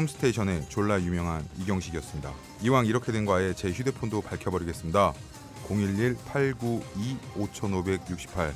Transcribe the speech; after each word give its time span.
컴스테이션의 0.00 0.68
졸라 0.68 1.00
유명한 1.00 1.44
이경식이었습니다. 1.58 2.32
이왕 2.62 2.86
이렇게 2.86 3.12
된 3.12 3.24
거 3.26 3.34
아예 3.34 3.52
제 3.52 3.70
휴대폰도 3.70 4.22
밝혀버리겠습니다. 4.22 5.12
011-892-5568 5.68 8.52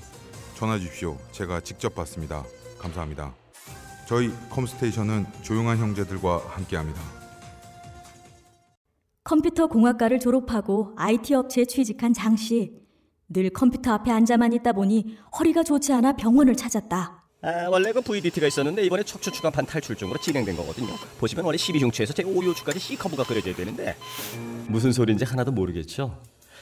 전화 0.54 0.78
주십시오. 0.78 1.18
제가 1.32 1.60
직접 1.60 1.94
받습니다. 1.94 2.44
감사합니다. 2.78 3.34
저희 4.08 4.32
컴스테이션은 4.50 5.26
조용한 5.42 5.76
형제들과 5.78 6.42
함께합니다. 6.48 7.00
컴퓨터 9.24 9.66
공학과를 9.66 10.20
졸업하고 10.20 10.92
IT 10.96 11.34
업체에 11.34 11.66
취직한 11.66 12.12
장 12.14 12.36
씨. 12.36 12.72
늘 13.28 13.50
컴퓨터 13.50 13.92
앞에 13.92 14.10
앉아만 14.10 14.52
있다 14.54 14.72
보니 14.72 15.18
허리가 15.38 15.62
좋지 15.62 15.92
않아 15.92 16.16
병원을 16.16 16.56
찾았다. 16.56 17.23
아, 17.44 17.68
원래 17.68 17.92
그 17.92 18.00
VDT가 18.00 18.46
있었는데 18.46 18.86
이번에 18.86 19.02
척추 19.02 19.30
추간판 19.30 19.66
탈출중으로 19.66 20.18
진행된 20.18 20.56
거거든요. 20.56 20.94
보시면 21.18 21.44
원래 21.44 21.58
12중추에서 21.58 22.14
제 22.14 22.22
5요추까지 22.22 22.78
C 22.78 22.96
커브가 22.96 23.24
그려져야 23.24 23.54
되는데 23.54 23.94
무슨 24.66 24.92
소리인지 24.92 25.26
하나도 25.26 25.52
모르겠죠. 25.52 26.18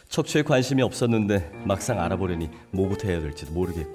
척추에 0.09 0.43
관심이 0.43 0.83
없었는데 0.83 1.53
막상 1.65 2.01
알아보려니 2.01 2.51
뭐부터 2.73 3.07
해야 3.07 3.21
될지도 3.21 3.53
모르겠고. 3.53 3.95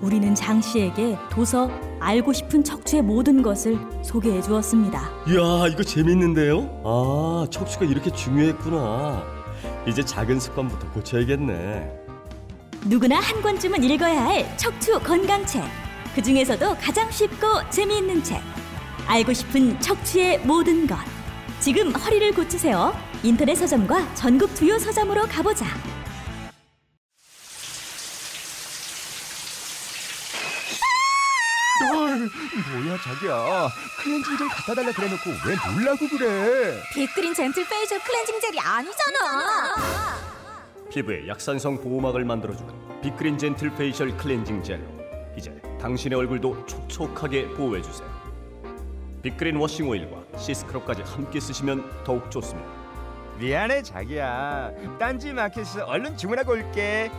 우리는 0.00 0.32
장 0.34 0.60
씨에게 0.60 1.16
도서 1.28 1.68
알고 1.98 2.32
싶은 2.32 2.62
척추의 2.62 3.02
모든 3.02 3.42
것을 3.42 3.76
소개해 4.04 4.42
주었습니다. 4.42 5.10
이야, 5.26 5.66
이거 5.72 5.82
재밌는데요? 5.82 6.82
아, 6.84 7.46
척추가 7.50 7.84
이렇게 7.84 8.10
중요했구나. 8.12 9.24
이제 9.88 10.04
작은 10.04 10.38
습관부터 10.38 10.92
고쳐야겠네. 10.92 11.90
누구나 12.84 13.18
한 13.18 13.42
권쯤은 13.42 13.82
읽어야 13.82 14.24
할 14.24 14.56
척추 14.56 15.00
건강책. 15.00 15.85
그 16.16 16.22
중에서도 16.22 16.76
가장 16.76 17.10
쉽고 17.10 17.68
재미있는 17.68 18.24
책. 18.24 18.40
알고 19.06 19.34
싶은 19.34 19.78
척추의 19.80 20.38
모든 20.38 20.86
것. 20.86 20.96
지금 21.60 21.94
허리를 21.94 22.32
고치세요. 22.32 22.98
인터넷 23.22 23.54
서점과 23.54 24.14
전국 24.14 24.56
주요 24.56 24.78
서점으로 24.78 25.26
가보자. 25.26 25.66
뭐야 32.72 32.96
자기야 32.96 33.68
클렌징 34.02 34.38
젤 34.38 34.48
갖다 34.48 34.74
달라 34.74 34.92
그래놓고 34.92 35.30
왜 35.46 35.54
놀라고 35.74 36.08
그래 36.08 36.80
빅그린 36.94 37.34
젠틀 37.34 37.68
페이셜 37.68 38.00
클렌징 38.00 38.40
젤이 38.40 38.58
아니잖아. 38.58 39.74
피부에 40.90 41.28
약산성 41.28 41.82
보호막을 41.82 42.24
만들어주는 42.24 43.02
빅그린 43.02 43.36
젠틀 43.36 43.74
페이셜 43.74 44.16
클렌징 44.16 44.62
젤로 44.62 44.95
이제 45.36 45.50
당신의 45.80 46.18
얼굴도 46.18 46.66
촉촉하게 46.66 47.48
보호해주세요. 47.50 48.08
빅그린 49.22 49.56
워싱 49.56 49.88
오일과 49.88 50.38
시스크럽까지 50.38 51.02
함께 51.02 51.40
쓰시면 51.40 52.04
더욱 52.04 52.30
좋습니다. 52.30 52.68
미안해 53.38 53.82
자기야 53.82 54.72
딴지 54.98 55.32
마켓에서 55.32 55.84
얼른 55.84 56.16
주문하고 56.16 56.52
올게 56.52 57.10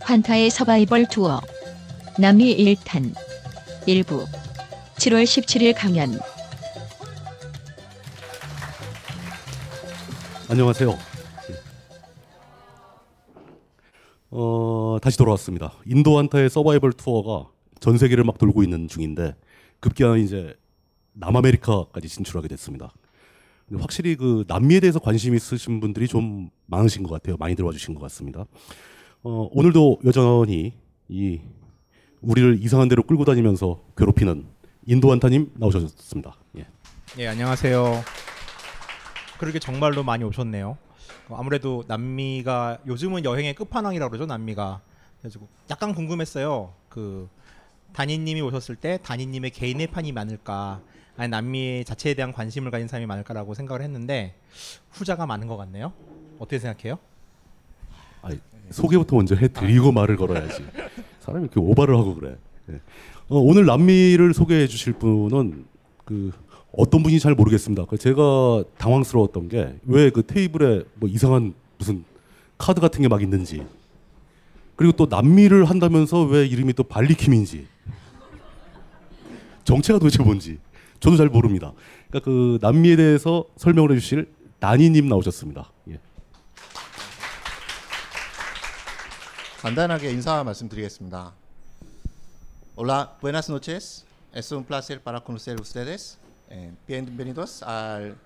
환타의 0.00 0.50
서바이벌 0.50 1.06
투어 1.06 1.40
남미 2.18 2.56
1탄 2.56 3.14
일부 3.86 4.26
7월 4.96 5.22
17일 5.22 5.72
강연 5.76 6.18
안녕하세요. 10.48 11.09
어, 14.30 14.98
다시 15.02 15.18
돌아왔습니다. 15.18 15.72
인도 15.86 16.18
한타의 16.18 16.50
서바이벌 16.50 16.92
투어가 16.92 17.50
전 17.80 17.98
세계를 17.98 18.24
막 18.24 18.38
돌고 18.38 18.62
있는 18.62 18.88
중인데 18.88 19.34
급기야 19.80 20.16
이제 20.16 20.54
남아메리카까지 21.14 22.08
진출하게 22.08 22.48
됐습니다. 22.48 22.92
확실히 23.78 24.16
그 24.16 24.44
남미에 24.48 24.80
대해서 24.80 24.98
관심 24.98 25.34
있으신 25.34 25.80
분들이 25.80 26.08
좀 26.08 26.50
많으신 26.66 27.02
것 27.02 27.10
같아요. 27.10 27.36
많이 27.38 27.54
들어와 27.54 27.72
주신 27.72 27.94
것 27.94 28.00
같습니다. 28.02 28.44
어, 29.22 29.48
오늘도 29.52 30.00
여전히 30.04 30.74
이 31.08 31.40
우리를 32.20 32.58
이상한 32.62 32.88
데로 32.88 33.02
끌고 33.02 33.24
다니면서 33.24 33.80
괴롭히는 33.96 34.44
인도 34.86 35.10
한타님 35.10 35.52
나오셨습니다. 35.54 36.36
예. 36.58 36.66
예, 37.18 37.28
안녕하세요. 37.28 38.02
그러게 39.38 39.58
정말로 39.58 40.02
많이 40.02 40.24
오셨네요. 40.24 40.76
어, 41.30 41.36
아무래도 41.38 41.84
남미가 41.86 42.80
요즘은 42.86 43.24
여행의 43.24 43.54
끝판왕이라고 43.54 44.10
그러죠, 44.10 44.26
남미가. 44.26 44.80
그래가지고 45.20 45.48
약간 45.70 45.94
궁금했어요. 45.94 46.72
그 46.88 47.28
단위님이 47.92 48.40
오셨을 48.42 48.76
때 48.76 48.98
단위님의 49.02 49.50
개인의 49.50 49.86
판이 49.88 50.12
많을까, 50.12 50.80
아니 51.16 51.28
남미 51.28 51.84
자체에 51.84 52.14
대한 52.14 52.32
관심을 52.32 52.70
가진 52.70 52.88
사람이 52.88 53.06
많을까라고 53.06 53.54
생각을 53.54 53.82
했는데 53.82 54.34
후자가 54.90 55.26
많은 55.26 55.46
것 55.46 55.56
같네요. 55.56 55.92
어떻게 56.38 56.58
생각해요? 56.58 56.98
아니, 58.22 58.38
소개부터 58.70 59.16
먼저 59.16 59.34
해드리고 59.34 59.92
말을 59.92 60.16
걸어야지. 60.16 60.64
사람이 61.20 61.44
이렇게 61.44 61.60
오바를 61.60 61.96
하고 61.96 62.14
그래. 62.14 62.36
예. 62.70 62.74
어, 63.28 63.38
오늘 63.38 63.66
남미를 63.66 64.34
소개해 64.34 64.66
주실 64.66 64.94
분은 64.94 65.66
그 66.04 66.32
어떤 66.72 67.02
분인지 67.02 67.22
잘 67.22 67.34
모르겠습니다. 67.34 67.84
그 67.86 67.98
제가 67.98 68.64
당황스러웠던 68.78 69.48
게 69.48 69.74
왜 69.86 70.10
그 70.10 70.24
테이블에 70.24 70.84
뭐 70.94 71.08
이상한 71.08 71.54
무슨 71.78 72.04
카드 72.58 72.80
같은 72.80 73.02
게 73.02 73.08
막 73.08 73.22
있는지 73.22 73.66
그리고 74.76 74.92
또 74.96 75.06
남미를 75.06 75.64
한다면서 75.64 76.22
왜 76.24 76.46
이름이 76.46 76.72
또 76.74 76.84
발리킴인지 76.84 77.66
정체가 79.64 79.98
도대체 79.98 80.22
뭔지 80.22 80.58
저도 81.00 81.16
잘 81.16 81.28
모릅니다. 81.28 81.72
그러니까 82.08 82.24
그 82.24 82.58
남미에 82.60 82.96
대해서 82.96 83.44
설명을 83.56 83.92
해주실 83.92 84.32
다니님 84.58 85.08
나오셨습니다. 85.08 85.70
예. 85.90 85.98
간단하게 89.60 90.10
인사 90.12 90.42
말씀드리겠습니다. 90.44 91.34
Hola, 92.76 93.08
buenas 93.20 93.50
noches. 93.50 94.04
Es 94.34 94.52
un 94.52 94.64
placer 94.64 95.00
para 95.02 95.20
conocer 95.20 95.60
ustedes. 95.60 96.16
Eh, 96.50 96.72
bienvenidos 96.86 97.62
al 97.62 98.16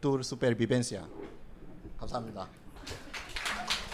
Tour 0.00 0.20
Supervivencia. 0.24 1.06
감사합니다. 1.98 2.48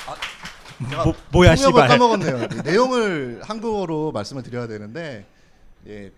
아, 0.06 0.88
제가 0.90 1.04
뭐- 1.04 1.14
뭐야, 1.32 1.56
씨발. 1.56 1.88
까먹었네요. 1.88 2.48
네, 2.48 2.62
내용을 2.62 3.42
한국어로 3.44 4.12
말씀을 4.12 4.42
드려야 4.42 4.66
되는데 4.66 5.26
예, 5.86 6.10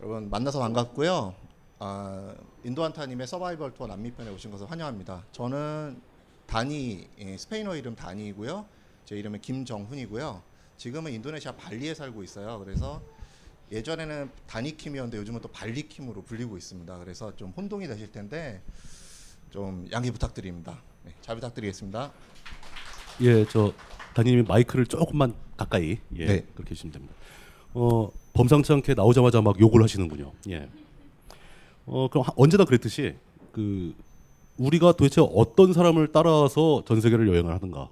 여러분 0.00 0.30
만나서 0.30 0.58
반갑고요. 0.60 1.34
아, 1.78 2.34
인도한타님의 2.64 3.26
서바이벌 3.26 3.74
투어 3.74 3.86
남미편에 3.86 4.30
오신 4.30 4.50
것을 4.50 4.70
환영합니다. 4.70 5.24
저는 5.32 6.00
다니 6.46 7.08
예, 7.18 7.36
스페인어 7.36 7.76
이름 7.76 7.94
다니이고요. 7.94 8.64
제 9.04 9.16
이름은 9.16 9.40
김정훈이고요. 9.40 10.42
지금은 10.78 11.12
인도네시아 11.12 11.52
발리에 11.52 11.94
살고 11.94 12.22
있어요. 12.22 12.58
그래서 12.58 13.00
예전에는 13.72 14.30
다니킴이었는데 14.46 15.18
요즘은 15.18 15.40
또 15.40 15.48
발리킴으로 15.48 16.22
불리고 16.22 16.56
있습니다. 16.56 16.98
그래서 16.98 17.34
좀 17.36 17.52
혼동이 17.56 17.86
되실 17.88 18.10
텐데 18.12 18.62
좀 19.50 19.86
양해 19.92 20.10
부탁드립니다. 20.10 20.78
네, 21.04 21.12
잘 21.20 21.34
부탁드리겠습니다. 21.36 22.12
예, 23.22 23.44
저 23.46 23.72
다니님이 24.14 24.42
마이크를 24.44 24.86
조금만 24.86 25.34
가까이 25.56 25.98
예, 26.16 26.26
네. 26.26 26.46
그렇게 26.54 26.70
해주시면 26.70 26.92
됩니다. 26.92 27.14
어, 27.74 28.10
범상치 28.34 28.72
않게 28.72 28.94
나오자마자 28.94 29.40
막 29.40 29.58
욕을 29.60 29.82
하시는군요. 29.82 30.32
예. 30.50 30.68
어, 31.86 32.08
그럼 32.08 32.24
하- 32.26 32.32
언제나 32.36 32.64
그랬듯이 32.64 33.14
그 33.52 33.94
우리가 34.58 34.92
도대체 34.92 35.20
어떤 35.20 35.72
사람을 35.72 36.12
따라서 36.12 36.82
전 36.86 37.00
세계를 37.00 37.28
여행을 37.28 37.52
하는가 37.52 37.90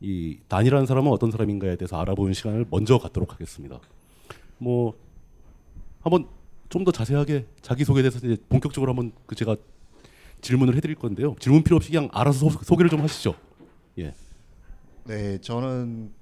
이 0.00 0.38
단이라는 0.48 0.86
사람은 0.86 1.10
어떤 1.12 1.30
사람인가에 1.30 1.76
대해서 1.76 1.98
알아보는 2.00 2.32
시간을 2.32 2.66
먼저 2.70 2.98
갖도록 2.98 3.32
하겠습니다. 3.32 3.80
뭐 4.60 4.94
한번 6.00 6.28
좀 6.68 6.84
더 6.84 6.92
자세하게 6.92 7.46
자기 7.62 7.84
소개에 7.84 8.02
대해서 8.02 8.18
이제 8.18 8.36
본격적으로 8.48 8.92
한번 8.92 9.10
그 9.26 9.34
제가 9.34 9.56
질문을 10.40 10.76
해드릴 10.76 10.94
건데요. 10.94 11.34
질문 11.40 11.64
필요 11.64 11.76
없이 11.76 11.90
그냥 11.90 12.08
알아서 12.12 12.48
소, 12.48 12.62
소개를 12.62 12.88
좀 12.88 13.00
하시죠. 13.00 13.34
예. 13.98 14.14
네, 15.04 15.38
저는 15.40 16.12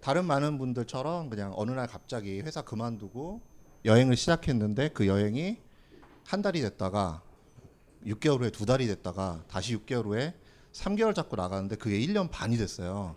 다른 0.00 0.26
많은 0.26 0.58
분들처럼 0.58 1.30
그냥 1.30 1.52
어느 1.56 1.70
날 1.70 1.86
갑자기 1.86 2.40
회사 2.40 2.60
그만두고 2.62 3.40
여행을 3.86 4.16
시작했는데 4.16 4.90
그 4.90 5.06
여행이 5.06 5.56
한 6.26 6.42
달이 6.42 6.60
됐다가 6.60 7.22
6개월 8.04 8.40
후에 8.40 8.50
두 8.50 8.66
달이 8.66 8.86
됐다가 8.86 9.42
다시 9.48 9.74
6개월 9.76 10.04
후에 10.04 10.34
3개월 10.72 11.14
잡고 11.14 11.36
나가는데 11.36 11.76
그게 11.76 11.98
1년 11.98 12.30
반이 12.30 12.58
됐어요. 12.58 13.16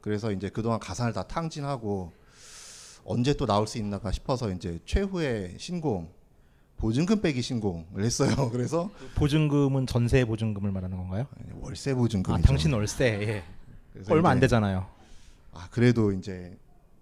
그래서 0.00 0.30
이제 0.30 0.48
그동안 0.48 0.78
가산을 0.78 1.12
다 1.12 1.24
탕진하고 1.24 2.12
언제 3.04 3.34
또 3.34 3.46
나올 3.46 3.66
수 3.66 3.78
있나가 3.78 4.10
싶어서 4.10 4.50
이제 4.50 4.78
최후의 4.84 5.56
신공 5.58 6.08
보증금 6.76 7.20
빼기 7.20 7.42
신공을 7.42 8.02
했어요. 8.02 8.50
그래서 8.52 8.90
보증금은 9.14 9.86
전세 9.86 10.24
보증금을 10.24 10.72
말하는 10.72 10.96
건가요? 10.96 11.26
월세 11.60 11.94
보증금이죠. 11.94 12.42
아, 12.42 12.46
당신 12.46 12.72
월세. 12.72 13.04
예. 13.22 13.44
얼마 14.10 14.30
안 14.30 14.40
되잖아요. 14.40 14.86
아 15.52 15.68
그래도 15.70 16.12
이제 16.12 16.56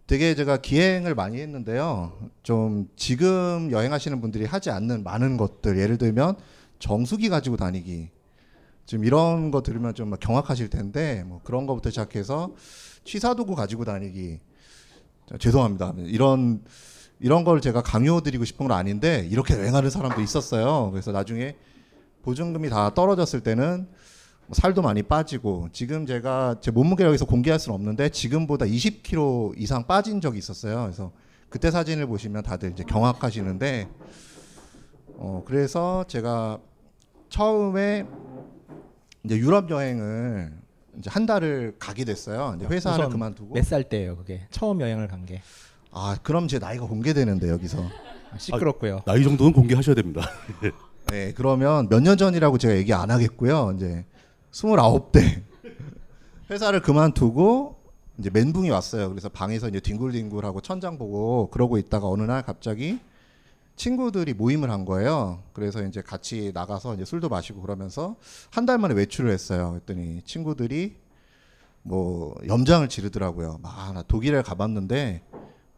되게 0.07 0.35
제가 0.35 0.59
기행을 0.59 1.15
많이 1.15 1.41
했는데요. 1.41 2.13
좀 2.43 2.89
지금 2.97 3.71
여행하시는 3.71 4.21
분들이 4.21 4.45
하지 4.45 4.71
않는 4.71 5.05
많은 5.05 5.37
것들 5.37 5.79
예를 5.79 5.97
들면 5.97 6.37
정수기 6.79 7.29
가지고 7.29 7.57
다니기 7.57 8.11
지금 8.85 9.05
이런 9.05 9.51
거 9.51 9.63
들으면 9.63 9.95
좀막 9.95 10.21
경악하실 10.21 10.69
텐데 10.69 11.25
뭐 11.25 11.41
그런 11.45 11.67
거부터 11.67 11.91
시작해서 11.91 12.55
취사 13.05 13.35
도구 13.35 13.55
가지고 13.55 13.85
다니기 13.85 14.39
자, 14.39 14.52
죄송합니다. 15.39 15.95
이런 15.99 16.63
이런 17.21 17.45
걸 17.45 17.61
제가 17.61 17.83
강요드리고 17.83 18.45
싶은 18.45 18.67
건 18.67 18.77
아닌데 18.77 19.27
이렇게 19.31 19.55
여행하는 19.55 19.91
사람도 19.91 20.21
있었어요. 20.21 20.91
그래서 20.91 21.13
나중에 21.13 21.57
보증금이 22.23 22.69
다 22.69 22.93
떨어졌을 22.95 23.41
때는 23.41 23.87
뭐 24.47 24.55
살도 24.55 24.83
많이 24.83 25.03
빠지고 25.03 25.69
지금 25.73 26.05
제가 26.05 26.57
제 26.61 26.71
몸무게를 26.71 27.11
여기서 27.11 27.27
공개할 27.27 27.61
수는 27.61 27.75
없는데 27.75 28.09
지금보다 28.09 28.67
20kg 28.67 29.55
이상 29.57 29.87
빠진 29.87 30.21
적이 30.21 30.39
있었어요. 30.39 30.83
그래서 30.83 31.13
그때 31.49 31.71
사진을 31.71 32.07
보시면 32.07 32.43
다들 32.43 32.73
이제 32.73 32.83
경악하시는데 32.83 33.89
어 35.19 35.43
그래서 35.47 36.05
제가 36.09 36.59
처음에 37.29 38.07
이제 39.25 39.37
유럽 39.37 39.71
여행을 39.71 40.62
이제 40.99 41.11
한 41.11 41.27
달을 41.27 41.75
가게 41.79 42.05
됐어요. 42.05 42.55
이제 42.57 42.67
회사를 42.67 43.09
그만두고 43.09 43.55
몇 43.55 43.65
살 43.65 43.85
때예요, 43.89 44.17
그게? 44.17 44.47
처음 44.51 44.81
여행을 44.81 45.09
간 45.09 45.25
게. 45.27 45.43
아 45.91 46.17
그럼 46.23 46.49
제 46.49 46.59
나이가 46.59 46.87
공개되는데 46.87 47.49
여기서 47.51 47.83
아, 48.31 48.39
시끄럽고요. 48.39 49.03
나이 49.05 49.23
정도는 49.23 49.53
공개하셔야 49.53 49.95
됩니다. 49.95 50.23
네 51.09 51.33
그러면 51.35 51.89
몇 51.91 52.01
년 52.01 52.17
전이라고 52.17 52.59
제가 52.59 52.77
얘기 52.77 52.93
안 52.95 53.11
하겠고요. 53.11 53.73
이제 53.77 54.05
29대 54.53 55.43
회사를 56.51 56.81
그만두고 56.81 57.77
이제 58.19 58.31
멘붕이 58.31 58.71
왔어요. 58.71 59.09
그래서 59.09 59.29
방에서 59.29 59.69
이제 59.69 59.81
뒹굴뒹굴하고 59.81 60.61
천장 60.61 60.99
보고 60.99 61.49
그러고 61.51 61.79
있다가 61.79 62.09
어느 62.09 62.23
날 62.23 62.43
갑자기 62.43 62.99
친구들이 63.87 64.33
모임을 64.35 64.71
한 64.71 64.85
거예요. 64.85 65.43
그래서 65.53 65.83
이제 65.83 66.01
같이 66.03 66.53
나가서 66.55 66.95
이제 66.95 67.05
술도 67.05 67.29
마시고 67.29 67.61
그러면서 67.63 68.15
한 68.51 68.65
달 68.65 68.79
만에 68.79 68.95
외출을 68.95 69.29
했어요. 69.33 69.71
그랬더니 69.73 70.23
친구들이 70.25 70.95
뭐 71.83 72.33
염장을 72.47 72.89
지르더라고요. 72.89 73.59
아, 73.65 73.91
나 73.93 74.03
독일에 74.03 74.41
가봤는데 74.43 75.23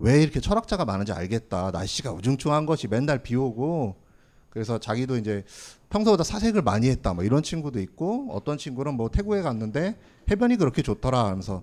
왜 0.01 0.23
이렇게 0.23 0.41
철학자가 0.41 0.85
많은지 0.85 1.12
알겠다. 1.12 1.71
날씨가 1.71 2.12
우중충한 2.12 2.67
것이 2.67 2.89
맨날 2.89 3.23
비 3.23 3.37
오고 3.37 3.97
그래서 4.50 4.77
자기도 4.77 5.17
이제 5.17 5.43
평소보다 5.89 6.25
사색을 6.25 6.61
많이 6.61 6.91
했다. 6.91 7.15
뭐 7.15 7.25
이런 7.25 7.43
친구도 7.43 7.81
있고 7.81 8.29
어떤 8.33 8.59
친구는 8.59 8.95
뭐 8.99 9.09
태국에 9.09 9.41
갔는데 9.41 9.97
해변이 10.31 10.57
그렇게 10.57 10.83
좋더라 10.83 11.25
하면서 11.25 11.62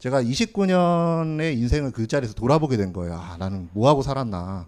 제가 0.00 0.20
29년의 0.20 1.56
인생을 1.58 1.92
그 1.92 2.08
자리에서 2.08 2.34
돌아보게 2.34 2.76
된 2.76 2.92
거예요. 2.92 3.14
아, 3.14 3.36
나는 3.38 3.68
뭐 3.72 3.88
하고 3.88 4.02
살았나. 4.02 4.66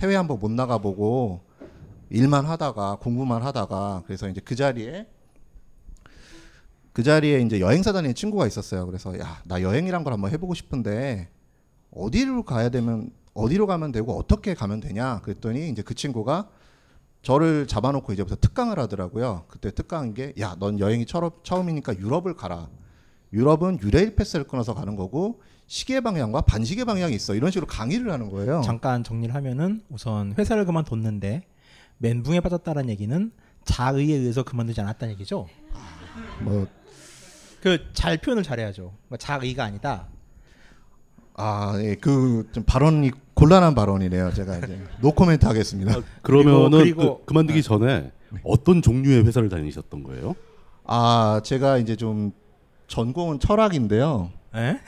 해외 0.00 0.14
한번 0.16 0.38
못 0.38 0.50
나가보고 0.50 1.40
일만 2.10 2.44
하다가 2.44 2.96
공부만 3.00 3.42
하다가 3.42 4.02
그래서 4.06 4.28
이제 4.28 4.40
그 4.44 4.54
자리에 4.54 5.06
그 6.92 7.02
자리에 7.02 7.40
이제 7.40 7.60
여행사 7.60 7.92
다니는 7.92 8.14
친구가 8.14 8.46
있었어요. 8.46 8.86
그래서 8.86 9.18
야 9.18 9.42
나 9.44 9.60
여행이란 9.62 10.04
걸 10.04 10.12
한번 10.12 10.30
해보고 10.32 10.54
싶은데 10.54 11.28
어디로 11.90 12.42
가야 12.44 12.68
되면 12.68 13.10
어디로 13.34 13.66
가면 13.66 13.92
되고 13.92 14.16
어떻게 14.18 14.54
가면 14.54 14.80
되냐 14.80 15.20
그랬더니 15.22 15.68
이제 15.70 15.82
그 15.82 15.94
친구가 15.94 16.48
저를 17.22 17.66
잡아놓고 17.66 18.12
이제부터 18.12 18.36
특강을 18.36 18.78
하더라고요. 18.78 19.44
그때 19.48 19.70
특강인 19.72 20.14
게 20.14 20.32
야 20.38 20.56
넌 20.58 20.78
여행이 20.78 21.06
처음, 21.06 21.30
처음이니까 21.42 21.98
유럽을 21.98 22.34
가라. 22.34 22.68
유럽은 23.32 23.80
유레일 23.82 24.14
패스를 24.14 24.46
끊어서 24.46 24.72
가는 24.74 24.94
거고 24.96 25.40
시계 25.66 26.00
방향과 26.00 26.42
반시계 26.42 26.84
방향이 26.84 27.14
있어. 27.14 27.34
이런 27.34 27.50
식으로 27.50 27.66
강의를 27.66 28.12
하는 28.12 28.30
거예요. 28.30 28.62
잠깐 28.64 29.02
정리를 29.02 29.34
하면은 29.34 29.82
우선 29.90 30.34
회사를 30.38 30.64
그만뒀는데 30.64 31.42
멘붕에 31.98 32.40
빠졌다는 32.40 32.88
얘기는 32.88 33.32
자의에 33.64 34.14
의해서 34.16 34.42
그만두지 34.44 34.80
않았다는 34.80 35.14
얘기죠. 35.14 35.48
뭐그 36.40 37.90
잘 37.92 38.16
표현을 38.18 38.42
잘해야죠. 38.44 38.92
그러니까 39.08 39.16
자의가 39.16 39.64
아니다. 39.64 40.06
아, 41.34 41.74
예, 41.80 41.94
그 41.96 42.46
좀 42.52 42.62
발언이 42.64 43.10
곤란한 43.34 43.74
발언이네요. 43.74 44.32
제가 44.32 44.58
이제 44.58 44.80
노코멘트 45.02 45.44
하겠습니다. 45.46 46.00
그러면은 46.22 46.78
그리고- 46.78 47.18
그, 47.20 47.24
그만두기 47.26 47.62
전에 47.62 48.12
어떤 48.44 48.80
종류의 48.82 49.24
회사를 49.26 49.48
다니셨던 49.48 50.02
거예요? 50.04 50.34
아, 50.84 51.40
제가 51.44 51.78
이제 51.78 51.96
좀 51.96 52.32
전공은 52.86 53.40
철학인데요. 53.40 54.30
에? 54.54 54.78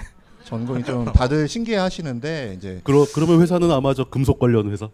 전공이 0.49 0.83
좀 0.83 1.05
다들 1.12 1.47
신기해 1.47 1.77
하시는데 1.77 2.55
이제 2.56 2.81
그러, 2.83 3.06
그러면 3.15 3.43
회사는 3.43 3.71
아마 3.71 3.93
저 3.93 4.05
금속 4.05 4.39
관련 4.39 4.71
회사? 4.71 4.89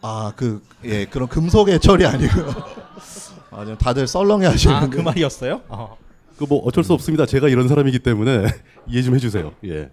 아, 0.00 0.32
그 0.36 0.62
예, 0.84 1.04
그런 1.04 1.28
금속의 1.28 1.80
철이 1.80 2.06
아니고 2.06 2.32
아, 3.52 3.64
좀 3.66 3.76
다들 3.76 4.06
썰렁해 4.06 4.46
하시는데 4.46 4.86
아, 4.86 4.88
그 4.88 5.00
말이었어요? 5.00 5.60
어. 5.68 5.96
그뭐 6.38 6.60
어쩔 6.64 6.82
수 6.82 6.94
없습니다. 6.94 7.26
제가 7.26 7.48
이런 7.50 7.68
사람이기 7.68 7.98
때문에 7.98 8.46
이해 8.88 9.02
좀 9.02 9.14
해주세요. 9.14 9.52
예. 9.66 9.90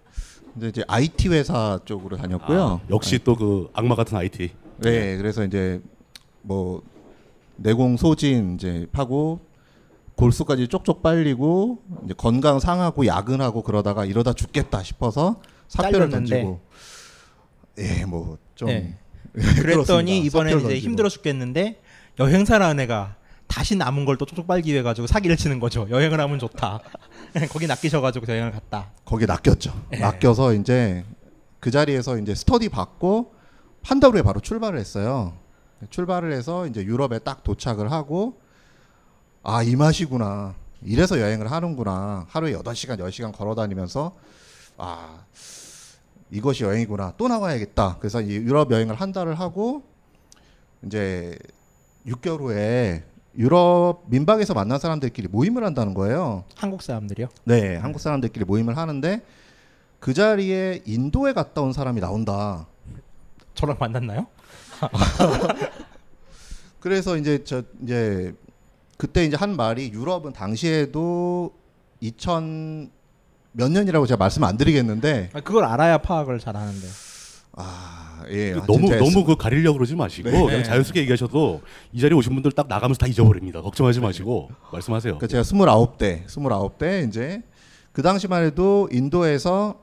근데 0.53 0.69
이제 0.69 0.83
IT 0.87 1.29
회사 1.29 1.77
쪽으로 1.85 2.15
다녔고요. 2.17 2.63
아, 2.63 2.79
역시 2.89 3.19
또 3.19 3.35
그 3.35 3.69
악마 3.73 3.95
같은 3.95 4.17
IT. 4.17 4.51
네, 4.77 5.17
그래서 5.17 5.43
이제 5.43 5.81
뭐 6.41 6.81
내공 7.57 7.97
소진 7.97 8.55
이제 8.55 8.87
하고 8.93 9.39
골수까지 10.21 10.67
쪽쪽 10.67 11.01
빨리고 11.01 11.79
이제 12.05 12.13
건강 12.15 12.59
상하고 12.59 13.05
야근하고 13.05 13.63
그러다가 13.63 14.05
이러다 14.05 14.33
죽겠다 14.33 14.83
싶어서 14.83 15.41
사표를 15.67 16.09
잘렸는데. 16.11 16.35
던지고 16.43 16.61
예, 17.79 18.05
뭐 18.05 18.37
좀 18.55 18.67
네. 18.67 18.97
그랬더니 19.33 20.19
이번에 20.19 20.53
이제 20.55 20.77
힘들어 20.79 21.09
죽겠는데 21.09 21.81
여행사라는 22.19 22.81
애가 22.83 23.15
다시 23.47 23.75
남은 23.75 24.05
걸 24.05 24.17
또 24.17 24.25
쪽쪽 24.25 24.45
빨기 24.47 24.71
위해 24.71 24.83
가지고 24.83 25.07
사기를 25.07 25.35
치는 25.37 25.59
거죠. 25.59 25.87
여행을 25.89 26.19
하면 26.19 26.37
좋다. 26.39 26.79
거기 27.49 27.65
낚이셔가지고 27.67 28.27
여행을 28.31 28.51
갔다. 28.51 28.91
거기에 29.05 29.25
낚였죠. 29.25 29.73
예. 29.93 29.97
낚여서 29.97 30.53
이제 30.53 31.03
그 31.59 31.71
자리에서 31.71 32.17
이제 32.19 32.35
스터디 32.35 32.69
받고 32.69 33.33
한 33.83 33.99
달 33.99 34.11
후에 34.11 34.21
바로 34.21 34.39
출발을 34.41 34.77
했어요. 34.77 35.33
출발을 35.89 36.31
해서 36.33 36.67
이제 36.67 36.83
유럽에 36.83 37.19
딱 37.19 37.43
도착을 37.43 37.91
하고 37.91 38.40
아, 39.43 39.63
이 39.63 39.75
맛이구나. 39.75 40.53
이래서 40.83 41.19
여행을 41.19 41.49
하는구나. 41.51 42.25
하루에 42.29 42.53
8시간, 42.53 42.99
10시간 42.99 43.35
걸어 43.35 43.55
다니면서 43.55 44.15
아, 44.77 45.23
이것이 46.29 46.63
여행이구나. 46.63 47.15
또 47.17 47.27
나와야겠다. 47.27 47.97
그래서 47.99 48.21
이 48.21 48.35
유럽 48.35 48.71
여행을 48.71 48.95
한 48.95 49.11
달을 49.11 49.39
하고 49.39 49.83
이제 50.85 51.37
6개월 52.07 52.39
후에 52.39 53.03
유럽 53.37 54.03
민박에서 54.07 54.53
만난 54.53 54.77
사람들끼리 54.79 55.27
모임을 55.27 55.63
한다는 55.63 55.93
거예요. 55.93 56.43
한국 56.55 56.81
사람들이요? 56.83 57.27
네, 57.45 57.77
한국 57.77 57.99
사람들끼리 57.99 58.45
모임을 58.45 58.77
하는데 58.77 59.21
그 59.99 60.13
자리에 60.13 60.81
인도에 60.85 61.33
갔다 61.33 61.61
온 61.61 61.73
사람이 61.73 61.99
나온다. 62.01 62.67
저랑 63.55 63.77
만났나요? 63.79 64.27
그래서 66.79 67.17
이제 67.17 67.43
저 67.43 67.63
이제 67.83 68.33
그때 69.01 69.25
이제 69.25 69.35
한 69.35 69.55
말이 69.55 69.91
유럽은 69.91 70.31
당시에도 70.31 71.55
2000 72.01 72.91
몇 73.51 73.71
년이라고 73.71 74.05
제가 74.05 74.17
말씀 74.17 74.43
안 74.43 74.57
드리겠는데 74.57 75.31
아, 75.33 75.39
그걸 75.39 75.65
알아야 75.65 75.97
파악을 75.97 76.37
잘 76.37 76.55
하는데. 76.55 76.87
아 77.53 78.23
예, 78.29 78.53
아, 78.53 78.63
너무 78.67 78.95
너무 78.95 79.25
그 79.25 79.35
가리려고 79.35 79.79
그러지 79.79 79.95
마시고 79.95 80.29
네. 80.29 80.45
그냥 80.45 80.63
자연스럽게 80.63 80.99
얘기하셔도 80.99 81.61
이 81.91 81.99
자리에 81.99 82.15
오신 82.15 82.31
분들 82.31 82.51
딱 82.51 82.67
나가면서 82.67 82.99
다 82.99 83.07
잊어버립니다. 83.07 83.63
걱정하지 83.63 84.01
마시고 84.01 84.51
말씀하세요. 84.71 85.17
그러니까 85.17 85.25
제가 85.25 85.41
29대, 85.41 86.27
29대 86.27 87.07
이제 87.07 87.41
그 87.93 88.03
당시만 88.03 88.43
해도 88.43 88.87
인도에서 88.91 89.79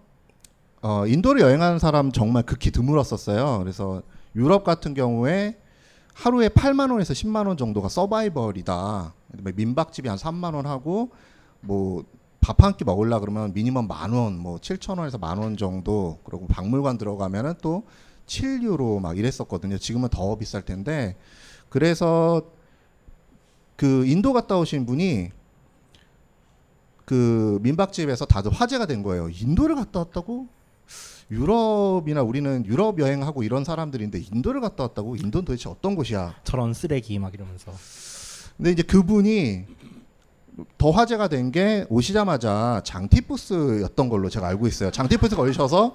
어, 0.80 1.08
인도를 1.08 1.40
여행하는 1.40 1.80
사람 1.80 2.12
정말 2.12 2.44
극히 2.44 2.70
드물었었어요. 2.70 3.58
그래서 3.58 4.00
유럽 4.36 4.62
같은 4.62 4.94
경우에 4.94 5.56
하루에 6.18 6.48
8만 6.48 6.90
원에서 6.90 7.14
10만 7.14 7.46
원 7.46 7.56
정도가 7.56 7.88
서바이벌이다. 7.88 9.14
민박집이 9.54 10.08
한 10.08 10.18
3만 10.18 10.54
원 10.54 10.66
하고 10.66 11.10
뭐 11.60 12.04
밥 12.40 12.62
한 12.62 12.72
끼 12.76 12.84
먹으려 12.84 13.20
그러면 13.20 13.52
미니멈 13.52 13.86
만 13.86 14.12
원, 14.12 14.38
뭐 14.38 14.56
7천 14.58 14.98
원에서 14.98 15.18
만 15.18 15.38
원 15.38 15.56
정도. 15.56 16.18
그리고 16.24 16.46
박물관 16.46 16.96
들어가면은 16.96 17.54
또 17.60 17.82
7유로 18.26 19.00
막 19.00 19.18
이랬었거든요. 19.18 19.76
지금은 19.76 20.08
더 20.08 20.36
비쌀 20.36 20.62
텐데. 20.62 21.16
그래서 21.68 22.42
그 23.76 24.06
인도 24.06 24.32
갔다 24.32 24.56
오신 24.56 24.86
분이 24.86 25.30
그 27.04 27.58
민박집에서 27.62 28.24
다들 28.24 28.50
화제가 28.50 28.86
된 28.86 29.02
거예요. 29.02 29.28
인도를 29.28 29.74
갔다 29.74 30.00
왔다고? 30.00 30.46
유럽이나 31.30 32.22
우리는 32.22 32.64
유럽 32.66 32.98
여행하고 32.98 33.42
이런 33.42 33.64
사람들인데 33.64 34.20
인도를 34.32 34.60
갔다 34.60 34.84
왔다고? 34.84 35.16
인도는 35.16 35.44
도대체 35.44 35.68
어떤 35.68 35.94
곳이야? 35.94 36.36
저런 36.44 36.72
쓰레기 36.72 37.18
막 37.18 37.34
이러면서. 37.34 37.72
근데 38.56 38.70
이제 38.72 38.82
그분이 38.82 39.64
더 40.76 40.90
화제가 40.90 41.28
된 41.28 41.52
게 41.52 41.86
오시자마자 41.88 42.80
장티푸스였던 42.84 44.08
걸로 44.08 44.28
제가 44.28 44.48
알고 44.48 44.66
있어요. 44.66 44.90
장티푸스 44.90 45.36
걸리셔서 45.36 45.94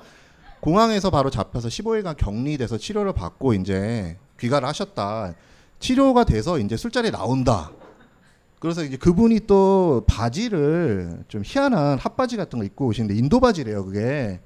공항에서 0.62 1.10
바로 1.10 1.30
잡혀서 1.30 1.68
15일간 1.68 2.16
격리돼서 2.16 2.78
치료를 2.78 3.12
받고 3.14 3.54
이제 3.56 4.18
귀가를 4.40 4.68
하셨다. 4.68 5.34
치료가 5.80 6.24
돼서 6.24 6.60
이제 6.60 6.78
술자리에 6.78 7.12
나온다. 7.12 7.72
그래서 8.60 8.84
이제 8.86 8.96
그분이 8.96 9.42
또 9.48 10.06
바지를 10.08 11.26
좀 11.28 11.42
희한한 11.44 11.98
핫바지 11.98 12.38
같은 12.38 12.60
거 12.60 12.64
입고 12.64 12.86
오시는데 12.88 13.16
인도 13.16 13.42
바지래요, 13.42 13.84
그게. 13.84 14.40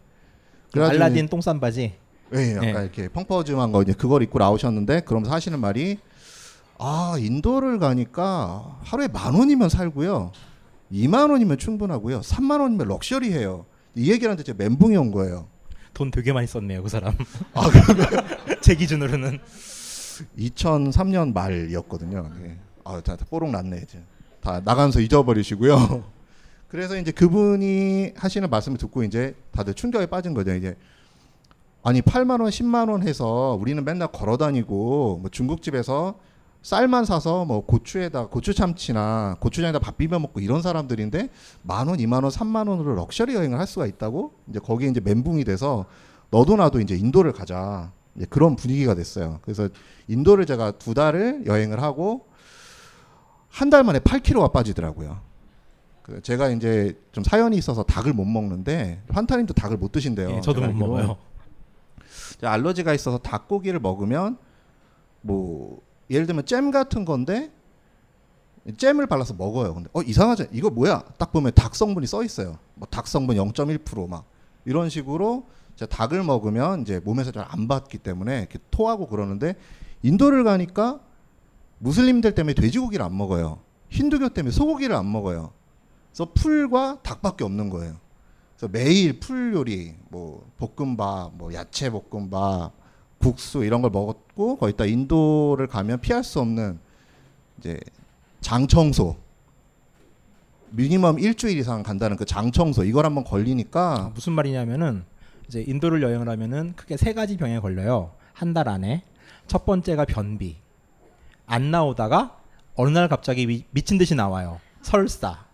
그래가지고 0.77 1.03
알라딘 1.03 1.27
똥싼 1.29 1.59
바지. 1.59 1.93
예, 2.33 2.55
약간 2.55 2.61
네. 2.61 2.81
이렇게 2.81 3.07
펑퍼짐한 3.07 3.71
거 3.71 3.81
이제 3.81 3.93
그걸 3.93 4.21
입고 4.23 4.39
나오셨는데 4.39 5.01
그러면서 5.01 5.33
하시는 5.33 5.57
말이 5.59 5.97
아 6.77 7.15
인도를 7.19 7.79
가니까 7.79 8.79
하루에 8.83 9.07
만 9.07 9.33
원이면 9.33 9.69
살고요, 9.69 10.31
2만 10.91 11.31
원이면 11.31 11.57
충분하고요, 11.57 12.21
3만 12.21 12.59
원이면 12.61 12.87
럭셔리해요. 12.87 13.65
이 13.95 14.11
얘기를 14.11 14.29
하는데 14.29 14.43
제 14.43 14.53
멘붕이 14.53 14.95
온 14.97 15.11
거예요. 15.11 15.47
돈 15.93 16.11
되게 16.11 16.31
많이 16.31 16.45
썼네요, 16.45 16.83
그 16.83 16.89
사람. 16.89 17.15
아, 17.53 17.63
제 18.61 18.75
기준으로는 18.75 19.39
2003년 20.37 21.33
말이었거든요. 21.33 22.29
예. 22.43 22.57
아, 22.83 23.01
다, 23.01 23.15
다 23.15 23.25
뽀록 23.27 23.49
났네 23.49 23.81
이제. 23.83 24.03
다 24.39 24.61
나가면서 24.63 24.99
잊어버리시고요. 24.99 26.03
그래서 26.67 26.97
이제 26.97 27.11
그분이 27.11 28.13
하시는 28.15 28.49
말씀을 28.49 28.77
듣고 28.77 29.03
이제 29.03 29.35
다들 29.51 29.73
충격에 29.73 30.05
빠진 30.07 30.33
거죠. 30.33 30.53
이제 30.53 30.75
아니 31.83 32.01
8만 32.01 32.41
원, 32.41 32.49
10만 32.49 32.89
원 32.89 33.07
해서 33.07 33.57
우리는 33.59 33.83
맨날 33.85 34.09
걸어 34.11 34.35
다니고 34.37 35.19
뭐 35.21 35.29
중국집에서 35.31 36.19
쌀만 36.61 37.05
사서 37.05 37.45
뭐 37.45 37.65
고추에다 37.65 38.27
고추 38.27 38.53
참치나 38.53 39.37
고추장에다 39.39 39.79
밥 39.79 39.97
비벼 39.97 40.19
먹고 40.19 40.41
이런 40.41 40.61
사람들인데 40.61 41.29
만 41.61 41.87
원, 41.87 41.97
2만 41.97 42.23
원, 42.23 42.31
3만 42.31 42.67
원으로 42.67 42.95
럭셔리 42.95 43.35
여행을 43.35 43.57
할 43.57 43.67
수가 43.67 43.85
있다고 43.85 44.33
이제 44.49 44.59
거기에 44.59 44.89
이제 44.89 44.99
멘붕이 44.99 45.45
돼서 45.45 45.85
너도 46.31 46.57
나도 46.57 46.81
이제 46.81 46.95
인도를 46.95 47.31
가자. 47.31 47.91
이제 48.17 48.25
그런 48.29 48.55
분위기가 48.57 48.95
됐어요. 48.95 49.39
그래서 49.43 49.69
인도를 50.07 50.45
제가 50.45 50.71
두 50.71 50.93
달을 50.93 51.45
여행을 51.45 51.81
하고 51.81 52.25
한 53.49 53.69
달 53.69 53.83
만에 53.83 53.99
8kg가 53.99 54.51
빠지더라고요. 54.51 55.19
그 56.07 56.21
제가 56.21 56.49
이제 56.49 56.97
좀 57.11 57.23
사연이 57.23 57.57
있어서 57.57 57.83
닭을 57.83 58.13
못 58.13 58.23
먹는데 58.25 59.03
환타님도 59.09 59.53
닭을 59.53 59.77
못 59.77 59.91
드신대요. 59.91 60.31
예, 60.37 60.41
저도 60.41 60.61
못. 60.61 60.73
먹어요. 60.73 61.17
알러지가 62.41 62.93
있어서 62.93 63.17
닭고기를 63.17 63.79
먹으면 63.79 64.37
뭐 65.21 65.81
예를 66.09 66.25
들면 66.25 66.45
잼 66.45 66.71
같은 66.71 67.03
건데 67.03 67.51
잼을 68.77 69.07
발라서 69.07 69.33
먹어요. 69.33 69.73
근데 69.73 69.89
어 69.93 70.01
이상하지? 70.01 70.47
이거 70.51 70.69
뭐야? 70.69 71.03
딱 71.17 71.31
보면 71.31 71.51
닭 71.55 71.75
성분이 71.75 72.07
써 72.07 72.23
있어요. 72.23 72.57
뭐 72.75 72.87
닭 72.89 73.07
성분 73.07 73.35
0.1%막 73.37 74.25
이런 74.65 74.89
식으로 74.89 75.45
제가 75.75 75.89
닭을 75.89 76.23
먹으면 76.23 76.81
이제 76.81 76.99
몸에서 77.03 77.31
잘 77.31 77.45
안 77.49 77.67
받기 77.67 77.97
때문에 77.99 78.39
이렇게 78.39 78.59
토하고 78.71 79.07
그러는데 79.07 79.55
인도를 80.03 80.43
가니까 80.43 80.99
무슬림들 81.79 82.33
때문에 82.35 82.53
돼지고기를 82.53 83.03
안 83.03 83.15
먹어요. 83.17 83.59
힌두교 83.89 84.29
때문에 84.29 84.51
소고기를 84.51 84.95
안 84.95 85.11
먹어요. 85.11 85.51
그래서 86.17 86.31
풀과 86.33 87.01
닭밖에 87.03 87.43
없는 87.43 87.69
거예요. 87.69 87.95
그래서 88.57 88.71
매일 88.71 89.19
풀 89.19 89.53
요리, 89.53 89.93
뭐 90.09 90.49
볶음밥, 90.57 91.35
뭐 91.35 91.53
야채 91.53 91.91
볶음밥, 91.91 92.71
국수 93.19 93.63
이런 93.63 93.83
걸 93.83 93.91
먹었고 93.91 94.57
거기다 94.57 94.85
인도를 94.85 95.67
가면 95.67 96.01
피할 96.01 96.23
수 96.23 96.39
없는 96.39 96.79
이제 97.59 97.79
장청소 98.41 99.15
미니멈 100.71 101.19
일주일 101.19 101.59
이상 101.59 101.83
간다는 101.83 102.17
그 102.17 102.25
장청소 102.25 102.83
이걸 102.83 103.05
한번 103.05 103.23
걸리니까 103.23 104.11
무슨 104.15 104.33
말이냐면은 104.33 105.03
이제 105.47 105.63
인도를 105.67 106.01
여행을 106.01 106.27
하면은 106.29 106.73
크게 106.75 106.97
세 106.97 107.13
가지 107.13 107.37
병에 107.37 107.59
걸려요. 107.59 108.11
한 108.33 108.53
달 108.55 108.69
안에. 108.69 109.03
첫 109.45 109.65
번째가 109.65 110.05
변비. 110.05 110.57
안 111.45 111.69
나오다가 111.71 112.39
어느 112.75 112.89
날 112.89 113.07
갑자기 113.07 113.45
미, 113.45 113.65
미친 113.71 113.97
듯이 113.99 114.15
나와요. 114.15 114.59
설사. 114.81 115.46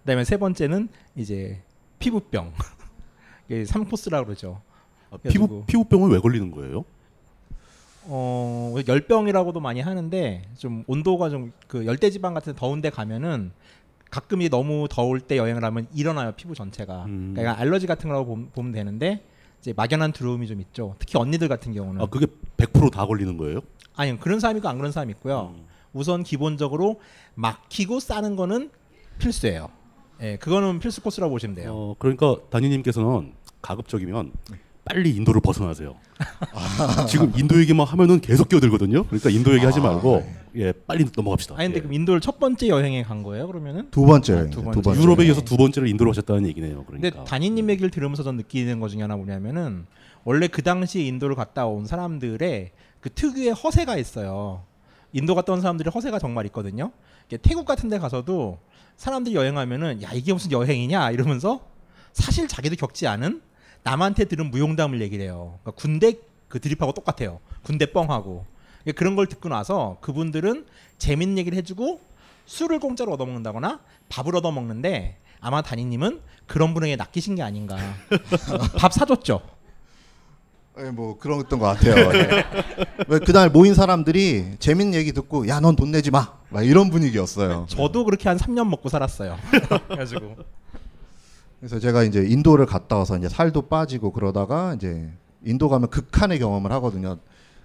그다음에 0.00 0.24
세 0.24 0.36
번째는 0.36 0.88
이제 1.16 1.62
피부병. 1.98 2.52
이게 3.48 3.64
3코스라고 3.64 4.24
그러죠. 4.26 4.62
아, 5.10 5.16
피부 5.16 5.64
피부병은 5.66 6.10
왜 6.10 6.18
걸리는 6.18 6.50
거예요? 6.50 6.84
어 8.04 8.74
열병이라고도 8.88 9.60
많이 9.60 9.80
하는데 9.80 10.42
좀 10.56 10.84
온도가 10.86 11.28
좀 11.30 11.52
그 11.66 11.86
열대 11.86 12.10
지방 12.10 12.34
같은 12.34 12.54
더운데 12.54 12.90
가면은 12.90 13.52
가끔 14.10 14.42
이 14.42 14.48
너무 14.48 14.88
더울 14.90 15.20
때 15.20 15.36
여행을 15.36 15.62
하면 15.64 15.86
일어나요 15.94 16.32
피부 16.32 16.54
전체가. 16.54 17.04
음. 17.04 17.32
그러니까 17.36 17.60
알러지 17.60 17.86
같은 17.86 18.08
거라고 18.08 18.48
보면, 18.52 18.72
되는데 18.72 19.22
이제 19.60 19.72
막연한 19.76 20.12
두려움이 20.12 20.48
좀 20.48 20.60
있죠. 20.60 20.96
특히 20.98 21.16
언니들 21.18 21.46
같은 21.48 21.72
경우는. 21.72 22.00
아 22.00 22.06
그게 22.06 22.26
100%다 22.56 23.06
걸리는 23.06 23.36
거예요? 23.36 23.60
아니 23.94 24.18
그런 24.18 24.40
사람 24.40 24.56
있고 24.56 24.68
안 24.68 24.78
그런 24.78 24.90
사람 24.90 25.10
있고요. 25.10 25.54
음. 25.56 25.66
우선 25.92 26.22
기본적으로 26.24 27.00
막히고 27.34 28.00
싸는 28.00 28.34
거는 28.36 28.70
필수예요. 29.18 29.68
예, 30.22 30.36
그거는 30.36 30.78
필수 30.80 31.00
코스라고 31.02 31.30
보시면 31.32 31.56
돼요. 31.56 31.72
어, 31.72 31.96
그러니까 31.98 32.36
단위님께서는 32.50 33.32
가급적이면 33.62 34.32
빨리 34.84 35.10
인도를 35.10 35.40
벗어나세요. 35.40 35.96
지금 37.08 37.32
인도 37.36 37.58
얘기만 37.60 37.86
하면은 37.86 38.20
계속 38.20 38.48
끼어들거든요. 38.48 39.04
그러니까 39.04 39.30
인도 39.30 39.54
얘기 39.54 39.64
하지 39.64 39.80
말고 39.80 40.24
예 40.56 40.72
빨리 40.72 41.06
넘어갑시다. 41.14 41.54
아니 41.56 41.66
근데 41.68 41.76
예. 41.78 41.80
그럼 41.82 41.92
인도를 41.94 42.20
첫 42.20 42.38
번째 42.38 42.68
여행에 42.68 43.02
간 43.02 43.22
거예요? 43.22 43.46
그러면은 43.46 43.88
두 43.90 44.04
번째 44.04 44.32
아, 44.32 44.36
여행이죠, 44.36 44.56
두두 44.56 44.64
번째. 44.64 44.82
번째. 44.82 45.02
유럽에 45.02 45.26
이어서 45.26 45.40
두 45.42 45.56
번째로 45.56 45.86
인도를 45.86 46.10
하셨다는 46.10 46.46
얘기네요. 46.48 46.84
근데 46.84 47.10
그러니까 47.10 47.24
단위님 47.24 47.70
얘기를 47.70 47.90
들으면서 47.90 48.22
전 48.22 48.36
느끼는 48.36 48.80
것 48.80 48.88
중에 48.88 49.02
하나 49.02 49.16
뭐냐면은 49.16 49.86
원래 50.24 50.48
그 50.48 50.62
당시에 50.62 51.04
인도를 51.04 51.36
갔다 51.36 51.66
온 51.66 51.86
사람들의 51.86 52.70
그 53.00 53.10
특유의 53.10 53.52
허세가 53.52 53.96
있어요. 53.96 54.62
인도 55.12 55.34
갔다 55.34 55.52
온 55.52 55.60
사람들의 55.60 55.90
허세가 55.94 56.18
정말 56.18 56.46
있거든요. 56.46 56.90
태국 57.42 57.64
같은 57.64 57.88
데 57.88 57.98
가서도 57.98 58.58
사람들이 59.00 59.34
여행하면은 59.34 60.02
야 60.02 60.12
이게 60.12 60.30
무슨 60.30 60.52
여행이냐 60.52 61.12
이러면서 61.12 61.62
사실 62.12 62.46
자기도 62.46 62.76
겪지 62.76 63.06
않은 63.06 63.40
남한테 63.82 64.26
들은 64.26 64.50
무용담을 64.50 65.00
얘기를 65.00 65.24
해요. 65.24 65.58
그러니까 65.62 65.80
군대 65.80 66.18
그 66.48 66.60
드립하고 66.60 66.92
똑같아요. 66.92 67.40
군대 67.62 67.92
뻥하고 67.92 68.44
그러니까 68.82 68.98
그런 68.98 69.16
걸 69.16 69.26
듣고 69.26 69.48
나서 69.48 69.96
그분들은 70.02 70.66
재밌는 70.98 71.38
얘기를 71.38 71.56
해주고 71.56 71.98
술을 72.44 72.78
공짜로 72.78 73.14
얻어먹는다거나 73.14 73.80
밥을 74.10 74.36
얻어먹는데 74.36 75.16
아마 75.40 75.62
단위님은 75.62 76.20
그런 76.46 76.74
분에게 76.74 76.96
낚이신 76.96 77.36
게 77.36 77.42
아닌가. 77.42 77.78
밥 78.76 78.92
사줬죠. 78.92 79.40
예, 80.82 80.90
뭐 80.90 81.18
그랬던 81.18 81.58
것 81.58 81.66
같아요. 81.66 81.94
예. 82.14 82.44
왜 83.08 83.18
그날 83.18 83.50
모인 83.50 83.74
사람들이 83.74 84.56
재밌는 84.58 84.94
얘기 84.94 85.12
듣고 85.12 85.46
야 85.48 85.60
넌 85.60 85.76
돈 85.76 85.90
내지 85.90 86.10
마. 86.10 86.32
막 86.48 86.62
이런 86.64 86.90
분위기였어요. 86.90 87.66
저도 87.68 88.04
그렇게 88.04 88.28
한 88.28 88.38
3년 88.38 88.68
먹고 88.68 88.88
살았어요. 88.88 89.36
그래가지고 89.88 90.36
그래서 91.58 91.78
제가 91.78 92.04
이제 92.04 92.24
인도를 92.26 92.66
갔다 92.66 92.96
와서 92.96 93.16
이제 93.18 93.28
살도 93.28 93.62
빠지고 93.68 94.12
그러다가 94.12 94.74
이제 94.74 95.10
인도 95.44 95.68
가면 95.68 95.90
극한의 95.90 96.38
경험을 96.38 96.72
하거든요. 96.72 97.18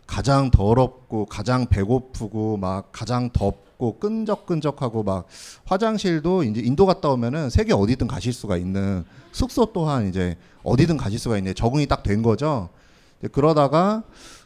가장 0.05 0.51
더럽고 0.51 1.25
가장 1.25 1.65
배고프고 1.67 2.57
막 2.57 2.89
가장 2.91 3.29
덥고 3.31 3.98
끈적끈적하고 4.00 5.03
막 5.03 5.25
화장실도 5.65 6.43
이제 6.43 6.62
인도 6.62 6.86
갔다 6.86 7.10
오면은 7.10 7.50
세계 7.50 7.74
어디든 7.74 8.07
가실 8.07 8.34
수가 8.34 8.57
있는 8.57 9.03
숙소 9.31 9.65
또한 9.74 10.07
이제 10.10 10.36
어디든 10.63 10.98
가실 10.98 11.17
수가 11.17 11.38
있는 11.38 11.55
적응이 11.55 11.88
딱 11.88 12.03
된 12.03 12.22
거죠. 12.22 12.69
그러다가 13.27 14.03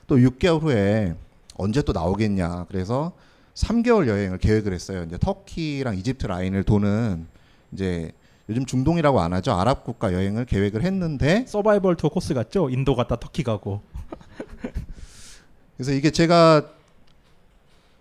또 0.07 0.17
6개월 0.17 0.61
후에 0.61 1.15
언제 1.55 1.81
또 1.81 1.93
나오겠냐. 1.93 2.65
그래서 2.67 3.13
3개월 3.53 4.07
여행을 4.07 4.37
계획을 4.37 4.73
했어요. 4.73 5.03
이제 5.03 5.17
터키랑 5.17 5.97
이집트 5.97 6.27
라인을 6.27 6.63
도는 6.63 7.27
이제 7.73 8.11
요즘 8.49 8.65
중동이라고 8.65 9.19
안 9.21 9.33
하죠. 9.33 9.51
아랍 9.51 9.83
국가 9.83 10.13
여행을 10.13 10.45
계획을 10.45 10.83
했는데 10.83 11.45
서바이벌 11.47 11.97
투어 11.97 12.09
코스 12.09 12.33
같죠? 12.33 12.69
인도 12.69 12.95
갔다 12.95 13.17
터키 13.17 13.43
가고. 13.43 13.81
그래서 15.77 15.91
이게 15.91 16.09
제가 16.09 16.63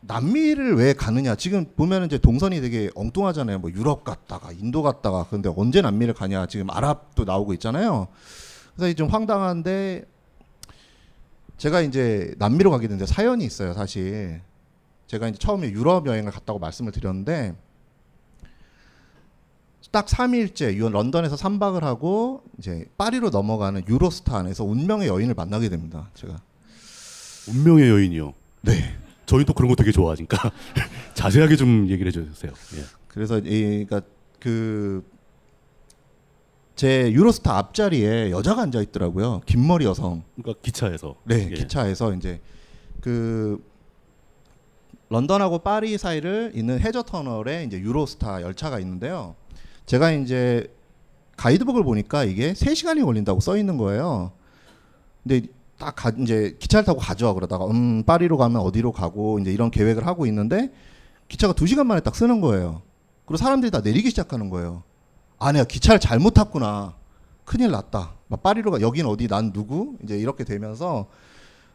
남미를 0.00 0.76
왜 0.76 0.94
가느냐 0.94 1.34
지금 1.34 1.66
보면 1.76 2.06
이제 2.06 2.18
동선이 2.18 2.60
되게 2.60 2.90
엉뚱하잖아요 2.94 3.58
뭐 3.58 3.70
유럽 3.70 4.04
갔다가 4.04 4.52
인도 4.52 4.82
갔다가 4.82 5.26
근데 5.28 5.50
언제 5.54 5.82
남미를 5.82 6.14
가냐 6.14 6.46
지금 6.46 6.70
아랍도 6.70 7.24
나오고 7.24 7.52
있잖아요 7.54 8.08
그래서 8.76 8.94
좀 8.94 9.08
황당한데 9.08 10.04
제가 11.58 11.82
이제 11.82 12.34
남미로 12.38 12.70
가게 12.70 12.88
된데 12.88 13.06
사연이 13.06 13.44
있어요 13.44 13.74
사실 13.74 14.40
제가 15.06 15.28
이제 15.28 15.38
처음에 15.38 15.70
유럽 15.70 16.06
여행을 16.06 16.32
갔다고 16.32 16.58
말씀을 16.58 16.92
드렸는데 16.92 17.54
딱 19.90 20.06
3일째 20.06 20.74
유 20.74 20.88
런던에서 20.88 21.36
3박을 21.36 21.80
하고 21.80 22.42
이제 22.58 22.86
파리로 22.98 23.30
넘어가는 23.30 23.86
유로스타 23.88 24.36
안에서 24.36 24.64
운명의 24.64 25.08
여인을 25.08 25.34
만나게 25.34 25.68
됩니다 25.68 26.10
제가 26.14 26.40
운명의 27.48 27.88
여인이요. 27.88 28.34
네. 28.62 28.96
저희 29.26 29.44
또 29.44 29.52
그런 29.52 29.68
거 29.68 29.74
되게 29.74 29.92
좋아하니까 29.92 30.50
자세하게 31.14 31.56
좀 31.56 31.88
얘기를 31.88 32.08
해주세요. 32.08 32.52
예. 32.76 32.84
그래서 33.08 33.38
이 33.38 33.84
그러니까 33.86 34.02
그 34.40 35.04
제 36.78 37.10
유로스타 37.10 37.58
앞자리에 37.58 38.30
여자가 38.30 38.62
앉아 38.62 38.80
있더라고요. 38.82 39.40
긴 39.46 39.66
머리 39.66 39.84
여성. 39.84 40.22
그러니까 40.36 40.62
기차에서. 40.62 41.16
네, 41.24 41.48
예. 41.50 41.54
기차에서 41.54 42.14
이제 42.14 42.40
그 43.00 43.60
런던하고 45.08 45.58
파리 45.58 45.98
사이를 45.98 46.52
있는 46.54 46.78
해저 46.78 47.02
터널에 47.02 47.64
이제 47.64 47.80
유로스타 47.80 48.42
열차가 48.42 48.78
있는데요. 48.78 49.34
제가 49.86 50.12
이제 50.12 50.72
가이드북을 51.36 51.82
보니까 51.82 52.22
이게 52.22 52.52
3시간이 52.52 53.04
걸린다고 53.04 53.40
써 53.40 53.56
있는 53.56 53.76
거예요. 53.76 54.30
근데 55.24 55.48
딱 55.78 55.96
가, 55.96 56.10
이제 56.10 56.56
기차를 56.60 56.84
타고 56.84 57.00
가죠. 57.00 57.34
그러다가 57.34 57.66
음 57.66 58.04
파리로 58.04 58.36
가면 58.36 58.62
어디로 58.62 58.92
가고 58.92 59.40
이제 59.40 59.50
이런 59.52 59.72
계획을 59.72 60.06
하고 60.06 60.26
있는데 60.26 60.72
기차가 61.26 61.54
2시간 61.54 61.86
만에 61.86 62.02
딱 62.02 62.14
쓰는 62.14 62.40
거예요. 62.40 62.82
그리고 63.24 63.38
사람들이 63.38 63.72
다 63.72 63.80
내리기 63.80 64.10
시작하는 64.10 64.48
거예요. 64.48 64.84
아, 65.38 65.52
내가 65.52 65.64
기차를 65.64 66.00
잘못 66.00 66.34
탔구나. 66.34 66.94
큰일 67.44 67.70
났다. 67.70 68.12
막 68.28 68.42
파리로 68.42 68.70
가. 68.72 68.80
여긴 68.80 69.06
어디? 69.06 69.26
난 69.28 69.52
누구? 69.52 69.96
이제 70.02 70.16
이렇게 70.18 70.44
되면서 70.44 71.06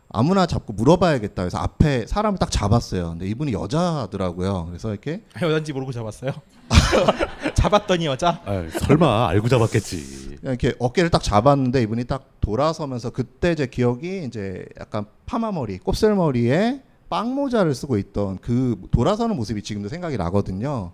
아무나 0.09 0.45
잡고 0.45 0.73
물어봐야겠다. 0.73 1.41
그래서 1.41 1.57
앞에 1.57 2.05
사람을 2.05 2.37
딱 2.37 2.51
잡았어요. 2.51 3.09
근데 3.11 3.25
이분이 3.27 3.53
여자더라고요. 3.53 4.65
그래서 4.67 4.91
이렇게 4.91 5.23
여잔지 5.41 5.73
모르고 5.73 5.91
잡았어요. 5.91 6.31
잡았더니 7.55 8.05
여자. 8.05 8.41
아, 8.45 8.67
설마 8.69 9.29
알고 9.29 9.49
잡았겠지. 9.49 10.37
그냥 10.41 10.57
이렇게 10.61 10.75
어깨를 10.77 11.09
딱 11.09 11.23
잡았는데 11.23 11.81
이분이 11.81 12.03
딱 12.03 12.29
돌아서면서 12.41 13.09
그때 13.09 13.55
제 13.55 13.65
기억이 13.65 14.25
이제 14.25 14.65
약간 14.79 15.05
파마머리, 15.25 15.79
곱슬머리에 15.79 16.83
빵모자를 17.09 17.73
쓰고 17.73 17.97
있던 17.97 18.37
그 18.39 18.79
돌아서는 18.91 19.35
모습이 19.35 19.63
지금도 19.63 19.89
생각이 19.89 20.17
나거든요. 20.17 20.91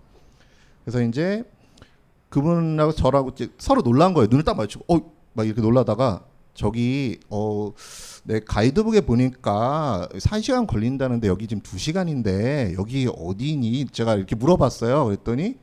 그래서 0.85 1.01
이제 1.01 1.43
그분하고 2.29 2.91
저라고 2.93 3.31
서로 3.57 3.81
놀란 3.81 4.13
거예요. 4.13 4.27
눈을 4.29 4.43
딱 4.43 4.55
마주치고 4.57 4.85
어 4.87 5.19
막 5.33 5.45
이렇게 5.45 5.61
놀라다가 5.61 6.25
저기 6.53 7.19
어 7.29 7.71
내 8.25 8.39
가이드북에 8.41 9.01
보니까 9.01 10.07
3시간 10.13 10.67
걸린다는데 10.67 11.27
여기 11.29 11.47
지금 11.47 11.63
2시간인데 11.63 12.77
여기 12.77 13.07
어디니? 13.07 13.87
제가 13.91 14.15
이렇게 14.15 14.35
물어봤어요. 14.35 15.05
그랬더니 15.05 15.55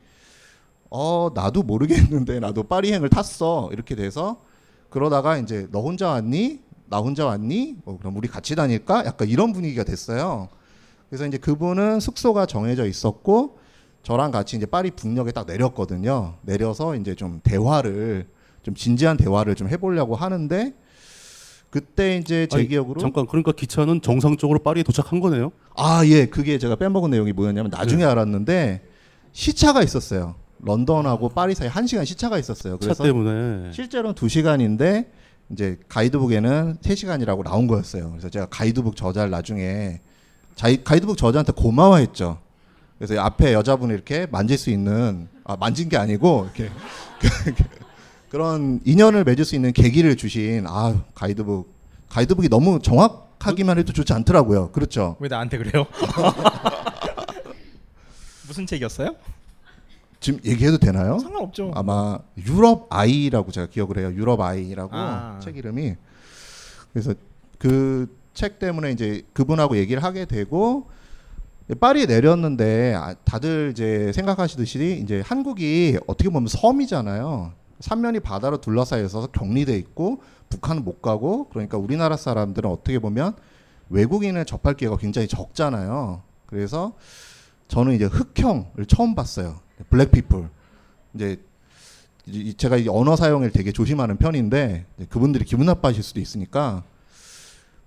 어 0.89 1.29
나도 1.33 1.63
모르겠는데 1.63 2.39
나도 2.39 2.63
파리행을 2.63 3.09
탔어 3.09 3.69
이렇게 3.71 3.95
돼서 3.95 4.41
그러다가 4.89 5.37
이제 5.37 5.67
너 5.71 5.81
혼자 5.81 6.09
왔니 6.09 6.61
나 6.89 6.97
혼자 6.97 7.25
왔니 7.25 7.77
어, 7.85 7.97
그럼 7.99 8.17
우리 8.17 8.27
같이 8.27 8.55
다닐까 8.55 9.03
약간 9.05 9.27
이런 9.27 9.53
분위기가 9.53 9.83
됐어요 9.83 10.47
그래서 11.09 11.25
이제 11.27 11.37
그분은 11.37 11.99
숙소가 11.99 12.45
정해져 12.45 12.85
있었고 12.85 13.56
저랑 14.07 14.31
같이 14.31 14.55
이제 14.55 14.65
파리 14.65 14.89
북녘에 14.89 15.31
딱 15.33 15.45
내렸거든요 15.45 16.35
내려서 16.43 16.95
이제 16.95 17.13
좀 17.13 17.41
대화를 17.43 18.25
좀 18.63 18.73
진지한 18.73 19.17
대화를 19.17 19.53
좀 19.55 19.67
해보려고 19.67 20.15
하는데 20.15 20.73
그때 21.69 22.15
이제 22.15 22.47
제 22.49 22.59
아니, 22.59 22.69
기억으로 22.69 23.01
잠깐 23.01 23.27
그러니까 23.27 23.51
기차는 23.51 24.01
정상적으로 24.01 24.59
파리에 24.59 24.83
도착한 24.83 25.19
거네요. 25.19 25.51
아, 25.75 26.05
예. 26.05 26.25
그게 26.25 26.57
제가 26.57 26.77
빼먹은 26.77 27.09
내용이 27.09 27.33
뭐였냐면 27.33 27.69
나중에 27.69 28.05
네. 28.05 28.09
알았는데 28.09 28.81
시차가 29.33 29.83
있었어요. 29.83 30.35
런던하고 30.59 31.27
파리 31.27 31.53
사이 31.53 31.67
1시간 31.67 32.05
시차가 32.05 32.39
있었어요. 32.39 32.75
차 32.75 32.79
그래서 32.79 33.03
때문에. 33.03 33.73
실제로는 33.73 34.15
2시간인데 34.15 35.07
이제 35.51 35.77
가이드북에는 35.89 36.77
3시간이라고 36.81 37.43
나온 37.43 37.67
거였어요. 37.67 38.11
그래서 38.11 38.29
제가 38.29 38.45
가이드북 38.45 38.95
저자를 38.95 39.29
나중에 39.31 39.99
자이, 40.55 40.81
가이드북 40.81 41.17
저자한테 41.17 41.51
고마워했죠. 41.51 42.46
그래서 42.97 43.19
앞에 43.21 43.53
여자분이 43.53 43.93
이렇게 43.93 44.25
만질 44.27 44.57
수 44.57 44.69
있는 44.69 45.27
아, 45.43 45.55
만진 45.55 45.89
게 45.89 45.97
아니고 45.97 46.49
이렇게 46.55 46.71
그런 48.29 48.81
인연을 48.85 49.23
맺을 49.23 49.45
수 49.45 49.55
있는 49.55 49.71
계기를 49.71 50.17
주신 50.17 50.65
아 50.67 51.03
가이드북 51.13 51.71
가이드북이 52.09 52.49
너무 52.49 52.79
정확하기만 52.81 53.77
해도 53.77 53.93
좋지 53.93 54.13
않더라고요. 54.13 54.71
그렇죠. 54.71 55.15
왜 55.19 55.27
나한테 55.29 55.57
그래요? 55.57 55.85
무슨 58.47 58.65
책이었어요? 58.65 59.15
지금 60.19 60.39
얘기해도 60.43 60.79
되나요? 60.79 61.19
상관없죠. 61.19 61.71
아마 61.75 62.17
유럽 62.37 62.87
아이라고 62.89 63.51
제가 63.51 63.67
기억을 63.67 63.99
해요. 63.99 64.11
유럽 64.13 64.41
아이라고 64.41 64.89
아. 64.93 65.39
책 65.41 65.57
이름이. 65.57 65.95
그래서 66.93 67.13
그 67.59 68.17
책 68.37 68.59
때문에 68.59 68.91
이제 68.91 69.23
그분하고 69.33 69.77
얘기를 69.77 70.03
하게 70.03 70.25
되고 70.25 70.87
파리에 71.75 72.05
내렸는데 72.05 72.93
아, 72.95 73.13
다들 73.25 73.71
이제 73.71 74.11
생각하시듯이 74.13 75.01
이제 75.03 75.21
한국이 75.25 75.97
어떻게 76.07 76.29
보면 76.29 76.47
섬이잖아요. 76.47 77.51
삼면이 77.81 78.21
바다로 78.21 78.59
둘러싸여 78.61 79.03
있어서 79.05 79.27
격리돼 79.27 79.77
있고 79.77 80.21
북한은 80.49 80.83
못 80.83 81.01
가고 81.01 81.49
그러니까 81.49 81.77
우리나라 81.77 82.15
사람들은 82.15 82.69
어떻게 82.69 82.99
보면 82.99 83.35
외국인을 83.89 84.45
접할 84.45 84.75
기회가 84.75 84.97
굉장히 84.97 85.27
적잖아요. 85.27 86.21
그래서 86.45 86.93
저는 87.67 87.93
이제 87.93 88.05
흑형을 88.05 88.85
처음 88.87 89.13
봤어요. 89.13 89.59
블랙피플. 89.89 90.49
이제 91.15 91.39
이- 92.27 92.53
제가 92.53 92.77
이 92.77 92.87
언어 92.87 93.15
사용을 93.15 93.51
되게 93.51 93.71
조심하는 93.71 94.17
편인데 94.17 94.85
그분들이 95.09 95.43
기분 95.45 95.65
나빠하실 95.65 96.01
수도 96.03 96.19
있으니까 96.21 96.83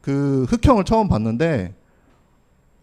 그 0.02 0.44
흑형을 0.48 0.84
처음 0.84 1.08
봤는데 1.08 1.74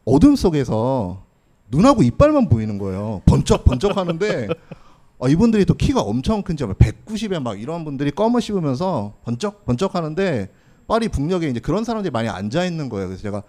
어둠 0.08 0.38
속에서 0.38 1.22
눈하고 1.70 2.02
이빨만 2.02 2.48
보이는 2.48 2.78
거예요. 2.78 3.22
번쩍 3.26 3.66
번쩍 3.66 3.98
하는데 3.98 4.48
아, 5.20 5.28
이분들이 5.28 5.66
또 5.66 5.74
키가 5.74 6.00
엄청 6.00 6.44
큰지 6.44 6.64
190에 6.64 7.42
막 7.42 7.60
이런 7.60 7.84
분들이 7.84 8.12
껌을 8.12 8.42
씹으면서 8.42 9.16
번쩍 9.26 9.66
번쩍 9.66 9.96
하는데 9.96 10.50
파리 10.88 11.10
북녘에 11.10 11.50
이제 11.50 11.60
그런 11.60 11.84
사람들이 11.84 12.10
많이 12.12 12.30
앉아 12.30 12.64
있는 12.64 12.88
거예요. 12.88 13.08
그래서 13.08 13.22
제가 13.22 13.44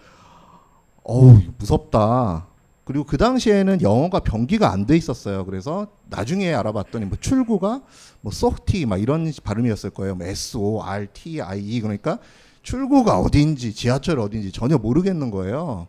어우 1.05 1.38
무섭다. 1.59 2.49
그리고 2.83 3.05
그 3.05 3.18
당시에는 3.18 3.81
영어가 3.81 4.21
병기가 4.21 4.73
안 4.73 4.85
돼 4.85 4.97
있었어요. 4.97 5.44
그래서 5.44 5.87
나중에 6.09 6.53
알아봤더니 6.55 7.05
뭐 7.05 7.18
출구가 7.21 7.83
뭐 8.21 8.33
소티 8.33 8.85
막 8.85 9.01
이런 9.01 9.31
발음이었을 9.44 9.90
거예요. 9.90 10.16
뭐 10.16 10.27
S 10.27 10.57
O 10.57 10.83
R 10.83 11.07
T 11.12 11.40
I 11.40 11.61
E 11.61 11.81
그러니까 11.81 12.18
출구가 12.62 13.21
어딘지 13.21 13.73
지하철 13.73 14.18
어딘지 14.18 14.51
전혀 14.51 14.77
모르겠는 14.77 15.31
거예요. 15.31 15.87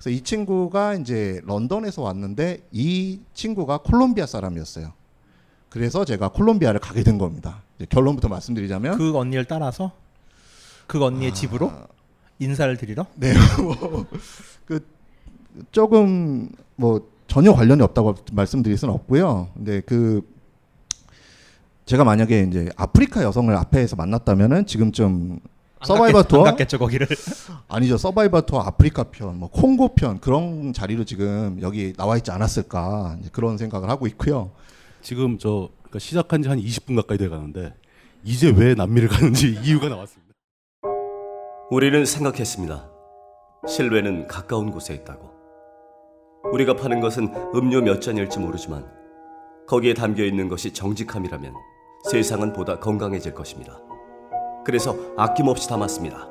그래서 0.00 0.16
이 0.16 0.22
친구가 0.22 0.94
이제 0.94 1.42
런던에서 1.44 2.00
왔는데 2.00 2.66
이 2.72 3.20
친구가 3.34 3.78
콜롬비아 3.78 4.24
사람이었어요. 4.24 4.94
그래서 5.68 6.06
제가 6.06 6.28
콜롬비아를 6.28 6.80
가게 6.80 7.02
된 7.02 7.18
겁니다. 7.18 7.62
결론부터 7.90 8.28
말씀드리자면 8.28 8.96
그 8.96 9.14
언니를 9.14 9.44
따라서 9.44 9.92
그 10.86 11.04
언니의 11.04 11.34
집으로 11.34 11.70
인사를 12.38 12.74
드리러 12.78 13.06
네. 13.14 13.34
뭐, 13.62 14.06
그 14.64 14.86
조금 15.70 16.48
뭐 16.76 17.06
전혀 17.26 17.52
관련이 17.52 17.82
없다고 17.82 18.14
말씀드릴 18.32 18.78
수는 18.78 18.94
없고요. 18.94 19.50
근데 19.54 19.82
그 19.82 20.26
제가 21.84 22.04
만약에 22.04 22.44
이제 22.44 22.70
아프리카 22.76 23.22
여성을 23.22 23.54
앞에서 23.54 23.96
만났다면은 23.96 24.64
지금쯤 24.64 25.40
안 25.40 25.40
서바이벌 25.84 26.24
투어 26.24 26.40
안 26.40 26.44
갔겠죠 26.52 26.78
거기를 26.78 27.06
아니죠 27.68 27.96
서바이벌 27.96 28.42
투어 28.46 28.60
아프리카 28.60 29.04
편, 29.04 29.38
뭐 29.38 29.48
콩고 29.50 29.94
편 29.94 30.20
그런 30.20 30.72
자리로 30.72 31.04
지금 31.04 31.58
여기 31.62 31.92
나와 31.94 32.16
있지 32.16 32.30
않았을까 32.30 33.16
이제 33.20 33.30
그런 33.32 33.56
생각을 33.58 33.88
하고 33.88 34.06
있고요. 34.06 34.52
지금 35.02 35.38
저 35.38 35.70
그러니까 35.82 35.98
시작한 35.98 36.42
지 36.42 36.48
한 36.48 36.58
20분 36.58 36.96
가까이 36.96 37.16
돼 37.18 37.28
가는데 37.28 37.74
이제 38.24 38.52
왜 38.54 38.74
남미를 38.74 39.08
가는지 39.08 39.58
이유가 39.64 39.88
나왔습니다. 39.88 40.34
우리는 41.70 42.04
생각했습니다. 42.04 42.90
실외는 43.66 44.26
가까운 44.26 44.70
곳에 44.70 44.94
있다고. 44.94 45.30
우리가 46.52 46.74
파는 46.76 47.00
것은 47.00 47.32
음료 47.54 47.80
몇 47.80 48.00
잔일지 48.00 48.38
모르지만 48.38 48.86
거기에 49.68 49.94
담겨 49.94 50.24
있는 50.24 50.48
것이 50.48 50.72
정직함이라면 50.72 51.54
세상은 52.10 52.52
보다 52.52 52.78
건강해질 52.80 53.34
것입니다. 53.34 53.78
그래서 54.64 54.94
아낌없이 55.16 55.68
담았습니다. 55.68 56.28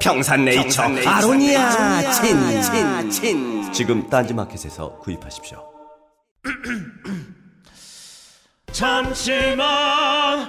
평산네이처, 0.00 0.82
아로니아 1.06 2.10
친, 2.12 2.62
친, 2.62 3.10
친. 3.10 3.72
지금 3.72 4.08
딴지마켓에서 4.08 4.98
구입하십시오. 4.98 5.64
잠시만 8.72 10.48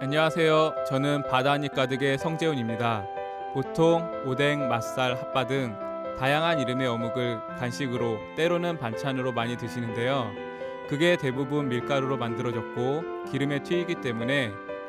안녕하세요. 0.00 0.74
저는 0.88 1.22
바다니 1.28 1.68
가득의 1.68 2.18
성재훈입니다. 2.18 3.06
보통 3.54 4.08
오뎅, 4.26 4.68
맛살, 4.68 5.14
핫바 5.14 5.46
등 5.46 5.76
다양한 6.18 6.58
이름의 6.60 6.86
어묵을 6.86 7.40
간식으로 7.58 8.18
때로는 8.36 8.78
반찬으로 8.78 9.32
많이 9.32 9.56
드시는데요. 9.56 10.30
그게 10.88 11.16
대부분 11.16 11.68
밀가루로 11.68 12.16
만들어졌고 12.18 13.24
기름에 13.30 13.62
튀기기 13.62 14.00
때문에 14.00 14.52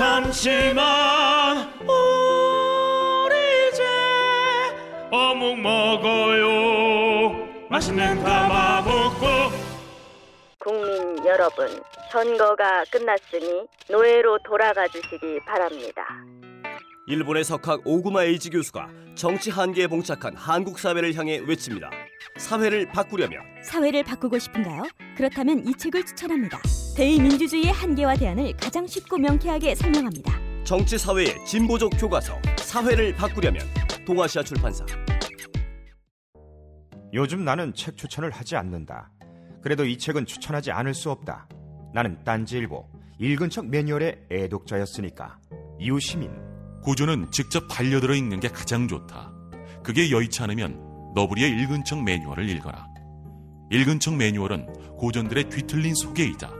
잠시만 0.00 1.74
우리 1.82 3.34
이제 3.68 3.84
어묵 5.10 5.60
먹어요 5.60 7.46
맛있는 7.68 8.22
가마복고 8.22 9.26
국민 10.58 11.26
여러분, 11.26 11.68
선거가 12.10 12.84
끝났으니 12.90 13.66
노예로 13.90 14.38
돌아가 14.42 14.88
주시기 14.88 15.38
바랍니다. 15.46 16.06
일본의 17.06 17.44
석학 17.44 17.82
오구마 17.84 18.24
에이지 18.24 18.48
교수가 18.48 18.88
정치 19.14 19.50
한계에 19.50 19.86
봉착한 19.86 20.34
한국 20.34 20.78
사회를 20.78 21.14
향해 21.14 21.42
외칩니다. 21.46 21.90
사회를 22.38 22.88
바꾸려면 22.88 23.42
사회를 23.62 24.04
바꾸고 24.04 24.38
싶은가요? 24.38 24.84
그렇다면 25.18 25.66
이 25.66 25.74
책을 25.74 26.06
추천합니다. 26.06 26.58
대의민주주의의 27.00 27.72
한계와 27.72 28.14
대안을 28.14 28.54
가장 28.58 28.86
쉽고 28.86 29.16
명쾌하게 29.16 29.74
설명합니다. 29.74 30.38
정치 30.64 30.98
사회의 30.98 31.34
진보적 31.46 31.92
교과서 31.98 32.38
사회를 32.58 33.14
바꾸려면 33.14 33.62
동아시아 34.04 34.42
출판사 34.42 34.84
요즘 37.14 37.42
나는 37.42 37.72
책 37.72 37.96
추천을 37.96 38.30
하지 38.30 38.54
않는다. 38.54 39.10
그래도 39.62 39.86
이 39.86 39.96
책은 39.96 40.26
추천하지 40.26 40.72
않을 40.72 40.92
수 40.92 41.10
없다. 41.10 41.48
나는 41.94 42.22
딴지일보 42.22 42.86
읽은 43.18 43.48
척 43.48 43.66
매뉴얼의 43.66 44.26
애독자였으니까. 44.30 45.38
이웃 45.78 46.00
시민 46.00 46.30
고전은 46.82 47.30
직접 47.30 47.66
반려들어 47.66 48.14
읽는 48.14 48.40
게 48.40 48.48
가장 48.48 48.86
좋다. 48.86 49.32
그게 49.82 50.10
여의치 50.10 50.42
않으면 50.42 51.12
너부리의 51.14 51.50
읽은 51.62 51.82
척 51.84 52.02
매뉴얼을 52.04 52.46
읽어라. 52.50 52.86
읽은 53.70 54.00
척 54.00 54.16
매뉴얼은 54.16 54.98
고전들의 54.98 55.48
뒤틀린 55.48 55.94
소개이자 55.94 56.59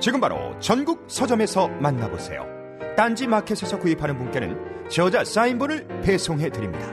지금 0.00 0.20
바로 0.20 0.58
전국 0.60 1.04
서점에서 1.08 1.68
만나보세요. 1.68 2.46
딴지 2.96 3.26
마켓에서 3.26 3.78
구입하는 3.78 4.16
분께는 4.16 4.88
저자 4.88 5.24
사인본을 5.24 6.02
배송해 6.02 6.50
드립니다. 6.50 6.86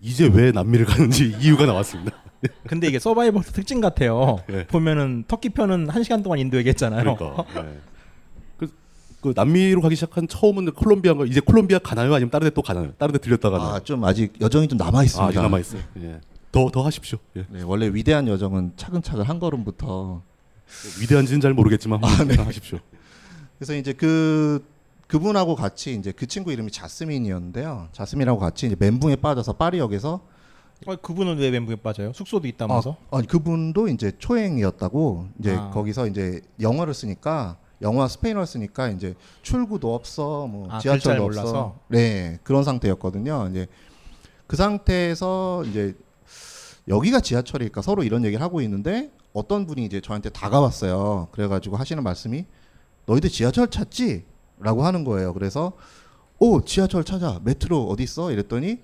이제 0.00 0.30
왜 0.32 0.52
남미를 0.52 0.86
가는지 0.86 1.34
이유가 1.40 1.66
나왔습니다. 1.66 2.12
근데 2.68 2.86
이게 2.86 2.98
서바이벌 2.98 3.42
특징 3.44 3.80
같아요. 3.80 4.38
네. 4.46 4.66
보면은 4.66 5.24
터키 5.26 5.48
편은 5.48 5.88
한 5.88 6.02
시간 6.02 6.22
동안 6.22 6.38
인도 6.38 6.58
얘기했잖아요. 6.58 7.16
그러니까. 7.16 7.44
네. 7.62 7.78
그, 8.58 8.68
그 9.22 9.32
남미로 9.34 9.80
가기 9.80 9.94
시작한 9.96 10.28
처음은 10.28 10.72
콜롬비아인가 10.72 11.24
이제 11.24 11.40
콜롬비아 11.40 11.78
가나요? 11.78 12.14
아니면 12.14 12.30
다른 12.30 12.46
데 12.48 12.54
또 12.54 12.60
가나요? 12.62 12.92
다른 12.98 13.14
데 13.14 13.18
들렸다가 13.18 13.56
아, 13.56 13.80
좀 13.80 14.04
아직 14.04 14.34
여정이 14.40 14.68
좀 14.68 14.76
남아 14.76 15.02
있습니다. 15.04 15.40
아, 15.40 15.42
남아 15.42 15.58
있어요. 15.60 15.80
예. 16.02 16.20
더 16.56 16.70
더 16.70 16.82
하십시오. 16.82 17.18
예. 17.36 17.44
네, 17.50 17.62
원래 17.62 17.86
위대한 17.88 18.26
여정은 18.28 18.72
차근차근 18.76 19.24
한 19.24 19.38
걸음부터 19.38 20.22
위대한지는 21.00 21.40
잘 21.42 21.52
모르겠지만 21.52 22.02
아, 22.02 22.24
네. 22.24 22.34
하십시오. 22.36 22.78
그래서 23.58 23.74
이제 23.74 23.92
그 23.92 24.64
그분하고 25.06 25.54
같이 25.54 25.94
이제 25.94 26.12
그 26.12 26.26
친구 26.26 26.52
이름이 26.52 26.70
자스민이었는데요. 26.72 27.88
자스민하고 27.92 28.38
같이 28.40 28.66
이제 28.66 28.76
멘붕에 28.78 29.16
빠져서 29.16 29.52
파리역에서 29.52 30.20
어, 30.86 30.96
그분은 30.96 31.38
왜 31.38 31.50
멘붕에 31.50 31.76
빠져요? 31.76 32.12
숙소도 32.14 32.48
있다면서? 32.48 32.96
아, 33.10 33.18
아니 33.18 33.26
그분도 33.26 33.88
이제 33.88 34.12
초행이었다고 34.18 35.28
이제 35.38 35.54
아. 35.54 35.70
거기서 35.70 36.06
이제 36.06 36.40
영어를 36.60 36.92
쓰니까 36.94 37.58
영어와 37.82 38.08
스페인어를 38.08 38.46
쓰니까 38.46 38.88
이제 38.88 39.14
출구도 39.42 39.94
없어 39.94 40.46
뭐 40.46 40.68
아, 40.70 40.78
지하철도 40.78 41.24
없어 41.24 41.40
몰라서? 41.42 41.78
네 41.88 42.38
그런 42.42 42.64
상태였거든요 42.64 43.48
이제 43.50 43.66
그 44.46 44.56
상태에서 44.56 45.64
이제 45.66 45.94
여기가 46.88 47.20
지하철일까 47.20 47.82
서로 47.82 48.02
이런 48.02 48.24
얘기를 48.24 48.42
하고 48.42 48.60
있는데 48.60 49.10
어떤 49.32 49.66
분이 49.66 49.84
이제 49.84 50.00
저한테 50.00 50.30
다가왔어요 50.30 51.28
그래가지고 51.32 51.76
하시는 51.76 52.02
말씀이 52.02 52.46
너희들 53.06 53.30
지하철 53.30 53.68
찾지? 53.68 54.24
라고 54.58 54.84
하는 54.84 55.04
거예요 55.04 55.34
그래서 55.34 55.72
오 56.38 56.62
지하철 56.62 57.04
찾아 57.04 57.40
메트로 57.44 57.84
어디 57.88 58.02
있어? 58.02 58.30
이랬더니 58.30 58.78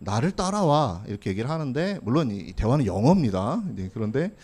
나를 0.00 0.32
따라와 0.32 1.04
이렇게 1.06 1.30
얘기를 1.30 1.48
하는데 1.50 1.98
물론 2.02 2.30
이 2.30 2.52
대화는 2.54 2.86
영어입니다. 2.86 3.62
네, 3.74 3.90
그런데 3.92 4.34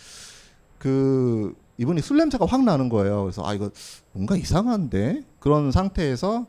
그 0.77 1.55
이분이 1.77 2.01
술 2.01 2.17
냄새가 2.17 2.45
확 2.45 2.63
나는 2.63 2.89
거예요. 2.89 3.23
그래서 3.23 3.45
아 3.45 3.53
이거 3.53 3.71
뭔가 4.11 4.35
이상한데 4.35 5.23
그런 5.39 5.71
상태에서 5.71 6.45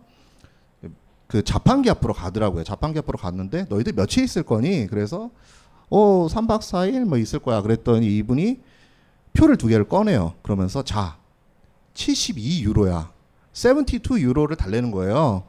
그 1.27 1.43
자판기 1.43 1.91
앞으로 1.91 2.13
가더라고요. 2.15 2.65
자판기 2.65 2.99
앞으로 2.99 3.19
갔는데 3.19 3.67
너희들 3.69 3.95
며칠 3.95 4.25
있을 4.25 4.43
거니? 4.43 4.87
그래서 4.87 5.31
어 5.91 6.27
3박 6.31 6.61
4일 6.61 7.05
뭐 7.05 7.19
있을 7.19 7.39
거야. 7.39 7.63
그랬더니 7.63 8.07
이분이 8.19 8.61
표를 9.33 9.57
두 9.57 9.69
개를 9.69 9.89
꺼내요. 9.89 10.35
그러면서 10.43 10.83
자 10.83 11.19
72유로야. 11.95 13.11
72 13.53 14.21
유로를 14.23 14.57
달래는 14.57 14.91
거예요. 14.91 15.45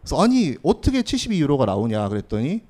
그래서 0.00 0.22
아니 0.22 0.56
어떻게 0.62 1.02
72유로가 1.02 1.66
나오냐 1.66 2.08
그랬더니 2.08 2.62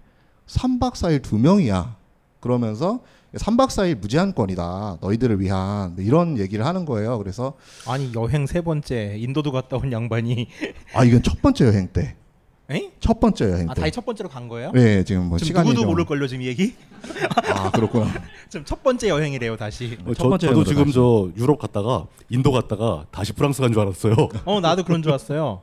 3박 0.46 0.92
4일 0.92 1.22
두 1.22 1.38
명이야. 1.38 1.96
그러면서 2.40 3.00
3박 3.34 3.68
4일 3.68 3.96
무제한권이다. 3.96 4.98
너희들을 5.00 5.40
위한 5.40 5.94
뭐 5.94 6.04
이런 6.04 6.38
얘기를 6.38 6.66
하는 6.66 6.84
거예요. 6.84 7.18
그래서 7.18 7.54
아니 7.86 8.12
여행 8.14 8.46
세 8.46 8.60
번째 8.60 9.16
인도도 9.18 9.52
갔다 9.52 9.76
온 9.76 9.92
양반이 9.92 10.48
아 10.94 11.04
이건 11.04 11.22
첫 11.22 11.40
번째 11.40 11.66
여행 11.66 11.88
때. 11.92 12.16
에? 12.72 12.90
첫 13.00 13.20
번째 13.20 13.50
여행 13.50 13.70
아 13.70 13.74
때. 13.74 13.80
다시 13.82 13.92
첫 13.92 14.04
번째로 14.04 14.28
간 14.28 14.48
거예요? 14.48 14.72
네, 14.72 15.04
지금 15.04 15.26
뭐 15.28 15.38
지금 15.38 15.48
시간이 15.48 15.68
누구도 15.68 15.80
좀- 15.82 15.88
모를 15.90 16.04
걸요 16.04 16.26
지금 16.26 16.42
이 16.42 16.46
얘기? 16.46 16.74
아 17.54 17.70
그렇구나. 17.70 18.06
지금 18.48 18.64
첫 18.64 18.82
번째 18.82 19.08
여행이래요 19.08 19.56
다시. 19.56 19.98
어, 20.04 20.14
저, 20.14 20.38
저도 20.38 20.64
지금 20.64 20.90
저 20.90 21.30
유럽 21.36 21.58
갔다가 21.58 22.06
인도 22.30 22.50
갔다가 22.52 23.06
다시 23.10 23.32
프랑스 23.32 23.60
간 23.60 23.72
줄 23.72 23.80
알았어요. 23.82 24.14
어 24.44 24.60
나도 24.60 24.84
그런 24.84 25.02
줄 25.02 25.12
알았어요. 25.12 25.60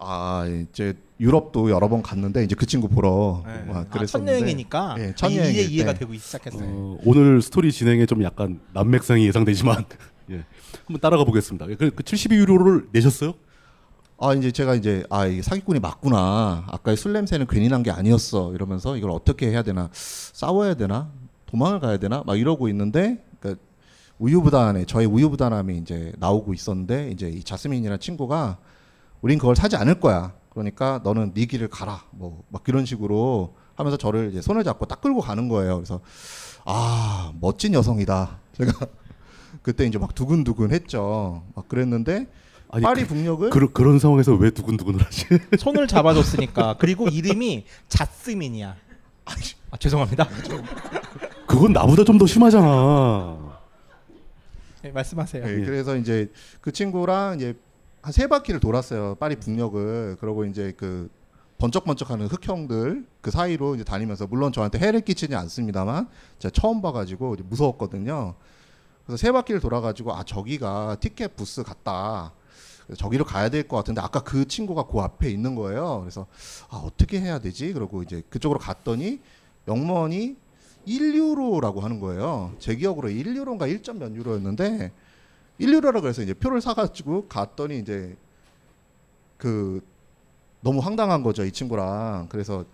아 0.00 0.44
이제 0.46 0.94
유럽도 1.20 1.70
여러 1.70 1.88
번 1.88 2.02
갔는데 2.02 2.44
이제 2.44 2.54
그 2.54 2.64
친구 2.66 2.88
보러 2.88 3.42
네. 3.44 3.64
와, 3.68 3.78
아, 3.80 3.82
첫 3.84 3.90
그랬었는데 3.90 4.32
여행이니까 4.40 4.94
네, 4.96 5.12
첫 5.16 5.28
이해 5.30 5.40
여행일 5.40 5.70
이해가 5.72 5.92
때. 5.94 6.00
되고 6.00 6.14
시작했어요. 6.14 6.62
어, 6.68 6.98
오늘 7.04 7.42
스토리 7.42 7.72
진행에 7.72 8.06
좀 8.06 8.22
약간 8.22 8.60
난맥상이 8.74 9.26
예상되지만 9.26 9.84
예. 10.30 10.44
한번 10.86 11.00
따라가 11.00 11.24
보겠습니다. 11.24 11.66
그, 11.66 11.76
그 11.76 12.02
72유로를 12.04 12.86
내셨어요? 12.92 13.34
아 14.20 14.34
이제 14.34 14.50
제가 14.50 14.74
이제 14.74 15.04
아 15.10 15.26
이게 15.26 15.42
사기꾼이 15.42 15.78
맞구나. 15.80 16.64
아까 16.68 16.94
술 16.96 17.12
냄새는 17.12 17.46
괜히 17.48 17.68
난 17.68 17.82
게 17.82 17.90
아니었어. 17.92 18.52
이러면서 18.54 18.96
이걸 18.96 19.10
어떻게 19.12 19.48
해야 19.50 19.62
되나? 19.62 19.88
싸워야 19.92 20.74
되나? 20.74 21.10
도망을 21.46 21.78
가야 21.80 21.98
되나? 21.98 22.24
막 22.26 22.36
이러고 22.38 22.68
있는데 22.68 23.24
그러니까 23.38 23.62
우유부단에 24.18 24.84
저의 24.86 25.06
우유부단함이 25.06 25.76
이제 25.78 26.12
나오고 26.18 26.52
있었는데 26.52 27.10
이제 27.12 27.28
이 27.28 27.44
자스민이라는 27.44 28.00
친구가 28.00 28.58
우린 29.20 29.38
그걸 29.38 29.54
사지 29.54 29.76
않을 29.76 30.00
거야. 30.00 30.32
그러니까 30.50 31.00
너는 31.04 31.32
네 31.34 31.46
길을 31.46 31.68
가라. 31.68 32.02
뭐막 32.10 32.64
그런 32.64 32.84
식으로 32.84 33.54
하면서 33.76 33.96
저를 33.96 34.30
이제 34.32 34.42
손을 34.42 34.64
잡고 34.64 34.86
딱 34.86 35.00
끌고 35.00 35.20
가는 35.20 35.48
거예요. 35.48 35.76
그래서 35.76 36.00
아 36.64 37.32
멋진 37.40 37.72
여성이다. 37.72 38.40
제가 38.54 38.72
그때 39.62 39.86
이제 39.86 39.96
막 39.96 40.12
두근두근 40.16 40.72
했죠. 40.72 41.44
막 41.54 41.68
그랬는데 41.68 42.26
아니, 42.70 42.82
파리 42.82 43.02
그- 43.02 43.08
북녘을 43.08 43.50
그런 43.50 43.72
그런 43.72 43.98
상황에서 43.98 44.34
왜 44.34 44.50
두근두근을 44.50 45.00
하지? 45.04 45.26
손을 45.58 45.86
잡아줬으니까. 45.88 46.76
그리고 46.78 47.08
이름이 47.08 47.64
자스민이야. 47.88 48.76
아, 49.70 49.76
죄송합니다. 49.76 50.26
그건 51.46 51.72
나보다 51.72 52.04
좀 52.04 52.18
더 52.18 52.26
심하잖아. 52.26 53.58
네, 54.82 54.90
말씀하세요. 54.92 55.44
네, 55.44 55.64
그래서 55.64 55.96
이제 55.96 56.30
그 56.60 56.72
친구랑 56.72 57.36
이제 57.36 57.54
한 58.02 58.12
세 58.12 58.26
바퀴를 58.26 58.60
돌았어요. 58.60 59.16
파리 59.16 59.36
북녘을. 59.36 60.16
그러고 60.20 60.44
이제 60.44 60.72
그 60.76 61.10
번쩍번쩍하는 61.58 62.28
흑형들 62.28 63.04
그 63.20 63.30
사이로 63.30 63.74
이제 63.74 63.82
다니면서 63.84 64.26
물론 64.28 64.52
저한테 64.52 64.78
해를 64.78 65.00
끼치지 65.00 65.34
않습니다만 65.34 66.08
제가 66.38 66.52
처음 66.52 66.80
봐가지고 66.80 67.36
무서웠거든요. 67.44 68.34
그래서 69.04 69.16
세 69.20 69.32
바퀴를 69.32 69.60
돌아가지고 69.60 70.14
아 70.14 70.22
저기가 70.22 70.96
티켓 71.00 71.34
부스 71.36 71.62
같다. 71.64 72.32
저기로 72.96 73.24
가야 73.24 73.48
될 73.50 73.66
것 73.68 73.76
같은데 73.76 74.00
아까 74.00 74.20
그 74.20 74.46
친구가 74.46 74.86
그 74.86 74.98
앞에 75.00 75.30
있는 75.30 75.54
거예요. 75.54 76.00
그래서 76.00 76.26
아 76.70 76.76
어떻게 76.78 77.20
해야 77.20 77.38
되지? 77.38 77.72
그러고 77.72 78.02
이제 78.02 78.22
그쪽으로 78.30 78.58
갔더니 78.58 79.20
영문이 79.66 80.36
1유로라고 80.86 81.80
하는 81.80 82.00
거예요. 82.00 82.54
제 82.58 82.74
기억으로 82.76 83.08
1유로인가 83.10 83.62
1점 83.82 83.98
몇 83.98 84.14
유로였는데 84.14 84.90
1유로라 85.60 86.00
그래서 86.00 86.22
이제 86.22 86.32
표를 86.34 86.60
사가지고 86.60 87.28
갔더니 87.28 87.78
이제 87.78 88.16
그 89.36 89.80
너무 90.60 90.80
황당한 90.80 91.22
거죠 91.22 91.44
이 91.44 91.52
친구랑 91.52 92.28
그래서 92.30 92.64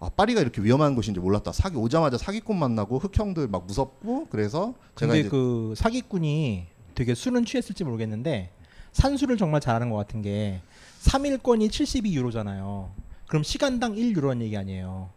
아 0.00 0.08
파리가 0.08 0.40
이렇게 0.40 0.60
위험한 0.62 0.94
곳인지 0.96 1.20
몰랐다 1.20 1.52
사기 1.52 1.76
오자마자 1.76 2.18
사기꾼 2.18 2.58
만나고 2.58 2.98
흑형들 2.98 3.48
막 3.48 3.66
무섭고 3.66 4.26
그래서 4.30 4.74
제가 4.96 5.12
근데 5.12 5.20
이제 5.20 5.28
그 5.28 5.74
사기꾼이 5.76 6.66
되게 6.94 7.14
술은 7.14 7.44
취했을지 7.44 7.84
모르겠는데 7.84 8.50
산수를 8.98 9.36
정말 9.36 9.60
잘하는 9.60 9.90
것 9.90 9.96
같은 9.96 10.22
게 10.22 10.60
3일권이 11.02 11.68
72유로잖아요. 11.68 12.88
그럼 13.26 13.42
시간당 13.42 13.94
1유로란 13.94 14.40
얘기 14.40 14.56
아니에요. 14.56 15.10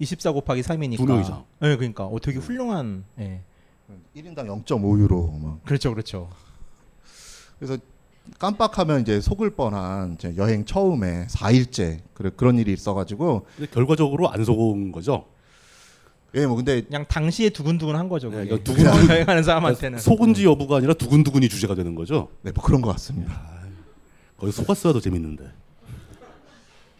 24 0.00 0.32
곱하기 0.32 0.60
3이니까. 0.62 0.96
두 0.96 1.06
명이죠. 1.06 1.44
네, 1.60 1.76
그러니까 1.76 2.06
어, 2.06 2.20
되게 2.20 2.38
훌륭한. 2.38 3.04
예. 3.20 3.40
1인당 4.14 4.64
0.5유로 4.64 5.40
막 5.40 5.64
그렇죠, 5.64 5.90
그렇죠. 5.90 6.28
그래서 7.58 7.78
깜빡하면 8.38 9.00
이제 9.00 9.20
속을 9.20 9.50
뻔한 9.50 10.12
이제 10.14 10.34
여행 10.36 10.66
처음에 10.66 11.26
4일째 11.28 12.00
그래 12.12 12.30
그런 12.36 12.58
일이 12.58 12.72
있어가지고 12.74 13.46
근데 13.56 13.70
결과적으로 13.70 14.28
안 14.28 14.44
속은 14.44 14.92
거죠. 14.92 15.24
예, 16.34 16.46
뭐 16.46 16.56
근데 16.56 16.82
그냥 16.82 17.04
당시에 17.08 17.50
두근두근한 17.50 18.08
거죠. 18.08 18.30
그게. 18.30 18.44
그러니까 18.44 18.64
두근두근 18.64 19.08
여행하는 19.14 19.42
사람한테는. 19.42 19.98
속은지 19.98 20.44
여부가 20.44 20.76
아니라 20.76 20.94
두근두근이 20.94 21.48
주제가 21.48 21.74
되는 21.74 21.94
거죠. 21.94 22.28
네, 22.42 22.52
뭐 22.52 22.62
그런 22.64 22.80
것 22.82 22.90
같습니다. 22.92 23.40
거기 24.36 24.52
속았어야 24.52 24.92
더 24.92 25.00
재밌는데. 25.00 25.44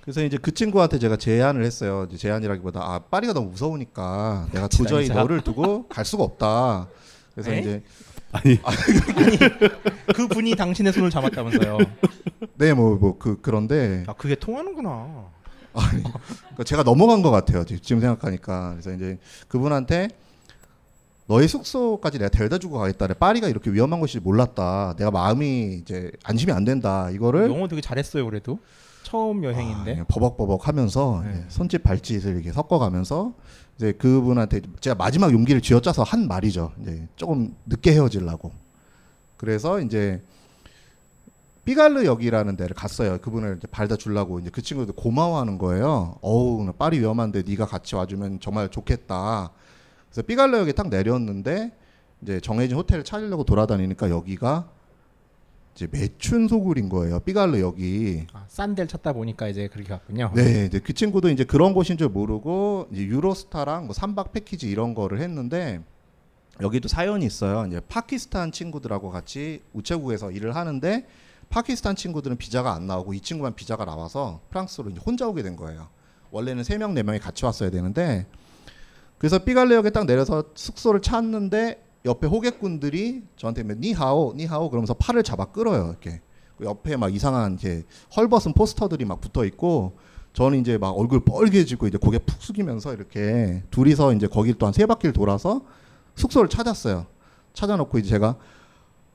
그래서 0.01 0.25
이제 0.25 0.39
그 0.41 0.53
친구한테 0.55 0.99
제가 0.99 1.17
제안을 1.17 1.63
했어요. 1.65 2.07
이제 2.09 2.17
제안이라기보다 2.17 2.81
아 2.81 2.99
파리가 3.01 3.35
너무 3.35 3.51
무서우니까 3.51 4.47
내가 4.53 4.63
같이 4.63 4.79
도저히 4.79 5.07
다니자. 5.07 5.15
너를 5.21 5.43
두고 5.43 5.87
갈 5.89 6.05
수가 6.07 6.25
없다. 6.25 6.89
그래서 7.35 7.53
에? 7.53 7.61
이제 7.61 7.83
아니 8.33 8.59
아니 8.63 8.77
그 10.15 10.27
분이 10.29 10.55
당신의 10.57 10.93
손을 10.95 11.11
잡았다면서요. 11.11 11.79
네, 12.57 12.73
뭐 12.73 12.97
뭐 12.99 13.19
그 13.19 13.39
그런데 13.43 14.05
아 14.07 14.15
그게 14.15 14.35
통하는구나. 14.35 15.27
아니, 15.81 16.03
그러니까 16.03 16.65
제가 16.65 16.83
넘어간 16.83 17.23
것 17.23 17.31
같아요. 17.31 17.65
지금 17.65 18.01
생각하니까 18.01 18.73
그래서 18.73 18.93
이제 18.93 19.19
그분한테 19.49 20.09
너의 21.27 21.47
숙소까지 21.47 22.19
내가 22.19 22.31
데려다 22.31 22.59
주고 22.59 22.79
가겠다. 22.79 23.07
파리가 23.15 23.49
이렇게 23.49 23.71
위험한 23.71 24.01
곳이 24.01 24.19
몰랐다. 24.19 24.95
내가 24.97 25.11
마음이 25.11 25.79
이제 25.83 26.11
안심이 26.25 26.53
안 26.53 26.65
된다. 26.65 27.11
이거를 27.11 27.51
영어 27.51 27.69
되게 27.69 27.83
잘했어요 27.83 28.25
그래도. 28.25 28.59
처음 29.03 29.45
여행인데. 29.45 29.93
그냥 29.93 30.07
버벅버벅 30.09 30.69
하면서 30.69 31.23
이제 31.31 31.45
손짓 31.49 31.83
발짓을 31.83 32.35
이렇게 32.35 32.53
섞어가면서 32.53 33.35
이제 33.77 33.93
그분한테 33.93 34.63
제가 34.81 34.97
마지막 34.97 35.33
용기를 35.33 35.61
쥐어짜서 35.61 36.03
한 36.03 36.29
말이죠. 36.29 36.73
이제 36.83 37.07
조금 37.17 37.55
늦게 37.67 37.93
헤어지려고. 37.93 38.53
그래서 39.37 39.81
이제 39.81 40.23
삐갈르 41.69 42.07
역이라는 42.07 42.57
데를 42.57 42.75
갔어요. 42.75 43.19
그분을 43.19 43.59
이제 43.59 43.67
발다 43.67 43.97
주려고 43.97 44.39
이제 44.39 44.49
그 44.49 44.63
친구도 44.63 44.95
고마워하는 44.95 45.59
거예요. 45.59 46.17
어우, 46.23 46.65
나 46.65 46.73
파리 46.73 46.99
위험한데 46.99 47.43
네가 47.47 47.67
같이 47.67 47.95
와주면 47.95 48.41
정말 48.41 48.71
좋겠다. 48.71 49.51
그래서 50.09 50.23
삐갈르 50.23 50.57
역에 50.61 50.73
딱 50.73 50.89
내렸는데 50.89 51.77
이제 52.23 52.41
정해진 52.41 52.79
호텔을 52.79 53.05
찾으려고 53.05 53.45
돌아다니니까 53.45 54.09
여기가 54.09 54.71
이제 55.75 55.87
매춘 55.91 56.49
소굴인 56.49 56.89
거예요. 56.89 57.21
삐갈르 57.21 57.61
역이. 57.61 58.29
아, 58.33 58.47
싼 58.49 58.75
데를 58.75 58.89
찾다 58.89 59.13
보니까 59.13 59.49
이제 59.49 59.69
그렇게 59.69 59.91
갔군요. 59.91 60.33
네, 60.35 60.65
이제 60.65 60.79
그 60.79 60.95
친구도 60.95 61.29
이제 61.29 61.45
그런 61.45 61.75
곳인 61.75 61.99
줄 61.99 62.09
모르고 62.09 62.89
이제 62.93 63.03
유로스타랑 63.05 63.85
뭐 63.85 63.95
3박 63.95 64.33
패키지 64.33 64.71
이런 64.71 64.95
거를 64.95 65.21
했는데 65.21 65.83
여기도 66.63 66.89
사연이 66.89 67.27
있어요. 67.27 67.67
이제 67.67 67.79
파키스탄 67.87 68.53
친구들하고 68.53 69.11
같이 69.11 69.61
우체국에서 69.75 70.31
일을 70.31 70.57
하는데 70.57 71.07
파키스탄 71.51 71.97
친구들은 71.97 72.37
비자가 72.37 72.75
안 72.75 72.87
나오고 72.87 73.15
이 73.15 73.21
친구만 73.21 73.55
비자가 73.55 73.85
나와서 73.85 74.41
프랑스로 74.51 74.91
이제 74.91 75.01
혼자 75.05 75.27
오게 75.29 75.43
된 75.43 75.57
거예요. 75.57 75.89
원래는 76.31 76.63
세 76.65 76.77
명 76.77 76.93
네 76.95 77.03
명이 77.03 77.19
같이 77.21 77.45
왔어야 77.45 77.71
되는데 77.71 78.27
그래서 79.19 79.39
삐갈레역에 79.39 79.91
딱 79.91 80.05
내려서 80.07 80.45
숙소를 80.55 81.01
찾는데 81.01 81.83
옆에 82.05 82.27
호객꾼들이 82.27 83.23
저한테 83.37 83.63
뭐 83.63 83.75
니하오 83.79 84.35
니하오 84.37 84.71
그러면서 84.71 84.95
팔을 84.95 85.23
잡아 85.23 85.47
끌어요 85.47 85.89
이렇게 85.89 86.21
그 86.59 86.65
옆에 86.65 86.97
막 86.97 87.13
이상한 87.15 87.55
이제 87.55 87.85
헐벗은 88.15 88.53
포스터들이 88.53 89.05
막 89.05 89.21
붙어 89.21 89.45
있고 89.47 89.97
저는 90.35 90.61
이제 90.61 90.77
막 90.79 90.91
얼굴 90.91 91.25
뻘개지고 91.25 91.89
이제 91.89 91.99
고개 91.99 92.19
푹 92.19 92.41
숙이면서 92.43 92.93
이렇게 92.95 93.63
둘이서 93.71 94.13
이제 94.13 94.27
거길 94.29 94.55
또 94.55 94.67
한 94.67 94.73
세 94.73 94.85
바퀴를 94.87 95.13
돌아서 95.13 95.63
숙소를 96.15 96.49
찾았어요. 96.49 97.07
찾아놓고 97.55 97.99
이제 97.99 98.11
제가 98.11 98.37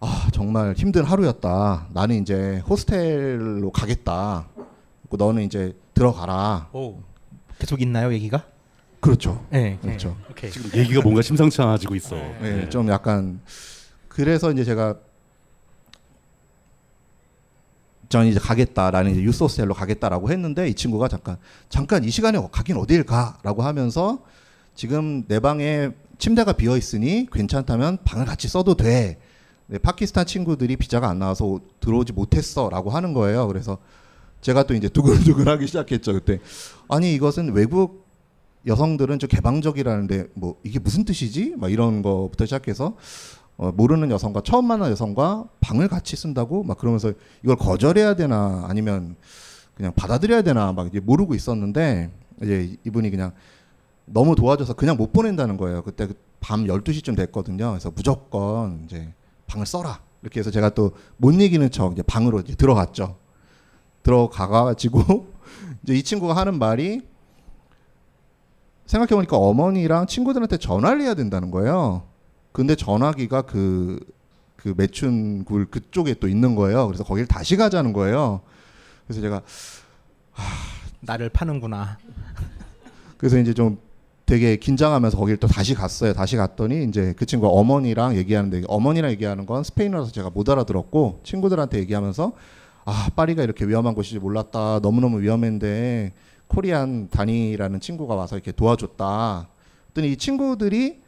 아 0.05 0.27
정말 0.33 0.73
힘든 0.75 1.05
하루였다. 1.05 1.87
나는 1.93 2.21
이제 2.21 2.61
호스텔로 2.67 3.71
가겠다. 3.71 4.49
그리고 5.03 5.15
너는 5.15 5.43
이제 5.43 5.73
들어가라. 5.93 6.67
오. 6.73 6.99
계속 7.57 7.81
있나요 7.81 8.11
얘기가? 8.11 8.43
그렇죠. 8.99 9.45
네. 9.49 9.79
그렇죠. 9.81 10.17
오케이. 10.29 10.51
지금 10.51 10.77
얘기가 10.77 11.01
뭔가 11.01 11.21
심상치 11.21 11.61
않아지고 11.61 11.95
있어. 11.95 12.17
네, 12.41 12.67
좀 12.69 12.89
약간 12.89 13.39
그래서 14.09 14.51
이제 14.51 14.65
제가 14.65 14.97
저는 18.09 18.27
이제 18.27 18.39
가겠다라는 18.41 19.11
이제 19.11 19.21
유소스텔로 19.21 19.73
가겠다라고 19.73 20.31
했는데 20.31 20.67
이 20.67 20.73
친구가 20.73 21.07
잠깐 21.07 21.37
잠깐 21.69 22.03
이 22.03 22.09
시간에 22.09 22.37
가긴 22.51 22.75
어딜 22.75 23.05
가라고 23.05 23.63
하면서 23.63 24.19
지금 24.75 25.23
내 25.29 25.39
방에 25.39 25.91
침대가 26.17 26.51
비어 26.51 26.75
있으니 26.75 27.25
괜찮다면 27.31 27.99
방을 28.03 28.25
같이 28.25 28.49
써도 28.49 28.75
돼. 28.75 29.17
네, 29.73 29.79
파키스탄 29.79 30.27
친구들이 30.27 30.75
비자가 30.75 31.09
안 31.09 31.17
나와서 31.17 31.45
오- 31.45 31.59
들어오지 31.79 32.13
못했어라고 32.13 32.91
하는 32.91 33.11
거예요. 33.11 33.47
그래서 33.47 33.79
제가 34.41 34.67
또 34.67 34.75
이제 34.75 34.87
두근두근하기 34.87 35.65
시작했죠 35.65 36.13
그때. 36.13 36.39
아니 36.89 37.15
이것은 37.15 37.53
외국 37.53 38.05
여성들은 38.67 39.17
좀 39.17 39.27
개방적이라는데 39.27 40.27
뭐 40.35 40.59
이게 40.63 40.77
무슨 40.77 41.05
뜻이지? 41.05 41.55
막 41.57 41.71
이런 41.71 42.03
거부터 42.03 42.45
시작해서 42.45 42.95
어, 43.57 43.71
모르는 43.71 44.11
여성과 44.11 44.41
처음 44.45 44.65
만난 44.65 44.91
여성과 44.91 45.45
방을 45.59 45.87
같이 45.87 46.15
쓴다고 46.17 46.61
막 46.61 46.77
그러면서 46.77 47.11
이걸 47.43 47.55
거절해야 47.55 48.15
되나 48.15 48.65
아니면 48.67 49.15
그냥 49.73 49.91
받아들여야 49.95 50.43
되나 50.43 50.71
막 50.71 50.85
이제 50.85 50.99
모르고 50.99 51.33
있었는데 51.33 52.11
이제 52.43 52.77
이분이 52.85 53.09
그냥 53.09 53.31
너무 54.05 54.35
도와줘서 54.35 54.75
그냥 54.75 54.97
못 54.97 55.11
보낸다는 55.11 55.57
거예요. 55.57 55.81
그때 55.81 56.09
밤 56.39 56.65
12시쯤 56.65 57.17
됐거든요. 57.17 57.71
그래서 57.71 57.89
무조건 57.89 58.83
이제 58.85 59.11
방을 59.47 59.65
써라. 59.65 60.01
이렇게 60.21 60.39
해서 60.39 60.51
제가 60.51 60.69
또 60.69 60.93
못 61.17 61.31
이기는 61.33 61.69
척 61.71 61.93
이제 61.93 62.01
방으로 62.01 62.39
이제 62.41 62.55
들어갔죠. 62.55 63.17
들어가가지고 64.03 65.27
이제 65.83 65.93
이 65.95 66.03
친구가 66.03 66.35
하는 66.35 66.59
말이 66.59 67.01
생각해보니까 68.85 69.37
어머니랑 69.37 70.07
친구들한테 70.07 70.57
전화를 70.57 71.01
해야 71.01 71.13
된다는 71.13 71.51
거예요. 71.51 72.03
근데 72.51 72.75
전화기가 72.75 73.43
그, 73.43 73.99
그 74.57 74.73
매춘굴 74.77 75.67
그쪽에 75.67 76.15
또 76.15 76.27
있는 76.27 76.55
거예요. 76.55 76.87
그래서 76.87 77.03
거기를 77.03 77.27
다시 77.27 77.55
가자는 77.55 77.93
거예요. 77.93 78.41
그래서 79.07 79.21
제가 79.21 79.41
나를 80.99 81.29
파는구나. 81.29 81.97
그래서 83.17 83.37
이제 83.39 83.53
좀 83.53 83.79
되게 84.25 84.55
긴장하면서 84.55 85.17
거기를 85.17 85.37
또 85.37 85.47
다시 85.47 85.73
갔어요. 85.73 86.13
다시 86.13 86.37
갔더니 86.37 86.85
이제 86.85 87.13
그 87.17 87.25
친구가 87.25 87.51
어머니랑 87.51 88.15
얘기하는데 88.15 88.63
어머니랑 88.67 89.11
얘기하는 89.11 89.45
건 89.45 89.63
스페인어라서 89.63 90.11
제가 90.11 90.29
못 90.29 90.49
알아들었고 90.49 91.21
친구들한테 91.23 91.79
얘기하면서 91.79 92.31
아 92.85 93.09
파리가 93.15 93.43
이렇게 93.43 93.65
위험한 93.65 93.93
곳인지 93.95 94.19
몰랐다. 94.19 94.79
너무너무 94.81 95.21
위험했는데 95.21 96.13
코리안 96.47 97.09
다니라는 97.09 97.79
친구가 97.79 98.15
와서 98.15 98.35
이렇게 98.35 98.51
도와줬다. 98.51 99.49
그랬더니 99.93 100.13
이 100.13 100.17
친구들이 100.17 101.01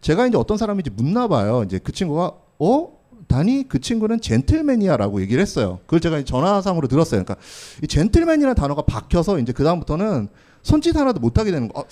제가 0.00 0.26
이제 0.26 0.36
어떤 0.36 0.56
사람인지 0.56 0.90
묻나 0.90 1.28
봐요. 1.28 1.62
이제 1.64 1.78
그 1.78 1.92
친구가 1.92 2.32
어? 2.58 2.94
다니 3.26 3.64
그 3.68 3.80
친구는 3.80 4.20
젠틀맨이야라고 4.20 5.20
얘기를 5.22 5.40
했어요. 5.40 5.80
그걸 5.86 6.00
제가 6.00 6.22
전화상으로 6.22 6.88
들었어요. 6.88 7.24
그러니까 7.24 7.36
이 7.82 7.86
젠틀맨이라는 7.86 8.54
단어가 8.54 8.82
박혀서 8.82 9.38
이제 9.38 9.52
그 9.52 9.64
다음부터는 9.64 10.28
손짓 10.62 10.96
하나도 10.96 11.20
못 11.20 11.38
하게 11.38 11.50
되는 11.50 11.68
거. 11.68 11.80
어, 11.80 11.84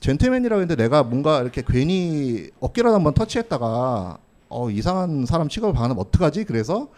젠틀맨이라고 0.00 0.62
했는데 0.62 0.82
내가 0.82 1.02
뭔가 1.02 1.40
이렇게 1.42 1.62
괜히 1.66 2.50
어깨라도 2.60 2.94
한번 2.96 3.14
터치했다가 3.14 4.18
어 4.48 4.70
이상한 4.70 5.26
사람 5.26 5.48
취급을 5.48 5.74
받으면 5.74 5.98
어떡하지? 5.98 6.44
그래서 6.44 6.88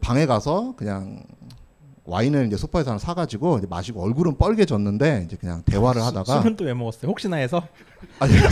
방에 0.00 0.26
가서 0.26 0.74
그냥 0.76 1.22
와인을 2.04 2.46
이제 2.46 2.56
소파에서 2.56 2.90
하나 2.90 2.98
사가지고 2.98 3.58
이제 3.58 3.66
마시고 3.68 4.02
얼굴은 4.02 4.36
뻘개졌는데 4.36 5.24
이제 5.26 5.36
그냥 5.36 5.62
대화를 5.64 6.02
하다가 6.02 6.40
술은 6.40 6.56
또 6.56 6.64
왜 6.64 6.74
먹었어요? 6.74 7.08
혹시나 7.10 7.36
해서? 7.36 7.62
아니 8.18 8.32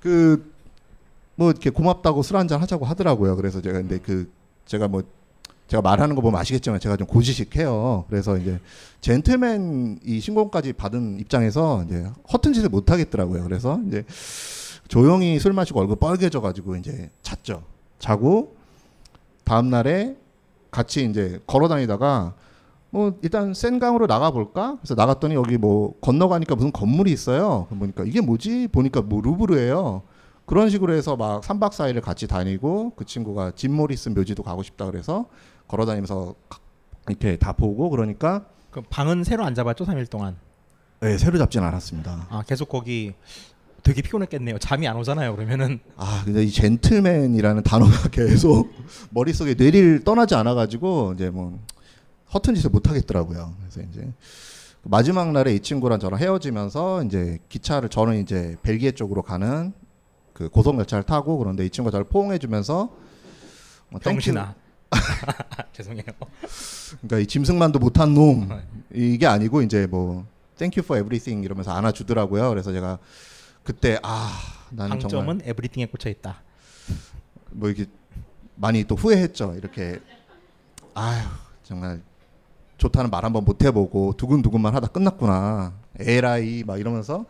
그뭐 0.00 1.50
이렇게 1.50 1.70
고맙다고 1.70 2.22
술 2.22 2.36
한잔 2.36 2.60
하자고 2.60 2.84
하더라고요. 2.84 3.36
그래서 3.36 3.60
제가 3.60 3.78
근데 3.78 3.98
그 3.98 4.30
제가 4.66 4.88
뭐 4.88 5.02
제가 5.68 5.80
말하는 5.80 6.14
거 6.14 6.20
보면 6.20 6.38
아시겠지만 6.40 6.78
제가 6.78 6.96
좀 6.96 7.06
고지식해요. 7.06 8.04
그래서 8.08 8.36
이제 8.36 8.60
젠틀맨 9.00 10.00
이 10.04 10.20
신공까지 10.20 10.74
받은 10.74 11.20
입장에서 11.20 11.84
이제 11.84 12.06
허튼 12.32 12.52
짓을 12.52 12.68
못 12.68 12.90
하겠더라고요. 12.90 13.44
그래서 13.44 13.80
이제 13.86 14.04
조용히 14.88 15.38
술 15.38 15.52
마시고 15.52 15.80
얼굴 15.80 15.96
빨개져 15.96 16.40
가지고 16.40 16.76
이제 16.76 17.10
잤죠. 17.22 17.62
자고 17.98 18.56
다음 19.44 19.70
날에 19.70 20.16
같이 20.70 21.04
이제 21.04 21.40
걸어 21.46 21.68
다니다가 21.68 22.34
뭐 22.90 23.18
일단 23.22 23.54
센강으로 23.54 24.06
나가 24.06 24.30
볼까? 24.30 24.76
그래서 24.80 24.94
나갔더니 24.94 25.34
여기 25.34 25.56
뭐 25.56 25.94
건너가니까 26.00 26.54
무슨 26.54 26.70
건물이 26.70 27.10
있어요. 27.10 27.66
보니까 27.70 28.04
이게 28.04 28.20
뭐지? 28.20 28.68
보니까 28.68 29.02
뭐 29.02 29.20
루브르예요. 29.20 30.02
그런 30.46 30.68
식으로 30.68 30.92
해서 30.94 31.16
막 31.16 31.42
3박 31.42 31.70
4일을 31.70 32.02
같이 32.02 32.26
다니고 32.26 32.92
그 32.96 33.04
친구가 33.04 33.52
짐 33.56 33.74
모리슨 33.74 34.14
묘지도 34.14 34.42
가고 34.42 34.62
싶다 34.62 34.86
그래서 34.86 35.26
걸어 35.66 35.86
다니면서 35.86 36.34
이렇게 37.08 37.36
다 37.36 37.52
보고 37.52 37.90
그러니까 37.90 38.46
그 38.70 38.82
방은 38.82 39.24
새로 39.24 39.44
안 39.44 39.54
잡았죠? 39.54 39.84
3일 39.84 40.08
동안. 40.10 40.36
네, 41.00 41.18
새로 41.18 41.38
잡진 41.38 41.62
않았습니다. 41.62 42.26
아, 42.30 42.42
계속 42.46 42.68
거기 42.68 43.12
되게 43.82 44.00
피곤했겠네요. 44.00 44.58
잠이 44.58 44.88
안 44.88 44.96
오잖아요. 44.96 45.36
그러면은 45.36 45.78
아, 45.96 46.22
근데 46.24 46.42
이 46.42 46.50
젠틀맨이라는 46.50 47.62
단어가 47.62 48.08
계속 48.08 48.72
머릿속에 49.10 49.54
뇌리를 49.54 50.04
떠나지 50.04 50.34
않아 50.34 50.54
가지고 50.54 51.12
이제 51.14 51.30
뭐 51.30 51.58
허튼 52.32 52.54
짓을 52.54 52.70
못 52.70 52.88
하겠더라고요. 52.88 53.54
그래서 53.60 53.88
이제 53.90 54.10
마지막 54.82 55.32
날에 55.32 55.54
이 55.54 55.60
친구랑 55.60 55.98
저랑 56.00 56.20
헤어지면서 56.20 57.04
이제 57.04 57.38
기차를 57.48 57.90
저는 57.90 58.20
이제 58.20 58.56
벨기에 58.62 58.92
쪽으로 58.92 59.22
가는 59.22 59.72
그 60.32 60.48
고속 60.48 60.76
열차를 60.78 61.04
타고 61.04 61.38
그런데 61.38 61.64
이 61.64 61.70
친구가 61.70 61.92
저를 61.92 62.06
포옹해 62.06 62.38
주면서 62.38 62.90
어, 63.92 63.98
병신아. 63.98 64.54
죄송해요. 65.72 66.04
그러니까 67.02 67.18
이 67.18 67.26
짐승만도 67.26 67.78
못한 67.78 68.14
놈 68.14 68.48
이게 68.92 69.26
아니고 69.26 69.62
이제 69.62 69.86
뭐 69.86 70.26
Thank 70.56 70.80
you 70.80 70.84
for 70.84 71.00
everything 71.00 71.44
이러면서 71.44 71.72
안아주더라고요. 71.72 72.48
그래서 72.50 72.72
제가 72.72 72.98
그때 73.62 73.98
아 74.02 74.30
나는 74.70 74.98
방점은 74.98 75.10
정말 75.10 75.48
에브리띵에 75.48 75.86
꽂혀 75.86 76.10
있다. 76.10 76.42
뭐 77.50 77.68
이렇게 77.68 77.90
많이 78.54 78.84
또 78.84 78.94
후회했죠. 78.94 79.54
이렇게 79.56 80.00
아휴 80.94 81.28
정말 81.64 82.00
좋다는 82.78 83.10
말 83.10 83.24
한번 83.24 83.44
못 83.44 83.64
해보고 83.64 84.14
두근두근만 84.16 84.74
하다 84.74 84.88
끝났구나. 84.88 85.74
에라이 85.98 86.64
막 86.64 86.78
이러면서 86.78 87.24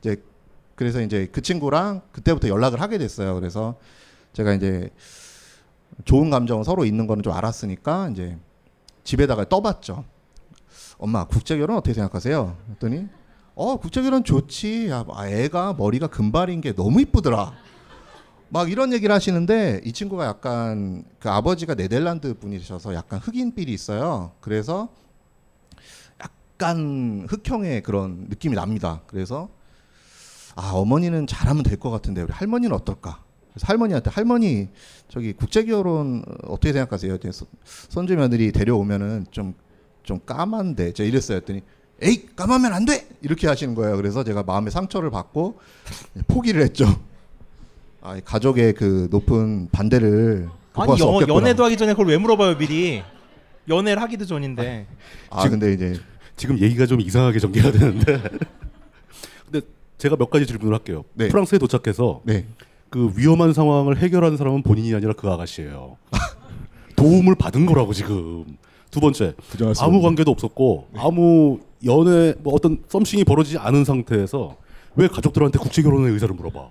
이제 0.00 0.22
그래서 0.74 1.00
이제 1.00 1.28
그 1.32 1.42
친구랑 1.42 2.02
그때부터 2.12 2.48
연락을 2.48 2.80
하게 2.80 2.98
됐어요. 2.98 3.34
그래서 3.34 3.78
제가 4.32 4.54
이제 4.54 4.90
좋은 6.04 6.30
감정은 6.30 6.64
서로 6.64 6.84
있는 6.84 7.06
거는 7.06 7.22
좀 7.22 7.32
알았으니까 7.32 8.10
이제 8.10 8.36
집에다가 9.04 9.48
떠봤죠. 9.48 10.04
엄마 10.98 11.24
국제 11.24 11.56
결혼 11.58 11.76
어떻게 11.76 11.94
생각하세요? 11.94 12.56
했더니 12.70 13.06
어 13.54 13.76
국제 13.76 14.02
결혼 14.02 14.22
좋지. 14.24 14.88
야, 14.90 15.04
아, 15.12 15.28
애가 15.28 15.74
머리가 15.74 16.06
금발인 16.08 16.60
게 16.60 16.72
너무 16.74 17.00
이쁘더라. 17.00 17.52
막 18.50 18.70
이런 18.70 18.92
얘기를 18.92 19.14
하시는데 19.14 19.82
이 19.84 19.92
친구가 19.92 20.24
약간 20.26 21.04
그 21.18 21.28
아버지가 21.30 21.74
네덜란드 21.74 22.32
분이셔서 22.38 22.94
약간 22.94 23.18
흑인삘이 23.20 23.72
있어요. 23.72 24.32
그래서 24.40 24.88
약간 26.22 27.26
흑형의 27.28 27.82
그런 27.82 28.26
느낌이 28.28 28.54
납니다. 28.54 29.02
그래서 29.06 29.48
아 30.56 30.70
어머니는 30.74 31.26
잘하면 31.26 31.62
될 31.62 31.78
것 31.78 31.90
같은데 31.90 32.22
우리 32.22 32.32
할머니는 32.32 32.74
어떨까? 32.74 33.22
그래서 33.58 33.66
할머니한테 33.66 34.10
할머니 34.10 34.68
저기 35.08 35.32
국제 35.32 35.64
결혼 35.64 36.22
어떻게 36.44 36.72
생각하세요? 36.72 37.18
그래서 37.20 37.46
손주 37.64 38.16
며느리 38.16 38.52
데려오면은 38.52 39.26
좀 39.30 39.54
좀 40.08 40.18
까만데 40.24 40.94
제가 40.94 41.06
이랬어요. 41.06 41.36
했더니 41.36 41.60
에이 42.00 42.28
까마면 42.34 42.72
안 42.72 42.86
돼 42.86 43.06
이렇게 43.20 43.46
하시는 43.46 43.74
거예요. 43.74 43.94
그래서 43.96 44.24
제가 44.24 44.42
마음의 44.42 44.70
상처를 44.70 45.10
받고 45.10 45.58
포기를 46.28 46.62
했죠. 46.62 46.86
아, 48.00 48.16
이 48.16 48.22
가족의 48.24 48.72
그 48.72 49.08
높은 49.10 49.68
반대를 49.70 50.48
아니 50.72 50.96
수 50.96 51.02
여. 51.04 51.20
연애도 51.28 51.62
하기 51.62 51.76
전에 51.76 51.92
그걸 51.92 52.06
왜 52.06 52.16
물어봐요 52.16 52.56
미리? 52.56 53.02
연애를 53.68 54.00
하기도 54.00 54.24
전인데. 54.24 54.86
아 55.28 55.46
근데 55.46 55.74
이제 55.74 56.00
지금 56.36 56.58
얘기가 56.58 56.86
좀 56.86 57.02
이상하게 57.02 57.38
전개가 57.38 57.70
되는데 57.70 58.22
근데 59.44 59.60
제가 59.98 60.16
몇 60.16 60.30
가지 60.30 60.46
질문을 60.46 60.72
할게요. 60.72 61.04
네. 61.12 61.28
프랑스에 61.28 61.58
도착해서 61.58 62.22
그 62.90 63.12
위험한 63.16 63.52
상황을 63.52 63.98
해결하는 63.98 64.36
사람은 64.36 64.62
본인이 64.62 64.94
아니라 64.94 65.12
그 65.12 65.28
아가씨예요. 65.30 65.96
도움을 66.96 67.34
받은 67.34 67.66
거라고 67.66 67.92
지금. 67.92 68.44
두 68.90 69.00
번째 69.00 69.34
아무. 69.80 70.00
관계도 70.00 70.30
없었고 70.30 70.88
아무 70.96 71.60
연애 71.84 72.34
뭐 72.42 72.54
어떤 72.54 72.82
썸씽이 72.88 73.24
벌어지지 73.24 73.58
않은 73.58 73.84
상태에서 73.84 74.56
왜 74.96 75.06
가족들한테 75.08 75.58
국제 75.58 75.82
결혼의 75.82 76.10
의사를 76.12 76.34
물어봐? 76.34 76.70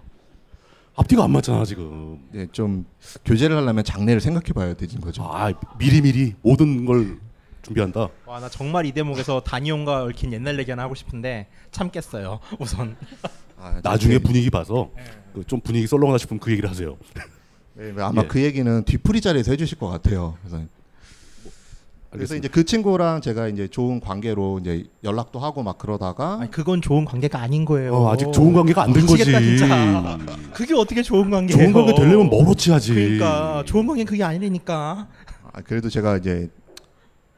앞뒤가 0.95 1.23
안 1.23 1.31
맞잖아 1.31 1.63
지금. 1.63 2.19
네, 2.31 2.47
좀 2.51 2.85
교제를 3.23 3.55
하려면 3.55 3.83
장래를 3.83 4.19
생각해봐야 4.19 4.73
되는 4.73 4.99
거죠. 4.99 5.23
아 5.31 5.53
미리 5.77 6.01
미리 6.01 6.33
모든 6.41 6.85
걸 6.85 7.19
준비한다. 7.61 8.07
와 8.25 8.39
나 8.39 8.49
정말 8.49 8.87
이 8.87 8.91
대목에서 8.91 9.41
다니온과 9.41 10.05
얽힌 10.05 10.33
옛날 10.33 10.57
얘기 10.57 10.71
하나 10.71 10.83
하고 10.83 10.95
싶은데 10.95 11.47
참겠어요. 11.71 12.39
우선. 12.59 12.95
아, 13.59 13.79
나중에 13.83 14.17
분위기 14.19 14.49
봐서 14.49 14.89
그 15.37 15.43
좀 15.45 15.59
분위기 15.61 15.85
썰렁하다 15.87 16.17
싶으면 16.17 16.39
그 16.39 16.51
얘기를 16.51 16.69
하세요. 16.69 16.97
네, 17.75 17.93
아마 17.99 18.23
예. 18.23 18.27
그 18.27 18.41
얘기는 18.41 18.83
뒤풀이 18.83 19.21
자리에서 19.21 19.51
해주실 19.51 19.77
것 19.77 19.87
같아요. 19.87 20.35
그래서 20.41 20.63
그래서 22.09 22.35
이제 22.35 22.47
그 22.47 22.63
친구랑 22.63 23.21
제가 23.21 23.47
이제 23.49 23.67
좋은 23.67 23.99
관계로 23.99 24.59
이제 24.59 24.85
연락도 25.03 25.39
하고 25.39 25.61
막 25.61 25.77
그러다가 25.77 26.39
아니, 26.41 26.49
그건 26.49 26.81
좋은 26.81 27.05
관계가 27.05 27.39
아닌 27.39 27.65
거예요. 27.65 27.93
어, 27.93 28.11
아직 28.11 28.31
좋은 28.31 28.53
관계가 28.53 28.83
안 28.83 28.93
된 28.93 29.05
거지. 29.05 29.25
진짜. 29.25 30.17
그게 30.53 30.73
어떻게 30.73 31.03
좋은 31.03 31.29
관계예요? 31.29 31.61
좋은 31.61 31.73
관계 31.73 31.93
되려면 31.93 32.29
멀었지 32.29 32.71
하지. 32.71 32.93
그러니까 32.93 33.63
좋은 33.67 33.85
관계 33.85 34.03
는 34.03 34.07
그게 34.07 34.23
아니라니까. 34.23 35.07
아, 35.53 35.61
그래도 35.61 35.89
제가 35.89 36.17
이제 36.17 36.49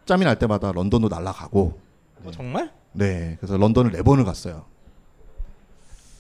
짬이 0.06 0.24
날 0.24 0.40
때마다 0.40 0.72
런던도 0.72 1.10
날아가고 1.10 1.80
어, 2.24 2.32
정말? 2.32 2.72
네 2.94 3.36
그래서 3.42 3.58
런던을 3.58 3.92
네 3.92 4.02
번을 4.04 4.24
갔어요. 4.24 4.66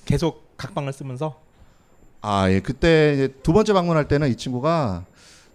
계속 0.05 0.57
각방을 0.57 0.91
쓰면서 0.91 1.39
아, 2.21 2.49
예. 2.51 2.59
그때 2.59 3.29
두 3.43 3.53
번째 3.53 3.73
방문할 3.73 4.07
때는 4.07 4.29
이 4.29 4.35
친구가 4.35 5.05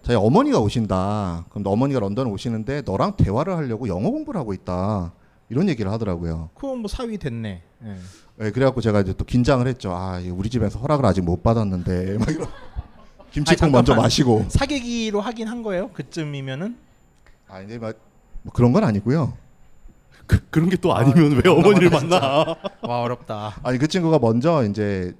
자기 0.03 0.15
어머니가 0.15 0.59
오신다. 0.59 1.45
그럼 1.49 1.63
너 1.63 1.71
어머니가 1.71 1.99
런던 1.99 2.27
오시는데 2.27 2.83
너랑 2.85 3.15
대화를 3.17 3.55
하려고 3.57 3.87
영어 3.87 4.09
공부를 4.11 4.39
하고 4.39 4.53
있다. 4.53 5.11
이런 5.49 5.69
얘기를 5.69 5.91
하더라고요. 5.91 6.49
그건 6.55 6.79
뭐 6.79 6.87
사위 6.87 7.17
됐네. 7.17 7.61
예. 7.85 7.95
예, 8.41 8.51
그래갖고 8.51 8.81
제가 8.81 9.01
이제 9.01 9.13
또 9.13 9.23
긴장을 9.25 9.65
했죠. 9.67 9.93
아, 9.95 10.19
이 10.19 10.29
우리 10.29 10.49
집에서 10.49 10.79
허락을 10.79 11.05
아직 11.05 11.21
못 11.21 11.41
받았는데. 11.43 12.17
막 12.19 12.29
이런. 12.29 12.47
김치국 13.31 13.69
먼저 13.69 13.91
잠깐만. 13.91 14.03
마시고. 14.05 14.45
사계기로 14.49 15.21
하긴 15.21 15.47
한 15.47 15.61
거예요. 15.63 15.89
그쯤이면은 15.91 16.77
아, 17.47 17.61
이제 17.61 17.77
막 17.77 17.95
뭐 18.45 18.53
그런 18.53 18.71
건 18.73 18.83
아니고요. 18.83 19.33
그, 20.27 20.39
그런 20.51 20.69
게 20.69 20.77
또 20.77 20.93
아니면 20.95 21.41
왜 21.43 21.49
어머니를 21.49 21.89
만나? 21.89 22.45
와 22.83 23.01
어렵다. 23.01 23.55
아니 23.63 23.79
그 23.79 23.87
친구가 23.87 24.19
먼저 24.19 24.63
이제 24.65 25.15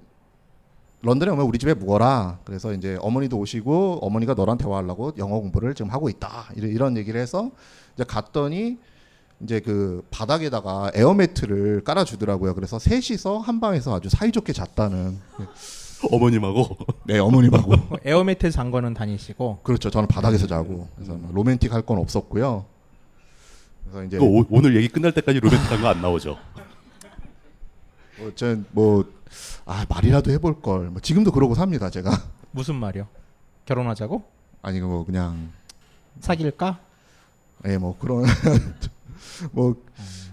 런던에 1.05 1.31
오면 1.31 1.45
우리 1.45 1.59
집에 1.59 1.73
묵어라. 1.73 2.39
그래서 2.43 2.73
이제 2.73 2.97
어머니도 2.99 3.37
오시고 3.37 3.99
어머니가 4.01 4.33
너랑 4.33 4.57
대화하려고 4.57 5.13
영어 5.17 5.39
공부를 5.39 5.75
지금 5.75 5.91
하고 5.91 6.09
있다. 6.09 6.49
이런, 6.55 6.71
이런 6.71 6.97
얘기를 6.97 7.19
해서 7.21 7.51
이제 7.93 8.03
갔더니 8.03 8.77
이제 9.41 9.59
그 9.59 10.03
바닥에다가 10.11 10.91
에어매트를 10.95 11.83
깔아주더라고요. 11.83 12.55
그래서 12.55 12.79
셋이서 12.79 13.37
한 13.39 13.59
방에서 13.59 13.95
아주 13.95 14.09
사이좋게 14.09 14.51
잤다는. 14.53 15.19
어머님하고. 16.11 16.77
네, 17.05 17.19
어머님하고. 17.19 17.73
에어매트 18.03 18.49
잔 18.51 18.71
거는 18.71 18.93
어머니시고. 18.93 19.59
그렇죠. 19.63 19.89
저는 19.89 20.07
바닥에서 20.07 20.47
자고. 20.47 20.87
그래서 20.95 21.13
뭐 21.13 21.31
로맨틱 21.33 21.71
할 21.73 21.81
건 21.83 21.99
없었고요. 21.99 22.65
그래서 23.83 24.03
이제 24.05 24.17
그 24.17 24.23
오, 24.25 24.43
오늘 24.49 24.75
얘기 24.75 24.87
끝날 24.87 25.11
때까지 25.11 25.39
로맨틱한 25.39 25.81
거 25.81 25.87
안 25.87 26.01
나오죠. 26.01 26.37
뭐, 28.17 28.31
전뭐 28.35 29.05
아, 29.65 29.85
말이라도 29.89 30.31
해볼 30.31 30.61
걸. 30.61 30.89
뭐 30.89 31.01
지금도 31.01 31.31
그러고 31.31 31.55
삽니다, 31.55 31.89
제가. 31.89 32.11
무슨 32.51 32.75
말이요? 32.75 33.07
결혼하자고? 33.65 34.23
아니 34.61 34.79
뭐 34.79 35.05
그냥 35.05 35.51
사귈까? 36.21 36.79
예, 37.67 37.77
뭐 37.77 37.97
그런 37.99 38.25
뭐 39.51 39.75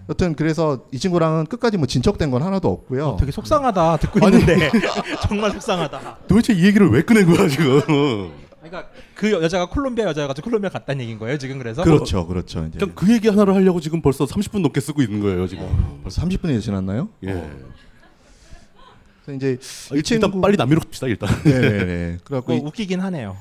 여튼 0.09 0.35
그래서 0.35 0.85
이 0.91 0.99
친구랑은 0.99 1.45
끝까지 1.45 1.77
뭐 1.77 1.87
진척된 1.87 2.31
건 2.31 2.41
하나도 2.43 2.69
없고요. 2.69 3.07
어, 3.09 3.17
되게 3.17 3.31
속상하다 3.31 3.97
듣고 3.97 4.19
있는데 4.27 4.69
정말 5.27 5.51
속상하다. 5.51 6.17
도대체 6.27 6.53
이 6.53 6.65
얘기를 6.65 6.89
왜 6.89 7.03
꺼낸 7.03 7.25
거야 7.25 7.47
지금? 7.47 8.31
그러니까 8.63 8.89
그 9.13 9.31
여자가 9.31 9.67
콜롬비아 9.67 10.05
여자가지고 10.07 10.45
콜롬비아 10.45 10.69
갔다는 10.69 11.01
얘기인 11.01 11.19
거예요 11.19 11.37
지금 11.37 11.57
그래서? 11.57 11.83
그렇죠, 11.83 12.25
그렇죠. 12.25 12.65
이제 12.65 12.79
그냥 12.79 12.95
그 12.95 13.11
얘기 13.11 13.27
하나를 13.27 13.53
하려고 13.55 13.81
지금 13.81 14.01
벌써 14.01 14.25
30분 14.25 14.61
넘게 14.61 14.79
쓰고 14.79 15.01
있는 15.01 15.19
거예요 15.19 15.47
지금. 15.47 15.99
벌써 16.01 16.21
30분이 16.21 16.61
지났나요? 16.61 17.09
예. 17.25 17.49
그래서 19.25 19.35
이제 19.37 19.57
아, 19.91 19.95
일단 19.95 20.41
빨리 20.41 20.55
남미로 20.57 20.81
갑시다 20.81 21.07
일단. 21.07 21.29
네네네. 21.43 22.17
그래갖고 22.23 22.53
어, 22.53 22.55
이- 22.55 22.59
웃기긴 22.59 22.99
하네요. 23.01 23.37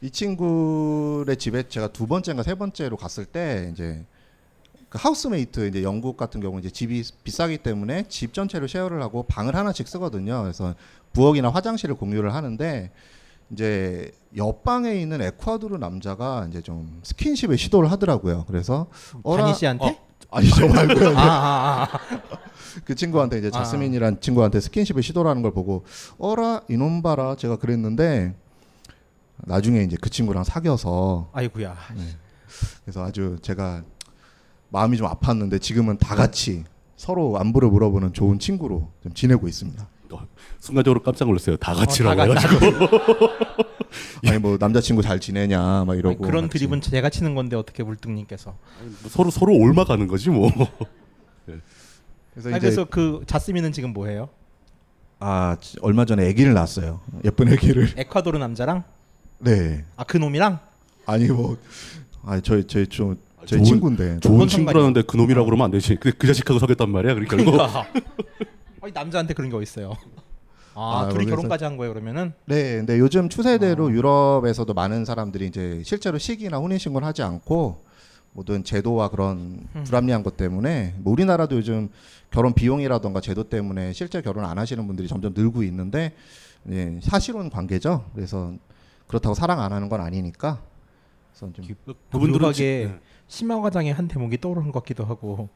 이 0.00 0.10
친구의 0.10 1.36
집에 1.36 1.62
제가 1.68 1.88
두 1.88 2.06
번째인가 2.06 2.42
세 2.42 2.54
번째로 2.54 2.96
갔을 2.96 3.24
때 3.24 3.70
이제 3.72 4.04
그 4.88 4.98
housemate 5.00 5.68
이제 5.68 5.82
영국 5.82 6.16
같은 6.16 6.40
경우 6.40 6.58
이제 6.58 6.70
집이 6.70 7.02
비싸기 7.24 7.58
때문에 7.58 8.04
집 8.08 8.34
전체를 8.34 8.68
share를 8.68 9.00
하고 9.02 9.22
방을 9.24 9.56
하나씩 9.56 9.88
쓰거든요. 9.88 10.42
그래서 10.42 10.74
부엌이나 11.12 11.50
화장실을 11.50 11.94
공유를 11.94 12.34
하는데 12.34 12.90
이제 13.50 14.10
옆방에 14.36 14.94
있는 14.94 15.20
에콰도르 15.20 15.76
남자가 15.76 16.46
이제 16.48 16.60
좀 16.60 17.00
스킨십에 17.02 17.56
시도를 17.56 17.90
하더라고요. 17.92 18.44
그래서 18.46 18.88
다니 19.24 19.54
씨한테? 19.54 19.84
어, 19.84 19.96
아니죠 20.30 20.66
말고요. 20.68 21.16
아, 21.16 21.22
아, 21.22 21.82
아. 21.84 21.98
그 22.84 22.94
친구한테 22.94 23.38
이제 23.38 23.48
아. 23.48 23.50
자스민이란 23.50 24.20
친구한테 24.20 24.60
스킨십을 24.60 25.02
시도를 25.02 25.30
하는 25.30 25.42
걸 25.42 25.52
보고 25.52 25.84
어라 26.18 26.62
이놈 26.68 27.02
봐라 27.02 27.36
제가 27.36 27.56
그랬는데 27.56 28.34
나중에 29.36 29.82
이제 29.82 29.96
그 30.00 30.10
친구랑 30.10 30.44
사귀어서 30.44 31.30
아이구야. 31.32 31.76
네. 31.96 32.02
그래서 32.84 33.04
아주 33.04 33.36
제가 33.42 33.82
마음이 34.70 34.96
좀 34.96 35.08
아팠는데 35.08 35.60
지금은 35.60 35.98
다 35.98 36.14
같이 36.14 36.64
서로 36.96 37.38
안부를 37.38 37.68
물어보는 37.68 38.12
좋은 38.12 38.38
친구로 38.38 38.90
좀 39.02 39.12
지내고 39.12 39.46
있습니다. 39.46 39.86
순간적으로 40.60 41.02
깜짝 41.02 41.26
놀랐어요. 41.26 41.56
다 41.56 41.74
같이라고 41.74 42.16
다 42.34 42.40
같이. 42.40 42.46
해가지고. 42.56 42.88
아니 44.28 44.38
뭐 44.38 44.56
남자친구 44.58 45.02
잘 45.02 45.20
지내냐 45.20 45.84
막 45.86 45.96
이러고 45.96 46.18
그런 46.22 46.44
같이. 46.44 46.58
드립은 46.58 46.80
제가 46.80 47.10
치는 47.10 47.34
건데 47.34 47.56
어떻게 47.56 47.82
물뚱님께서? 47.82 48.54
서로 49.08 49.30
서로 49.30 49.52
옮아가는 49.54 50.06
거지 50.06 50.30
뭐. 50.30 50.50
그래서 51.46 52.48
아니, 52.48 52.56
이제 52.56 52.60
그래서 52.60 52.84
그 52.90 53.22
자스민은 53.26 53.72
지금 53.72 53.92
뭐해요? 53.92 54.28
아 55.20 55.56
지- 55.60 55.76
얼마 55.82 56.04
전에 56.04 56.28
아기를 56.28 56.54
낳았어요. 56.54 57.00
예쁜 57.24 57.52
아기를. 57.52 57.90
에콰도르 57.98 58.38
남자랑? 58.38 58.82
네. 59.38 59.84
아 59.96 60.04
그 60.04 60.16
놈이랑? 60.16 60.58
아니 61.06 61.28
뭐 61.28 61.56
아니 62.24 62.42
저희 62.42 62.66
저희 62.66 62.86
좀 62.86 63.16
저희 63.46 63.60
좋은- 63.60 63.64
친구인데 63.64 64.20
좋은 64.20 64.48
친구라는데 64.48 65.02
그 65.02 65.16
놈이라고 65.16 65.44
그러면 65.44 65.66
안 65.66 65.70
되지. 65.70 65.96
근데 65.96 66.16
그 66.18 66.26
자식하고 66.26 66.58
사귀었단 66.58 66.90
말이야. 66.90 67.14
그러니까. 67.14 67.36
그러니까. 67.36 67.86
남자한테 68.94 69.34
그런 69.34 69.50
게 69.50 69.56
어딨어요? 69.56 69.92
아, 70.76 71.00
아, 71.02 71.08
둘이 71.08 71.24
그래서- 71.24 71.36
결혼까지 71.36 71.64
한 71.64 71.76
거예요 71.76 71.92
그러면은? 71.92 72.32
네, 72.46 72.76
근데 72.78 72.98
요즘 72.98 73.28
추세대로 73.28 73.88
아. 73.88 73.90
유럽에서도 73.90 74.72
많은 74.74 75.04
사람들이 75.04 75.46
이제 75.46 75.82
실제로 75.84 76.18
식이나 76.18 76.56
혼인 76.58 76.78
신고를 76.78 77.06
하지 77.06 77.22
않고 77.22 77.84
모든 78.32 78.64
제도와 78.64 79.10
그런 79.10 79.66
음. 79.76 79.84
불합리한 79.84 80.22
것 80.24 80.36
때문에 80.36 80.94
뭐 80.98 81.12
우리나라도 81.12 81.56
요즘 81.56 81.90
결혼 82.32 82.52
비용이라던가 82.54 83.20
제도 83.20 83.44
때문에 83.44 83.92
실제 83.92 84.20
결혼 84.22 84.44
안 84.44 84.58
하시는 84.58 84.84
분들이 84.86 85.06
점점 85.06 85.32
늘고 85.36 85.62
있는데 85.64 86.12
예, 86.70 86.98
사실혼 87.02 87.50
관계죠. 87.50 88.10
그래서 88.14 88.54
그렇다고 89.06 89.34
사랑 89.34 89.60
안 89.60 89.72
하는 89.72 89.88
건 89.88 90.00
아니니까. 90.00 90.60
그래서 91.30 91.52
좀 91.52 91.64
그분들은 92.10 92.48
게 92.52 92.52
지- 92.88 92.92
심화 93.28 93.60
과장의 93.60 93.92
한 93.92 94.08
대목이 94.08 94.40
떠오르는 94.40 94.72
것 94.72 94.80
같기도 94.80 95.04
하고. 95.04 95.48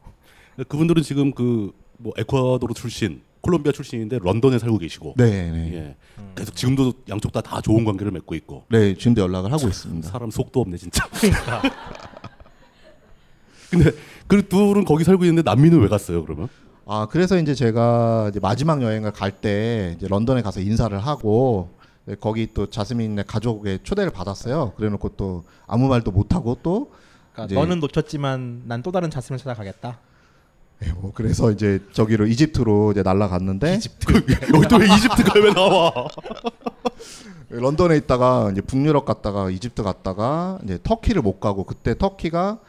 그분들은 0.67 1.03
지금 1.03 1.31
그 1.33 1.73
뭐 2.01 2.13
에콰도르 2.17 2.73
출신, 2.75 3.21
콜롬비아 3.41 3.71
출신인데 3.71 4.19
런던에 4.21 4.59
살고 4.59 4.77
계시고. 4.79 5.15
네, 5.17 5.49
네. 5.51 5.73
예. 5.73 5.95
그래서 6.35 6.51
지금도 6.51 6.93
양쪽 7.09 7.31
다 7.31 7.41
다 7.41 7.61
좋은 7.61 7.85
관계를 7.85 8.11
맺고 8.11 8.35
있고. 8.35 8.65
네, 8.69 8.93
지금도 8.95 9.21
연락을 9.21 9.51
하고 9.51 9.67
있습니다. 9.67 10.09
사람 10.09 10.29
속도 10.29 10.61
없네 10.61 10.77
진짜. 10.77 11.07
그러니까. 11.11 11.61
근데 13.69 13.91
그 14.27 14.47
둘은 14.47 14.83
거기 14.85 15.03
살고 15.03 15.23
있는데 15.25 15.49
남미는 15.49 15.79
왜 15.81 15.87
갔어요 15.87 16.23
그러면? 16.25 16.47
아 16.85 17.07
그래서 17.09 17.37
이제 17.37 17.53
제가 17.53 18.27
이제 18.29 18.39
마지막 18.39 18.81
여행을 18.81 19.11
갈 19.11 19.31
때 19.31 19.93
이제 19.97 20.07
런던에 20.07 20.41
가서 20.41 20.59
인사를 20.59 20.97
하고 20.97 21.69
네, 22.05 22.15
거기 22.19 22.47
또 22.53 22.67
자스민의 22.69 23.25
가족의 23.27 23.79
초대를 23.83 24.11
받았어요. 24.11 24.73
그래놓고 24.75 25.09
또 25.09 25.43
아무 25.67 25.87
말도 25.87 26.11
못 26.11 26.33
하고 26.33 26.57
또 26.63 26.91
그러니까 27.33 27.45
이제 27.45 27.55
너는 27.55 27.79
놓쳤지만 27.79 28.63
난 28.65 28.81
또 28.81 28.91
다른 28.91 29.11
자스민을 29.11 29.43
찾아가겠다. 29.43 29.99
네, 30.79 30.93
뭐 30.93 31.11
그래서 31.13 31.51
이제 31.51 31.79
저기로 31.91 32.25
이집트로 32.27 32.91
이제 32.93 33.03
날아갔는데 33.03 33.79
여기 34.53 34.67
또왜 34.67 34.85
이집트가 34.85 35.39
왜 35.39 35.53
나와? 35.53 35.91
런던에 37.49 37.97
있다가 37.97 38.49
이제 38.51 38.61
북유럽 38.61 39.05
갔다가 39.05 39.49
이집트 39.49 39.83
갔다가 39.83 40.59
이제 40.63 40.79
터키를 40.81 41.21
못 41.21 41.39
가고 41.39 41.63
그때 41.63 41.97
터키가 41.97 42.59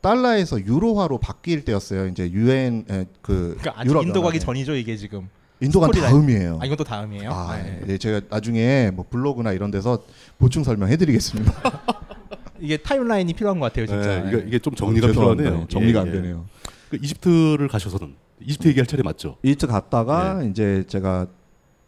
달러에서 0.00 0.60
유로화로 0.64 1.18
바뀔 1.18 1.64
때였어요. 1.64 2.06
이제 2.06 2.30
유엔 2.30 2.84
그 3.20 3.56
그러니까 3.60 3.84
유럽 3.84 4.04
인도 4.04 4.22
가기. 4.22 4.38
전이죠 4.38 4.74
이게 4.76 4.96
지금. 4.96 5.28
인도가. 5.60 5.90
다음이에요. 5.90 6.60
아 6.62 6.66
이건 6.66 6.76
또 6.76 6.84
다음이에요. 6.84 7.30
아, 7.32 7.56
네. 7.56 7.80
네, 7.84 7.98
제가 7.98 8.20
나중에 8.30 8.92
뭐 8.94 9.04
블로그나 9.10 9.52
이런 9.52 9.72
데서 9.72 10.04
보충 10.38 10.62
설명해드리겠습니다. 10.62 11.52
이게 12.60 12.76
타임라인이 12.76 13.32
필요한 13.34 13.58
것 13.58 13.66
같아요 13.66 13.86
진짜. 13.86 14.22
네, 14.22 14.28
이게, 14.28 14.44
이게 14.46 14.58
좀 14.60 14.74
정리가 14.74 15.08
어. 15.08 15.10
필요하네요. 15.10 15.66
정리가 15.68 15.98
예, 15.98 16.02
안 16.02 16.08
예. 16.08 16.12
되네요. 16.12 16.46
그 16.90 16.96
이집트를 17.02 17.68
가셔서는 17.68 18.14
이집트 18.40 18.68
얘기할 18.68 18.86
차례 18.86 19.02
맞죠? 19.02 19.36
이집트 19.42 19.66
갔다가 19.66 20.42
이제 20.42 20.84
제가 20.88 21.26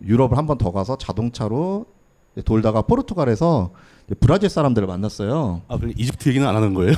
유럽을 0.02 0.36
한 0.36 0.46
번 0.46 0.58
더 0.58 0.72
가서 0.72 0.96
자동차로 0.98 1.86
돌다가 2.44 2.82
포르투갈에서 2.82 3.72
브라질 4.20 4.48
사람들을 4.50 4.86
만났어요. 4.88 5.62
아, 5.68 5.76
그럼 5.76 5.92
이집트 5.96 6.28
얘기는 6.28 6.46
안 6.46 6.54
하는 6.56 6.74
거예요? 6.74 6.94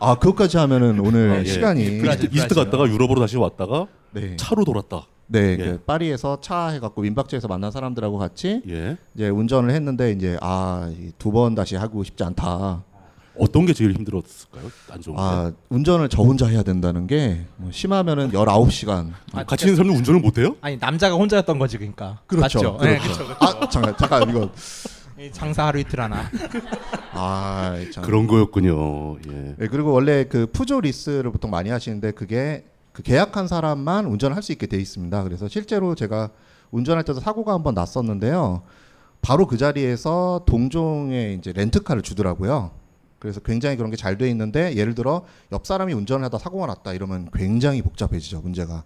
아 0.00 0.14
그것까지 0.18 0.56
하면은 0.58 1.00
오늘 1.00 1.30
아, 1.30 1.40
예. 1.40 1.44
시간이 1.44 1.82
이집트, 1.82 2.26
이집트 2.34 2.54
갔다가 2.54 2.88
유럽으로 2.88 3.20
다시 3.20 3.36
왔다가 3.36 3.86
네. 4.12 4.36
차로 4.36 4.64
돌았다. 4.64 5.06
네, 5.26 5.52
예. 5.52 5.56
그 5.56 5.78
파리에서 5.86 6.40
차 6.40 6.68
해갖고 6.68 7.02
민박집에서 7.02 7.46
만난 7.48 7.70
사람들하고 7.70 8.18
같이 8.18 8.62
예. 8.68 8.96
이제 9.14 9.28
운전을 9.28 9.70
했는데 9.70 10.12
이제 10.12 10.36
아 10.40 10.90
두 11.18 11.30
번 11.32 11.54
다시 11.54 11.76
하고 11.76 12.02
싶지 12.02 12.24
않다. 12.24 12.82
어떤 13.38 13.64
게 13.66 13.72
제일 13.72 13.92
힘들었을까요? 13.92 14.70
안 14.90 15.00
좋은 15.00 15.16
게? 15.16 15.22
아 15.22 15.52
운전을 15.70 16.08
저 16.08 16.22
혼자 16.22 16.46
해야 16.46 16.62
된다는 16.62 17.06
게뭐 17.06 17.70
심하면은 17.70 18.30
19시간 18.32 19.12
아, 19.32 19.44
같이 19.44 19.64
있는 19.66 19.76
사람은 19.76 19.96
운전을 19.98 20.20
못 20.20 20.38
해요? 20.38 20.56
아니 20.60 20.76
남자가 20.76 21.14
혼자였던 21.14 21.58
거지 21.58 21.78
그러니까. 21.78 22.18
그렇죠. 22.26 22.58
맞죠? 22.58 22.76
그렇죠. 22.78 22.84
네, 22.84 22.98
그렇죠. 22.98 23.24
그렇죠. 23.24 23.44
아 23.44 23.68
잠깐 23.68 23.96
잠깐 23.96 24.28
이거 24.30 24.50
이 25.18 25.30
장사 25.32 25.66
하루 25.66 25.78
이틀 25.78 26.00
하나. 26.00 26.30
아 27.12 27.76
참. 27.92 28.04
그런 28.04 28.26
거였군요. 28.26 29.18
예. 29.28 29.54
네, 29.58 29.66
그리고 29.68 29.92
원래 29.92 30.24
그 30.24 30.46
푸조 30.46 30.80
리스를 30.80 31.30
보통 31.30 31.50
많이 31.50 31.70
하시는데 31.70 32.12
그게 32.12 32.64
그 32.92 33.02
계약한 33.02 33.46
사람만 33.46 34.06
운전을 34.06 34.34
할 34.36 34.42
수 34.42 34.52
있게 34.52 34.66
돼 34.66 34.76
있습니다. 34.78 35.22
그래서 35.24 35.46
실제로 35.48 35.94
제가 35.94 36.30
운전할 36.70 37.04
때도 37.04 37.20
사고가 37.20 37.52
한번 37.52 37.74
났었는데요. 37.74 38.62
바로 39.22 39.46
그 39.46 39.58
자리에서 39.58 40.42
동종의 40.46 41.34
이제 41.34 41.52
렌트카를 41.52 42.00
주더라고요. 42.02 42.70
그래서 43.20 43.38
굉장히 43.40 43.76
그런 43.76 43.90
게 43.92 43.96
잘 43.96 44.16
돼 44.18 44.28
있는데 44.30 44.74
예를 44.74 44.94
들어 44.96 45.24
옆 45.52 45.66
사람이 45.66 45.92
운전을 45.92 46.24
하다 46.24 46.38
사고가 46.38 46.66
났다 46.66 46.92
이러면 46.94 47.28
굉장히 47.32 47.82
복잡해지죠 47.82 48.40
문제가. 48.40 48.82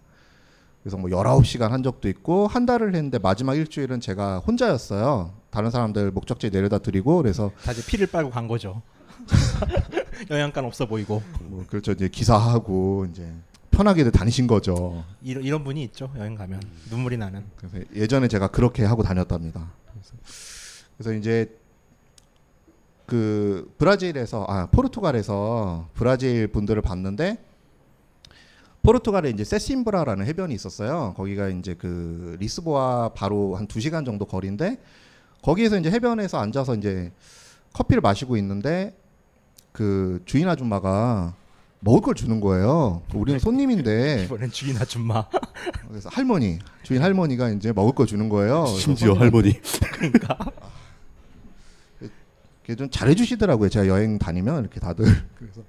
그래서 0.82 0.98
뭐 0.98 1.08
19시간 1.08 1.68
한 1.70 1.82
적도 1.82 2.08
있고 2.10 2.46
한 2.46 2.66
달을 2.66 2.94
했는데 2.94 3.18
마지막 3.18 3.54
일주일은 3.56 4.00
제가 4.00 4.40
혼자였어요. 4.40 5.32
다른 5.50 5.70
사람들 5.70 6.10
목적지에 6.10 6.50
내려다 6.50 6.78
드리고 6.78 7.16
그래서 7.16 7.52
다 7.64 7.72
이제 7.72 7.82
피를 7.86 8.06
빨고 8.08 8.28
간 8.30 8.46
거죠. 8.48 8.82
영양간 10.30 10.64
없어 10.64 10.86
보이고. 10.86 11.22
뭐 11.40 11.64
그렇죠 11.68 11.92
이제 11.92 12.08
기사하고 12.08 13.06
이제 13.10 13.32
편하게 13.70 14.10
다니신 14.10 14.46
거죠. 14.46 15.04
이런, 15.22 15.42
이런 15.44 15.64
분이 15.64 15.82
있죠 15.84 16.12
여행 16.18 16.34
가면 16.34 16.60
눈물이 16.90 17.16
나는. 17.16 17.44
그래서 17.56 17.78
예전에 17.94 18.28
제가 18.28 18.48
그렇게 18.48 18.84
하고 18.84 19.02
다녔답니다. 19.02 19.70
그래서, 19.92 20.12
그래서 20.98 21.12
이제 21.14 21.56
그 23.06 23.72
브라질에서 23.78 24.44
아 24.48 24.66
포르투갈에서 24.66 25.88
브라질 25.94 26.46
분들을 26.48 26.80
봤는데 26.82 27.38
포르투갈에 28.82 29.30
이제 29.30 29.44
세심브라라는 29.44 30.26
해변이 30.26 30.54
있었어요. 30.54 31.14
거기가 31.16 31.48
이제 31.48 31.74
그 31.74 32.36
리스보아 32.38 33.10
바로 33.14 33.56
한 33.56 33.66
2시간 33.66 34.04
정도 34.04 34.26
거리인데 34.26 34.78
거기에서 35.42 35.78
이제 35.78 35.90
해변에서 35.90 36.38
앉아서 36.38 36.74
이제 36.74 37.12
커피를 37.72 38.00
마시고 38.00 38.36
있는데 38.36 38.96
그 39.72 40.22
주인 40.26 40.48
아줌마가 40.48 41.34
먹을 41.80 42.00
걸 42.00 42.14
주는 42.14 42.40
거예요. 42.40 43.02
우리는 43.14 43.38
손님인데 43.38 44.24
이번엔 44.28 44.50
주인 44.50 44.76
아줌마. 44.78 45.26
그래서 45.88 46.08
할머니, 46.10 46.58
주인 46.82 47.02
할머니가 47.02 47.50
이제 47.50 47.72
먹을 47.72 47.92
거 47.92 48.06
주는 48.06 48.28
거예요. 48.28 48.64
심지어 48.66 49.12
할머니. 49.14 49.60
그러니까. 49.92 50.38
좀 52.76 52.88
잘해주시더라고요. 52.90 53.68
제가 53.68 53.86
여행 53.88 54.18
다니면 54.18 54.60
이렇게 54.60 54.80
다들 54.80 55.04
그래서 55.38 55.62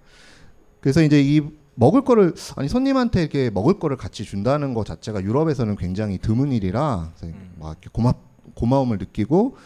그래서 0.79 1.01
이제 1.03 1.21
이 1.21 1.41
먹을 1.75 2.03
거를 2.03 2.33
아니 2.55 2.69
손님한테 2.69 3.21
이렇게 3.21 3.49
먹을 3.49 3.79
거를 3.79 3.97
같이 3.97 4.23
준다는 4.23 4.73
것 4.73 4.85
자체가 4.85 5.23
유럽에서는 5.23 5.75
굉장히 5.75 6.17
드문 6.17 6.53
일이라 6.53 7.11
그래서 7.17 7.35
막 7.59 7.71
이렇게 7.71 7.89
고마 7.91 8.13
고마움을 8.53 8.97
느끼고 8.99 9.57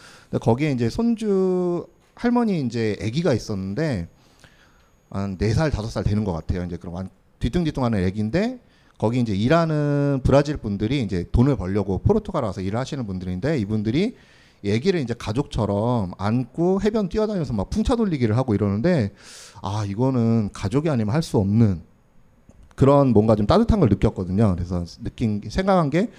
거기에 0.42 0.72
이제 0.72 0.90
손주 0.90 1.86
할머니 2.16 2.62
이제 2.62 2.98
아기가 3.02 3.34
있었는데 3.34 4.08
한 5.12 5.38
네 5.38 5.54
살 5.54 5.70
다섯 5.72 5.90
살 5.90 6.04
되는 6.04 6.24
것 6.24 6.32
같아요. 6.34 6.64
이제 6.64 6.78
그런 6.78 6.94
완- 6.96 7.10
뒤뚱뒤뚱하는 7.40 8.06
아기인데 8.06 8.60
거기 8.98 9.20
이제 9.20 9.34
일하는 9.36 10.20
브라질 10.24 10.58
분들이 10.58 11.02
이제 11.02 11.26
돈을 11.32 11.56
벌려고 11.56 12.00
포르투갈 12.00 12.44
와서 12.44 12.62
일을 12.62 12.78
하시는 12.80 13.06
분들인데 13.08 13.58
이분들이 13.60 14.16
얘기를 14.64 15.00
이제 15.00 15.14
가족처럼 15.14 16.12
안고 16.18 16.82
해변 16.82 17.10
뛰어다니면서 17.10 17.54
막 17.54 17.70
풍차 17.70 17.96
돌리기를 17.96 18.36
하고 18.38 18.54
이러는데 18.56 19.14
아 19.62 19.86
이거는 19.88 20.50
가족이 20.54 20.90
아니면 20.90 21.14
할 21.16 21.22
수 21.22 21.38
없는 21.38 21.82
그런 22.76 23.10
뭔가 23.10 23.36
좀 23.36 23.46
따뜻한 23.46 23.80
걸 23.82 23.90
느꼈거든요. 23.90 24.56
그래서 24.56 24.86
느낀 25.04 25.42
생각한 25.50 25.90
게 25.90 26.12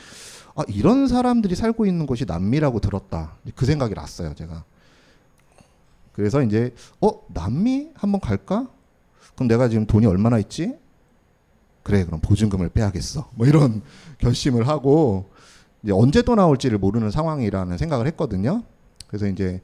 아, 0.54 0.62
이런 0.68 1.08
사람들이 1.08 1.54
살고 1.54 1.86
있는 1.86 2.06
곳이 2.06 2.24
남미라고 2.26 2.80
들었다. 2.80 3.36
그 3.54 3.64
생각이 3.64 3.94
났어요, 3.94 4.34
제가. 4.34 4.64
그래서 6.12 6.42
이제 6.42 6.74
어 7.00 7.10
남미 7.28 7.88
한번 7.94 8.20
갈까? 8.20 8.68
그럼 9.34 9.48
내가 9.48 9.68
지금 9.68 9.86
돈이 9.86 10.04
얼마나 10.06 10.38
있지? 10.38 10.74
그래 11.82 12.04
그럼 12.04 12.20
보증금을 12.20 12.68
빼야겠어. 12.70 13.30
뭐 13.34 13.46
이런 13.46 13.82
결심을 14.18 14.68
하고 14.68 15.30
이제 15.82 15.92
언제 15.92 16.22
또 16.22 16.34
나올지를 16.34 16.78
모르는 16.78 17.10
상황이라는 17.10 17.78
생각을 17.78 18.06
했거든요. 18.08 18.62
그래서 19.06 19.26
이제 19.26 19.60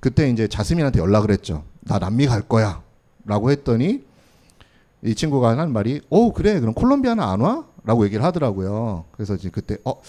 그때 0.00 0.28
이제 0.28 0.48
자스민한테 0.48 0.98
연락을 1.00 1.30
했죠. 1.30 1.64
나 1.80 1.98
남미 1.98 2.26
갈 2.26 2.42
거야 2.42 2.82
라고 3.24 3.50
했더니 3.50 4.02
이 5.02 5.14
친구가 5.14 5.50
하는 5.50 5.72
말이 5.72 6.00
어 6.10 6.32
그래 6.32 6.58
그럼 6.60 6.74
콜롬비아는 6.74 7.22
안 7.22 7.40
와? 7.40 7.64
라고 7.84 8.04
얘기를 8.04 8.24
하더라고요. 8.24 9.04
그래서 9.12 9.34
이제 9.34 9.50
그때 9.50 9.76
어 9.84 10.00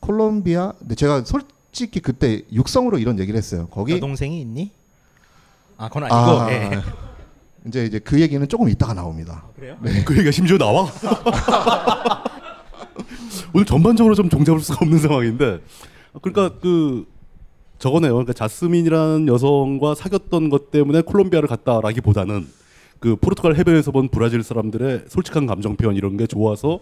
콜롬비아 0.00 0.72
근데 0.78 0.94
제가 0.94 1.24
솔직히 1.24 2.00
그때 2.00 2.42
육성으로 2.52 2.98
이런 2.98 3.18
얘기를 3.18 3.36
했어요. 3.36 3.68
거기 3.70 3.94
여동생이 3.94 4.40
있니? 4.40 4.72
아 5.78 5.88
그건 5.88 6.04
아니고. 6.04 6.16
아, 6.16 6.52
예. 6.52 6.70
이제 7.66 7.84
이제 7.84 7.98
그 7.98 8.20
얘기는 8.20 8.46
조금 8.48 8.68
이따가 8.68 8.92
나옵니다. 8.94 9.44
그래요? 9.56 9.76
네. 9.80 10.04
그 10.04 10.14
얘기가 10.14 10.30
심지어 10.30 10.58
나와? 10.58 10.86
오늘 13.54 13.66
전반적으로 13.66 14.14
좀 14.14 14.28
종잡을 14.28 14.60
수가 14.60 14.78
없는 14.82 14.98
상황인데 14.98 15.60
그러니까 16.20 16.58
그 16.60 17.06
저거네요. 17.78 18.12
그러니까 18.12 18.32
자스민이라는 18.32 19.26
여성과 19.28 19.94
사귀었던 19.94 20.50
것 20.50 20.70
때문에 20.70 21.00
콜롬비아를 21.02 21.48
갔다라기보다는 21.48 22.46
그 23.00 23.16
포르투갈 23.16 23.56
해변에서 23.56 23.90
본 23.90 24.08
브라질 24.08 24.42
사람들의 24.44 25.06
솔직한 25.08 25.46
감정 25.46 25.76
표현 25.76 25.96
이런 25.96 26.16
게 26.16 26.26
좋아서 26.28 26.78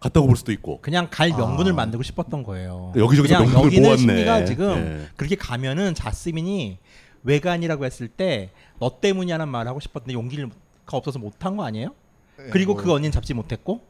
갔다고 0.00 0.26
볼 0.26 0.36
수도 0.36 0.52
있고. 0.52 0.80
그냥 0.82 1.08
갈 1.10 1.30
명분을 1.30 1.72
만들고 1.72 2.02
싶었던 2.02 2.42
거예요. 2.42 2.92
여기저기서 2.94 3.38
그냥 3.38 3.50
명분을 3.52 3.64
여기는 3.66 3.88
모았네. 3.88 3.98
심리가 3.98 4.44
지금 4.44 4.76
예. 4.76 5.06
그렇게 5.16 5.34
가면은 5.34 5.94
자스민이 5.94 6.78
외간이라고 7.24 7.84
했을 7.84 8.08
때 8.08 8.50
너 8.80 9.00
때문이라는 9.00 9.48
말을 9.48 9.68
하고 9.68 9.80
싶었는데 9.80 10.12
용기가 10.14 10.48
없어서 10.92 11.18
못한 11.18 11.56
거 11.56 11.64
아니에요? 11.64 11.90
그리고 12.52 12.74
뭐. 12.74 12.82
그 12.82 12.92
언니는 12.92 13.10
잡지 13.10 13.34
못했고 13.34 13.80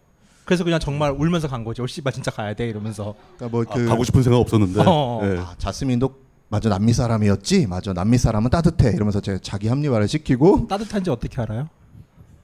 그래서 0.49 0.65
그냥 0.65 0.81
정말 0.81 1.11
울면서 1.11 1.47
간 1.47 1.63
거죠. 1.63 1.87
씨발 1.87 2.11
진짜 2.11 2.31
가야 2.31 2.55
돼 2.55 2.67
이러면서. 2.67 3.15
그러니까 3.37 3.55
뭐 3.55 3.65
그- 3.71 3.85
아, 3.85 3.91
가고 3.91 4.03
싶은 4.03 4.23
생각 4.23 4.39
없었는데. 4.39 4.83
어. 4.87 5.21
예. 5.25 5.39
아, 5.39 5.55
자스민도 5.59 6.15
맞아 6.49 6.71
남미 6.71 6.95
사람이었지 6.95 7.67
맞아 7.67 7.93
남미 7.93 8.17
사람은 8.17 8.49
따뜻해 8.49 8.93
이러면서 8.95 9.21
제가 9.21 9.41
자기 9.43 9.69
합리화를 9.69 10.09
시키고 10.09 10.67
따뜻한지 10.67 11.11
어떻게 11.11 11.39
알아요? 11.43 11.69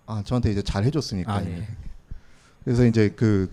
아 0.05 0.23
저한테 0.23 0.51
이제 0.53 0.61
잘 0.61 0.85
해줬으니까 0.85 1.33
아, 1.33 1.43
예. 1.47 1.67
그래서 2.63 2.85
이제 2.85 3.09
그, 3.17 3.51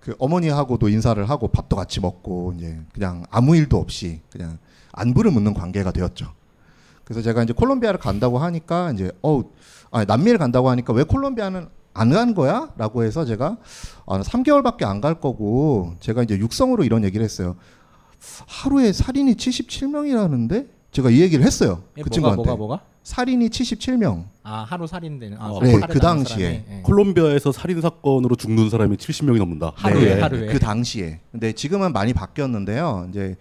그 0.00 0.14
어머니하고도 0.18 0.90
인사를 0.90 1.26
하고 1.30 1.48
밥도 1.48 1.74
같이 1.76 2.00
먹고 2.00 2.52
이제 2.58 2.78
그냥 2.92 3.24
아무 3.30 3.56
일도 3.56 3.78
없이 3.78 4.20
그냥 4.30 4.58
안부를 4.92 5.30
묻는 5.30 5.54
관계가 5.54 5.90
되었죠. 5.90 6.34
그래서 7.04 7.22
제가 7.22 7.42
이제 7.44 7.54
콜롬비아를 7.54 7.98
간다고 7.98 8.36
하니까 8.38 8.92
이제 8.92 9.10
어 9.22 9.42
아, 9.90 10.04
남미를 10.04 10.36
간다고 10.38 10.68
하니까 10.68 10.92
왜 10.92 11.04
콜롬비아는 11.04 11.68
안 11.94 12.10
간 12.10 12.34
거야? 12.34 12.68
라고 12.76 13.04
해서 13.04 13.24
제가 13.24 13.56
아, 14.06 14.20
3개월밖에 14.20 14.82
안 14.84 15.00
갈 15.00 15.20
거고 15.20 15.94
제가 16.00 16.22
이제 16.22 16.36
육성으로 16.36 16.84
이런 16.84 17.04
얘기를 17.04 17.24
했어요. 17.24 17.56
하루에 18.46 18.92
살인이 18.92 19.34
77명이라는데 19.34 20.68
제가 20.92 21.10
이 21.10 21.20
얘기를 21.20 21.44
했어요. 21.44 21.82
예, 21.96 22.02
그 22.02 22.08
뭐가, 22.08 22.10
친구한테. 22.14 22.42
뭐가, 22.42 22.56
뭐가? 22.56 22.80
살인이 23.02 23.48
77명. 23.48 24.24
아 24.44 24.64
하루 24.66 24.86
살인되는. 24.86 25.36
아, 25.38 25.48
네, 25.60 25.72
살해당한 25.72 25.88
그 25.88 25.98
당시에. 26.00 26.64
예. 26.68 26.80
콜롬비아에서 26.82 27.52
살인 27.52 27.80
사건으로 27.80 28.34
죽는 28.36 28.70
사람이 28.70 28.96
70명이 28.96 29.38
넘는다. 29.38 29.72
하루에, 29.74 30.14
네, 30.14 30.20
하루에. 30.20 30.46
그 30.46 30.58
당시에. 30.58 31.20
근데 31.30 31.52
지금은 31.52 31.92
많이 31.92 32.12
바뀌었는데요. 32.14 33.08
이제 33.10 33.36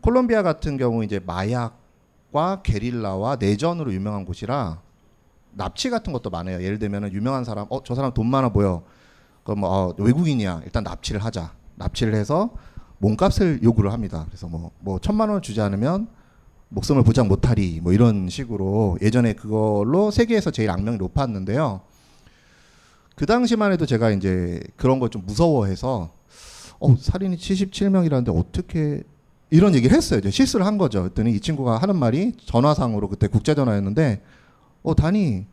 콜롬비아 0.00 0.42
같은 0.42 0.78
경우 0.78 1.04
이제 1.04 1.20
마약과 1.24 2.62
게릴라와 2.62 3.36
내전으로 3.36 3.92
유명한 3.92 4.24
곳이라 4.24 4.80
납치 5.54 5.90
같은 5.90 6.12
것도 6.12 6.30
많아요. 6.30 6.62
예를 6.62 6.78
들면은 6.78 7.12
유명한 7.12 7.44
사람, 7.44 7.66
어 7.70 7.82
저 7.84 7.94
사람 7.94 8.12
돈 8.14 8.26
많아 8.28 8.50
보여. 8.50 8.82
그럼 9.44 9.60
뭐 9.60 9.70
어, 9.70 9.94
외국인이야. 9.98 10.62
일단 10.64 10.82
납치를 10.84 11.22
하자. 11.24 11.52
납치를 11.76 12.14
해서 12.14 12.50
몸값을 12.98 13.60
요구를 13.62 13.92
합니다. 13.92 14.24
그래서 14.28 14.46
뭐 14.48 14.70
뭐 14.80 14.98
천만 14.98 15.28
원을 15.28 15.42
주지 15.42 15.60
않으면 15.60 16.08
목숨을 16.70 17.02
보장 17.02 17.28
못하리 17.28 17.80
뭐 17.82 17.92
이런 17.92 18.28
식으로 18.28 18.98
예전에 19.02 19.34
그걸로 19.34 20.10
세계에서 20.10 20.50
제일 20.50 20.70
악명이 20.70 20.96
높았는데요. 20.98 21.80
그 23.14 23.26
당시만 23.26 23.72
해도 23.72 23.84
제가 23.86 24.10
이제 24.10 24.60
그런 24.76 24.98
걸 24.98 25.10
좀 25.10 25.22
무서워해서 25.26 26.10
어 26.80 26.96
살인이 26.98 27.36
77명이라는데 27.36 28.34
어떻게 28.36 29.02
이런 29.50 29.74
얘기를 29.74 29.94
했어요. 29.94 30.18
이제 30.18 30.30
실수를 30.30 30.64
한 30.64 30.78
거죠. 30.78 31.02
그랬더니 31.02 31.32
이 31.32 31.40
친구가 31.40 31.76
하는 31.76 31.96
말이 31.96 32.32
전화상으로 32.46 33.08
그때 33.08 33.26
국제 33.28 33.54
전화였는데 33.54 34.22
어 34.82 34.94
다니 34.94 35.46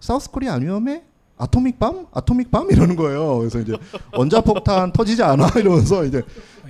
사우스 0.00 0.30
코리아 0.30 0.54
안 0.54 0.62
위험해? 0.62 1.02
아토믹 1.36 1.78
밤? 1.78 2.06
아토믹 2.12 2.50
밤? 2.50 2.70
이러는 2.70 2.96
거예요. 2.96 3.38
그래서 3.38 3.58
이제 3.60 3.72
원자폭탄 4.16 4.92
터지지 4.92 5.22
않아? 5.22 5.48
이러면서 5.58 6.04
이제 6.04 6.22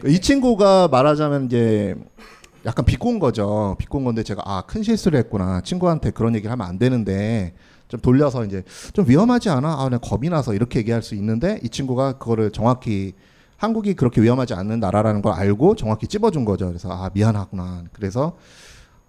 이 0.07 0.19
친구가 0.21 0.89
말하자면 0.89 1.47
이제 1.47 1.95
약간 2.65 2.85
비꼰 2.85 3.19
거죠. 3.19 3.77
비꼰 3.79 4.05
건데 4.05 4.23
제가 4.23 4.43
아 4.45 4.63
큰 4.63 4.83
실수를 4.83 5.19
했구나. 5.19 5.61
친구한테 5.61 6.11
그런 6.11 6.35
얘기를 6.35 6.51
하면 6.51 6.67
안 6.67 6.79
되는데 6.79 7.53
좀 7.89 8.01
돌려서 8.01 8.45
이제 8.45 8.63
좀 8.95 9.07
위험하지 9.09 9.51
않아? 9.51 9.83
아, 9.83 9.89
나 9.91 9.99
겁이 9.99 10.31
나서 10.31 10.55
이렇게 10.55 10.79
얘기할 10.79 11.03
수 11.03 11.15
있는데 11.15 11.61
이 11.63 11.69
친구가 11.69 12.15
그거를 12.15 12.51
정확히 12.51 13.13
한국이 13.59 13.95
그렇게 13.95 14.23
위험하지 14.23 14.55
않는 14.55 14.81
나라라는 14.81 15.21
걸 15.21 15.35
알고 15.35 15.77
정확히 15.77 16.07
찝어준 16.07 16.45
거죠. 16.47 16.69
그래서 16.69 16.91
아 16.91 17.11
미안하구나. 17.13 17.85
그래서 17.93 18.37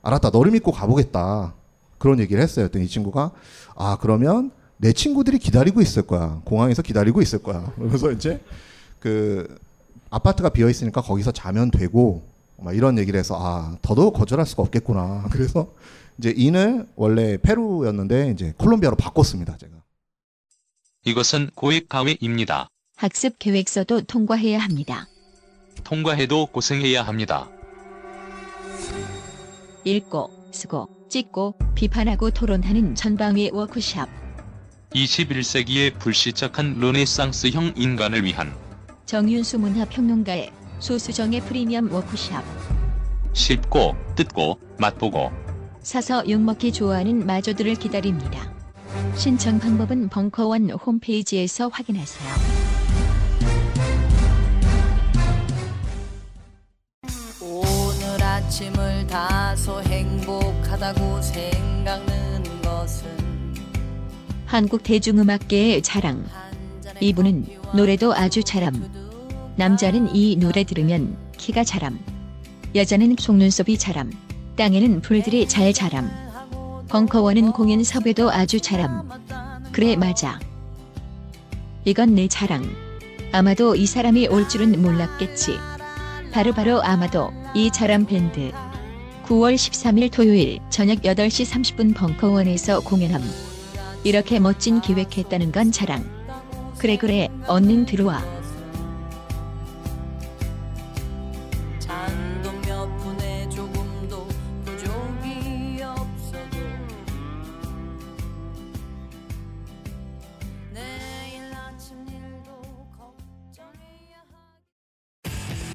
알았다. 0.01 0.29
너를 0.31 0.51
믿고 0.51 0.71
가보겠다. 0.73 1.53
그런 1.97 2.19
얘기를 2.19 2.41
했어요. 2.41 2.65
그랬더니 2.65 2.85
이 2.85 2.87
친구가 2.87 3.31
아 3.75 3.97
그러면 3.99 4.51
내 4.77 4.93
친구들이 4.93 5.39
기다리고 5.39 5.81
있을 5.81 6.03
거야. 6.03 6.41
공항에서 6.45 6.81
기다리고 6.81 7.21
있을 7.21 7.39
거야. 7.39 7.71
그래서 7.75 8.11
이제 8.11 8.41
그 8.99 9.57
아파트가 10.09 10.49
비어 10.49 10.69
있으니까 10.69 11.01
거기서 11.01 11.31
자면 11.31 11.71
되고 11.71 12.23
막 12.57 12.75
이런 12.75 12.97
얘기를 12.97 13.19
해서 13.19 13.37
아 13.39 13.77
더더욱 13.81 14.13
거절할 14.13 14.45
수가 14.45 14.63
없겠구나. 14.63 15.27
그래서 15.31 15.67
이제 16.17 16.33
인을 16.35 16.87
원래 16.95 17.37
페루였는데 17.37 18.31
이제 18.31 18.53
콜롬비아로 18.57 18.95
바꿨습니다. 18.95 19.57
제가. 19.57 19.73
이것은 21.05 21.51
고액 21.55 21.87
가외입니다. 21.89 22.67
학습 22.95 23.37
계획서도 23.37 24.01
통과해야 24.03 24.59
합니다. 24.59 25.07
통과해도 25.83 26.47
고생해야 26.47 27.03
합니다. 27.03 27.49
읽고, 29.83 30.29
쓰고, 30.51 30.87
찍고, 31.15 31.55
비판하고 31.75 32.29
토론하는 32.29 32.93
전방위 32.93 33.49
워크샵. 33.53 34.09
21세기의 34.93 35.97
불시착한 35.97 36.75
르네상스형 36.77 37.71
인간을 37.77 38.25
위한 38.25 38.53
정윤수 39.05 39.59
문화평론가의 39.59 40.51
소수정의 40.79 41.39
프리미엄 41.41 41.89
워크샵 41.89 42.43
쉽고 43.31 43.95
뜯고 44.17 44.59
맛보고 44.77 45.31
사서 45.81 46.29
욕먹기 46.29 46.73
좋아하는 46.73 47.25
마저들을 47.25 47.75
기다립니다. 47.75 48.53
신청 49.15 49.57
방법은 49.59 50.09
벙커원 50.09 50.69
홈페이지에서 50.71 51.69
확인하세요. 51.69 52.29
오늘 57.41 58.21
아침을 58.21 59.07
다소 59.07 59.81
행복 59.83 60.64
하다고 60.75 61.21
생각나는 61.21 62.61
것은 62.61 63.07
한국 64.45 64.83
대중음악계의 64.83 65.81
자랑. 65.81 66.25
이분은 66.99 67.45
노래도 67.73 68.13
아주 68.13 68.43
잘함. 68.43 68.91
남자는 69.55 70.13
이 70.13 70.35
노래 70.35 70.65
들으면 70.65 71.15
키가 71.37 71.63
자람. 71.63 71.97
여자는 72.75 73.15
속눈썹이 73.17 73.77
자람. 73.77 74.11
땅에는 74.57 74.99
풀들이 74.99 75.47
잘 75.47 75.71
자람. 75.71 76.11
벙커원은 76.89 77.53
공연 77.53 77.81
섭외도 77.81 78.29
아주 78.29 78.59
잘함. 78.59 79.09
그래 79.71 79.95
맞아. 79.95 80.39
이건 81.85 82.15
내 82.15 82.27
자랑. 82.27 82.69
아마도 83.31 83.77
이 83.77 83.85
사람이 83.85 84.27
올 84.27 84.49
줄은 84.49 84.81
몰랐겠지. 84.81 85.57
바로바로 86.33 86.83
아마도 86.83 87.31
이 87.53 87.71
자람 87.71 88.05
밴드. 88.05 88.51
9월 89.25 89.55
13일 89.55 90.11
토요일 90.11 90.59
저녁 90.69 91.01
8시 91.01 91.51
30분 91.51 91.95
벙커원에서 91.95 92.81
공연함. 92.81 93.23
이렇게 94.03 94.39
멋진 94.39 94.81
기획했다는 94.81 95.51
건 95.51 95.71
자랑. 95.71 96.05
그래 96.77 96.95
그래 96.95 97.29
얼른 97.47 97.87
들어와. 97.87 98.23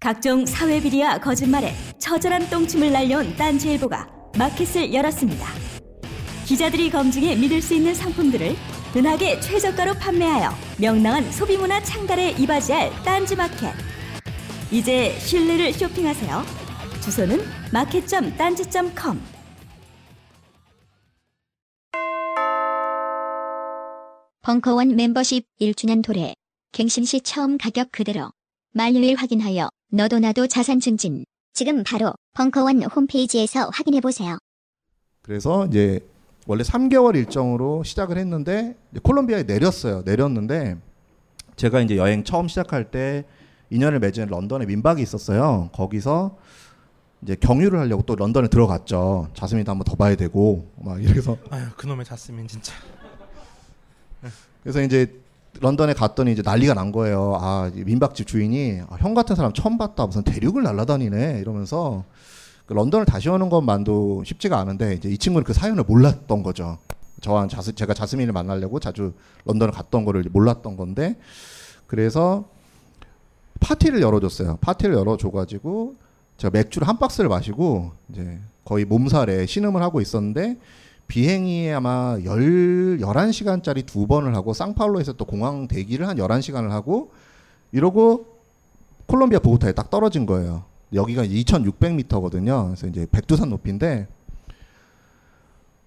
각종 0.01 0.47
사회 0.47 0.81
비리와 0.81 1.19
거짓말에 1.19 1.75
처절한 2.01 2.51
똥침을 2.51 2.91
날려온 2.91 3.37
딴지일보가 3.37 4.09
마켓을 4.37 4.93
열었습니다. 4.93 5.47
기자들이 6.47 6.91
검증해 6.91 7.37
믿을 7.37 7.63
수 7.63 7.75
있는 7.75 7.95
상품들을 7.95 8.57
은하계 8.97 9.39
최저가로 9.41 9.95
판매하여 9.95 10.51
명랑한 10.79 11.31
소비문화 11.31 11.81
창달에 11.83 12.33
이바지할 12.33 12.91
딴지마켓. 13.05 13.73
이제 14.73 15.17
신뢰를 15.21 15.73
쇼핑하세요. 15.73 16.43
주소는 17.03 17.39
마켓.딴지.com 17.73 19.21
벙커원 24.43 24.97
멤버십 24.97 25.47
1주년 25.61 26.03
도래. 26.03 26.35
갱신 26.73 27.05
시 27.05 27.21
처음 27.21 27.59
가격 27.59 27.93
그대로. 27.93 28.33
만료일 28.73 29.17
확인하여 29.17 29.69
너도 29.93 30.19
나도 30.19 30.47
자산 30.47 30.81
증진. 30.81 31.25
지금 31.53 31.83
바로 31.85 32.13
벙커원 32.35 32.83
홈페이지에서 32.85 33.69
확인해 33.73 34.01
보세요. 34.01 34.39
그래서 35.23 35.67
이제 35.67 36.01
원래 36.47 36.63
3개월 36.63 37.17
일정으로 37.17 37.83
시작을 37.85 38.19
했는데 38.19 38.77
이제 38.93 39.01
콜롬비아에 39.03 39.43
내렸어요. 39.45 40.03
내렸는데 40.05 40.79
제가 41.57 41.81
이제 41.81 41.97
여행 41.97 42.25
처음 42.25 42.49
시작할 42.49 42.91
때 42.91 43.25
인연을 43.71 43.99
맺은 44.01 44.29
런던에 44.29 44.67
민박이 44.67 45.03
있었어요. 45.03 45.71
거기서 45.73 46.39
이제 47.23 47.37
경유를 47.37 47.79
하려고 47.79 48.03
또 48.03 48.17
런던에 48.17 48.49
들어갔죠. 48.49 49.29
자스민도 49.35 49.71
한번 49.71 49.85
더 49.85 49.95
봐야 49.95 50.17
되고 50.17 50.73
막 50.77 51.03
이래서 51.03 51.37
아유 51.51 51.67
그놈의 51.77 52.07
자스민 52.07 52.49
진짜. 52.49 52.73
그래서 54.63 54.81
이제 54.83 55.21
런던에 55.61 55.93
갔더니 55.93 56.33
이제 56.33 56.43
난리가 56.43 56.75
난 56.75 56.91
거예요. 56.91 57.37
아, 57.41 57.71
이 57.75 57.85
민박집 57.85 58.27
주인이 58.27 58.81
아, 58.89 58.97
형 58.99 59.15
같은 59.15 59.37
사람 59.37 59.53
처음 59.53 59.77
봤다. 59.79 60.07
무슨 60.07 60.23
대륙을 60.23 60.63
날아다니네. 60.63 61.39
이러면서 61.41 62.05
그 62.67 62.73
런던을 62.73 63.05
다시 63.05 63.29
오는 63.29 63.51
것만도 63.51 64.25
쉽지가 64.25 64.59
않은데 64.59 64.95
이제 64.95 65.09
이 65.09 65.19
친구는 65.19 65.45
그 65.45 65.53
사연을 65.53 65.85
몰랐던 65.85 66.43
거죠. 66.43 66.79
저와 67.21 67.47
자스, 67.49 67.75
제가 67.75 67.93
자스민을 67.93 68.33
만나려고 68.33 68.81
자주 68.81 69.13
런던을 69.45 69.73
갔던 69.73 70.05
거를 70.07 70.25
몰랐던 70.33 70.77
건데 70.77 71.19
그래서 71.87 72.49
파티를 73.61 74.01
열어줬어요. 74.01 74.59
파티를 74.63 74.95
열어줘가지고 74.95 75.97
제가 76.39 76.51
맥주를 76.53 76.89
한 76.89 76.99
박스를 76.99 77.29
마시고 77.29 77.93
이제 78.09 78.39
거의 78.65 78.87
몸살에 78.87 79.45
신음을 79.45 79.83
하고 79.83 80.01
있었는데 80.01 80.57
비행이 81.11 81.69
아마 81.73 82.17
열, 82.23 82.99
11시간짜리 83.01 83.85
두 83.85 84.07
번을 84.07 84.37
하고 84.37 84.55
상파울로에서 84.55 85.15
또 85.15 85.25
공항 85.25 85.67
대기를 85.67 86.07
한 86.07 86.17
11시간을 86.19 86.69
하고 86.69 87.11
이러고 87.73 88.27
콜롬비아 89.07 89.41
보고타에 89.41 89.73
딱 89.73 89.91
떨어진 89.91 90.25
거예요. 90.25 90.63
여기가 90.95 91.25
2,600m거든요. 91.25 92.67
그래서 92.67 92.87
이제 92.87 93.09
백두산 93.11 93.51
높이인데 93.51 94.07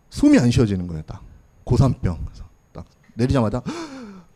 숨이 0.10 0.38
안 0.40 0.52
쉬어지는 0.52 0.88
거예요. 0.88 1.04
딱 1.04 1.22
고산병. 1.64 2.20
그래서 2.26 2.44
딱 2.74 2.86
내리자마자 3.14 3.62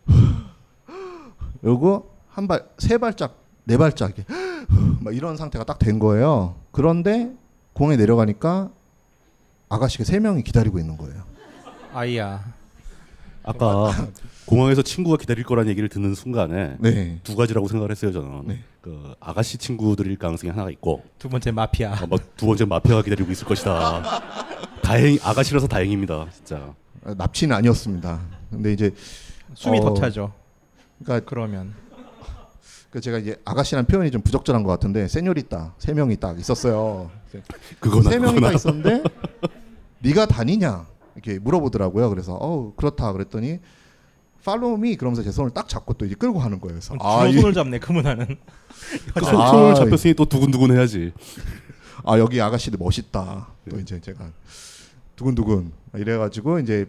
요거 1.65 2.09
한 2.29 2.47
발, 2.47 2.65
세 2.77 2.97
발짝, 2.97 3.35
네 3.65 3.75
발짝 3.75 4.17
이렇게 4.17 4.23
막 5.03 5.13
이런 5.13 5.35
상태가 5.35 5.65
딱 5.65 5.79
된 5.79 5.99
거예요. 5.99 6.55
그런데 6.71 7.35
공에 7.73 7.97
내려가니까 7.97 8.71
아가씨가 9.70 10.03
세 10.03 10.20
명이 10.20 10.43
기다리고 10.43 10.80
있는 10.80 10.97
거예요. 10.97 11.24
아이야. 11.93 12.43
아까 13.43 13.91
공항에서 14.45 14.82
친구가 14.82 15.18
기다릴 15.18 15.45
거란 15.45 15.68
얘기를 15.68 15.88
듣는 15.89 16.15
순간에 16.15 16.76
네. 16.80 17.20
두 17.24 17.36
가지라고 17.36 17.68
생각을 17.68 17.91
했어요 17.91 18.11
저는. 18.11 18.59
그 18.82 19.13
아가씨 19.20 19.57
친구들일 19.57 20.18
가능성이 20.18 20.51
하나가 20.51 20.70
있고 20.72 21.03
두 21.18 21.30
번째 21.30 21.51
마피아. 21.51 21.93
어, 22.01 22.07
뭐두 22.07 22.45
번째 22.45 22.65
마피아가 22.65 23.01
기다리고 23.01 23.32
있을 23.32 23.45
것이다. 23.47 24.22
다행 24.82 25.18
아가씨라서 25.22 25.68
다행입니다 25.68 26.28
진짜. 26.34 26.74
아, 27.05 27.13
납치는 27.18 27.55
아니었습니다. 27.55 28.20
근데 28.49 28.74
이제 28.74 28.91
숨이 29.53 29.80
더 29.82 29.93
차죠. 29.93 30.34
그러니까 31.03 31.30
그러면 31.30 31.74
그 32.97 33.01
제가 33.01 33.19
이제 33.19 33.39
아가씨라는 33.45 33.85
표현이 33.85 34.09
좀 34.09 34.21
부적절한 34.21 34.63
것 34.63 34.71
같은데 34.71 35.07
세뇨리따 35.07 35.75
세 35.77 35.93
명이 35.93 36.17
딱 36.17 36.39
있었어요. 36.39 37.11
그거나, 37.79 38.09
세 38.09 38.17
명이. 38.17 38.41
딱 38.41 38.55
있었는데 38.55 39.03
네가 39.99 40.25
다니냐 40.25 40.87
이렇게 41.13 41.37
물어보더라고요. 41.37 42.09
그래서 42.09 42.33
어 42.33 42.73
그렇다 42.75 43.13
그랬더니 43.13 43.59
팔로우미 44.43 44.95
그러면서 44.95 45.21
제 45.21 45.31
손을 45.31 45.51
딱 45.51 45.69
잡고 45.69 45.93
또 45.93 46.05
이제 46.05 46.15
끌고 46.15 46.39
가는 46.39 46.59
거예요. 46.59 46.79
그래서 46.79 46.97
주로 46.97 47.41
손을 47.41 47.53
잡네 47.53 47.77
그 47.77 47.91
문화는. 47.91 48.25
그 49.13 49.25
손, 49.25 49.47
손을 49.47 49.75
잡혔으니 49.75 50.15
또 50.15 50.25
두근두근 50.25 50.75
해야지. 50.75 51.13
아 52.03 52.17
여기 52.17 52.41
아가씨들 52.41 52.79
멋있다. 52.79 53.47
또 53.69 53.79
이제 53.79 54.01
제가 54.01 54.31
두근두근 55.15 55.71
이래가지고 55.93 56.59
이제 56.59 56.87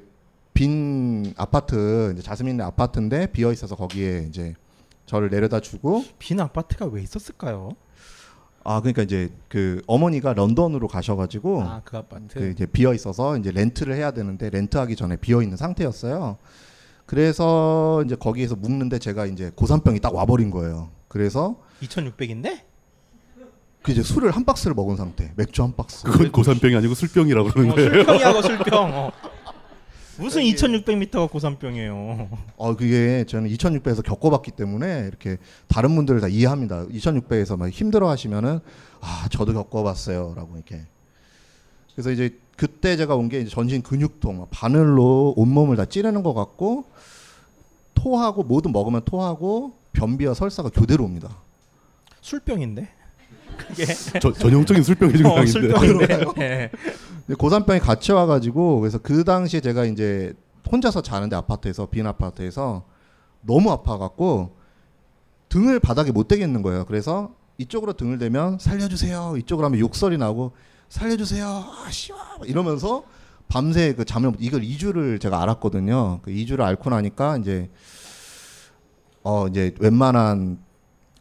빈 0.54 1.34
아파트 1.36 2.12
이제 2.14 2.22
자스민네 2.22 2.64
아파트인데 2.64 3.26
비어 3.30 3.52
있어서 3.52 3.76
거기에 3.76 4.24
이제 4.30 4.54
저를 5.08 5.30
내려다 5.30 5.58
주고 5.60 6.04
빈 6.18 6.38
아파트가 6.38 6.86
왜 6.86 7.02
있었을까요? 7.02 7.70
아 8.62 8.80
그러니까 8.80 9.02
이제 9.02 9.30
그 9.48 9.80
어머니가 9.86 10.34
런던으로 10.34 10.86
가셔가지고 10.86 11.62
아, 11.62 11.80
그 11.84 11.96
아파트. 11.96 12.38
그 12.38 12.50
이제 12.50 12.66
비어 12.66 12.92
있어서 12.92 13.38
이제 13.38 13.50
렌트를 13.50 13.94
해야 13.96 14.10
되는데 14.10 14.50
렌트하기 14.50 14.94
전에 14.94 15.16
비어 15.16 15.40
있는 15.42 15.56
상태였어요. 15.56 16.36
그래서 17.06 18.02
이제 18.04 18.16
거기에서 18.16 18.54
묵는데 18.54 18.98
제가 18.98 19.24
이제 19.24 19.50
고산병이 19.54 20.00
딱 20.00 20.14
와버린 20.14 20.50
거예요. 20.50 20.90
그래서 21.08 21.56
2,600인데? 21.80 22.60
그 23.82 23.92
이제 23.92 24.02
술을 24.02 24.32
한 24.32 24.44
박스를 24.44 24.74
먹은 24.74 24.96
상태, 24.96 25.32
맥주 25.36 25.62
한 25.62 25.74
박스. 25.74 26.04
그건 26.04 26.30
고산병이 26.32 26.76
아니고 26.76 26.92
술병이라고 26.92 27.48
그러는 27.48 27.70
어, 27.70 27.74
거예요. 27.74 27.90
술병이하고 27.94 28.42
술병. 28.42 28.94
어. 28.94 29.12
무슨 30.18 30.42
2,600m가 30.42 31.30
고산병이에요. 31.30 32.28
어 32.56 32.76
그게 32.76 33.24
저는 33.24 33.48
2,600에서 33.50 34.02
겪어봤기 34.04 34.50
때문에 34.52 35.06
이렇게 35.08 35.38
다른 35.68 35.94
분들을 35.94 36.20
다 36.20 36.28
이해합니다. 36.28 36.86
2,600에서 36.86 37.56
막 37.56 37.68
힘들어하시면은 37.70 38.60
아 39.00 39.28
저도 39.30 39.52
겪어봤어요라고 39.54 40.56
이렇게. 40.56 40.80
그래서 41.94 42.10
이제 42.10 42.36
그때 42.56 42.96
제가 42.96 43.14
온 43.14 43.28
게 43.28 43.44
전신 43.44 43.82
근육통, 43.82 44.38
막 44.38 44.48
바늘로 44.50 45.34
온몸을 45.36 45.76
다 45.76 45.84
찌르는 45.84 46.22
것 46.24 46.34
같고 46.34 46.86
토하고 47.94 48.42
뭐든 48.42 48.72
먹으면 48.72 49.02
토하고 49.04 49.74
변비와 49.92 50.34
설사가 50.34 50.70
교대로 50.70 51.04
옵니다. 51.04 51.36
술병인데? 52.20 52.88
그게 53.68 53.84
저- 54.20 54.32
전형적인 54.32 54.82
술병의 54.82 55.16
증상인데. 55.16 55.40
어, 55.42 55.46
술병인데. 55.46 56.24
네. 56.36 56.70
근데 57.26 57.34
고산병이 57.38 57.80
같이 57.80 58.12
와가지고 58.12 58.80
그래서 58.80 58.98
그 58.98 59.24
당시에 59.24 59.60
제가 59.60 59.84
이제 59.84 60.32
혼자서 60.70 61.02
자는데 61.02 61.36
아파트에서 61.36 61.86
빈 61.86 62.06
아파트에서 62.06 62.84
너무 63.42 63.70
아파갖고 63.70 64.56
등을 65.48 65.80
바닥에 65.80 66.12
못 66.12 66.28
대겠는 66.28 66.62
거예요. 66.62 66.84
그래서 66.84 67.34
이쪽으로 67.58 67.94
등을 67.94 68.18
대면 68.18 68.58
살려주세요. 68.58 69.34
이쪽으로 69.38 69.66
하면 69.66 69.80
욕설이 69.80 70.18
나고 70.18 70.52
살려주세요. 70.90 71.46
아 71.46 71.90
씨와 71.90 72.18
이러면서 72.44 73.04
밤새 73.48 73.94
그 73.94 74.04
잠을 74.04 74.30
못- 74.32 74.36
이걸 74.40 74.60
2주를 74.60 75.20
제가 75.20 75.40
알았거든요. 75.42 76.20
그 76.22 76.30
2주를 76.30 76.60
앓고 76.60 76.90
나니까 76.90 77.38
이제 77.38 77.70
어 79.22 79.46
이제 79.48 79.74
웬만한 79.80 80.58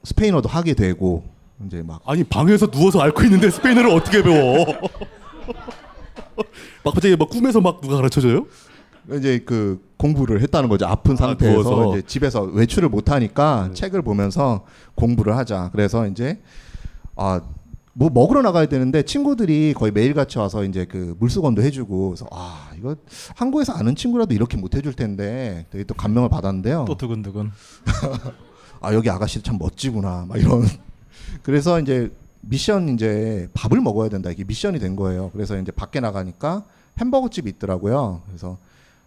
스페인어도 0.04 0.48
하게 0.50 0.74
되고 0.74 1.24
이제 1.66 1.82
막 1.82 2.02
아니 2.06 2.24
방에서 2.24 2.68
누워서 2.68 3.02
앓고 3.02 3.24
있는데 3.24 3.50
스페인어를 3.50 3.90
어떻게 3.90 4.22
배워? 4.22 4.66
막 6.84 6.94
갑자기 6.94 7.16
막 7.16 7.30
꿈에서 7.30 7.62
막 7.62 7.82
누가 7.82 7.98
가르쳐줘요? 7.98 8.46
이제 9.14 9.40
그 9.46 9.82
공부를 9.98 10.42
했다는 10.42 10.70
거죠. 10.70 10.86
아픈 10.86 11.16
상태에서 11.16 11.64
누워서. 11.64 11.98
이제 11.98 12.08
집에서 12.08 12.42
외출을 12.44 12.90
못 12.90 13.10
하니까 13.10 13.72
책을 13.74 14.02
보면서 14.02 14.66
공부를 14.96 15.38
하자. 15.38 15.70
그래서 15.72 16.08
이제 16.08 16.42
아 17.16 17.42
뭐 18.00 18.12
먹으러 18.12 18.44
나가야 18.44 18.68
되는데 18.68 19.02
친구들이 19.02 19.74
거의 19.76 19.92
매일 19.92 20.14
같이 20.14 20.38
와서 20.38 20.64
이제 20.64 20.86
그 20.86 21.16
물수건도 21.20 21.64
해주고 21.64 22.10
그래서 22.10 22.28
아 22.32 22.70
이거 22.78 22.96
한국에서 23.36 23.74
아는 23.74 23.96
친구라도 23.96 24.36
이렇게 24.36 24.56
못 24.56 24.76
해줄 24.76 24.94
텐데 24.94 25.66
되게 25.72 25.84
또 25.84 25.96
감명을 25.96 26.30
받았는데요. 26.30 26.86
또 26.88 26.96
두근두근. 26.96 27.50
아 28.82 28.94
여기 28.94 29.10
아가씨 29.10 29.42
참 29.42 29.58
멋지구나 29.58 30.26
막 30.30 30.40
이런 30.40 30.62
그래서 31.44 31.80
이제 31.80 32.12
미션 32.42 32.90
이제 32.90 33.50
밥을 33.54 33.82
먹어야 33.82 34.10
된다. 34.10 34.30
이게 34.30 34.44
미션이 34.44 34.80
된 34.80 34.96
거예요. 34.96 35.30
그래서 35.34 35.58
이제 35.58 35.72
밖에 35.72 36.00
나가니까 36.00 36.64
햄버거 37.00 37.30
집이 37.30 37.50
있더라고요. 37.52 38.22
그래서 38.28 38.58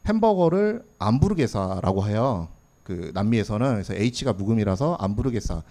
햄버거를 0.06 0.82
암부르게사라고 0.98 2.06
해요. 2.06 2.48
그 2.84 3.10
남미에서는. 3.14 3.72
그래서 3.72 3.94
H가 3.94 4.32
묵음이라서 4.32 4.96
암부르게사. 5.00 5.62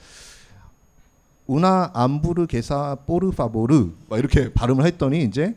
우나 1.48 1.92
암부르게사 1.94 2.98
포르파보르. 3.06 3.90
막 4.10 4.20
이렇게 4.20 4.54
발음을 4.54 4.86
했더니 4.86 5.24
이제 5.24 5.56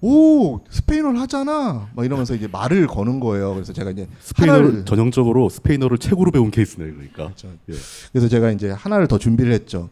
오 0.00 0.60
스페인어를 0.68 1.20
하잖아. 1.20 1.88
막 1.94 2.04
이러면서 2.04 2.34
이제 2.34 2.46
말을 2.46 2.86
거는 2.86 3.20
거예요. 3.20 3.54
그래서 3.54 3.72
제가 3.72 3.90
이제 3.90 4.08
스페인어를 4.20 4.84
전형적으로 4.84 5.48
스페인어를 5.48 5.98
책으로 5.98 6.30
배운 6.30 6.50
케이스네 6.50 6.90
그러니까. 6.92 7.32
예. 7.70 7.74
그래서 8.12 8.28
제가 8.28 8.50
이제 8.50 8.70
하나를 8.70 9.08
더 9.08 9.18
준비를 9.18 9.52
했죠. 9.52 9.88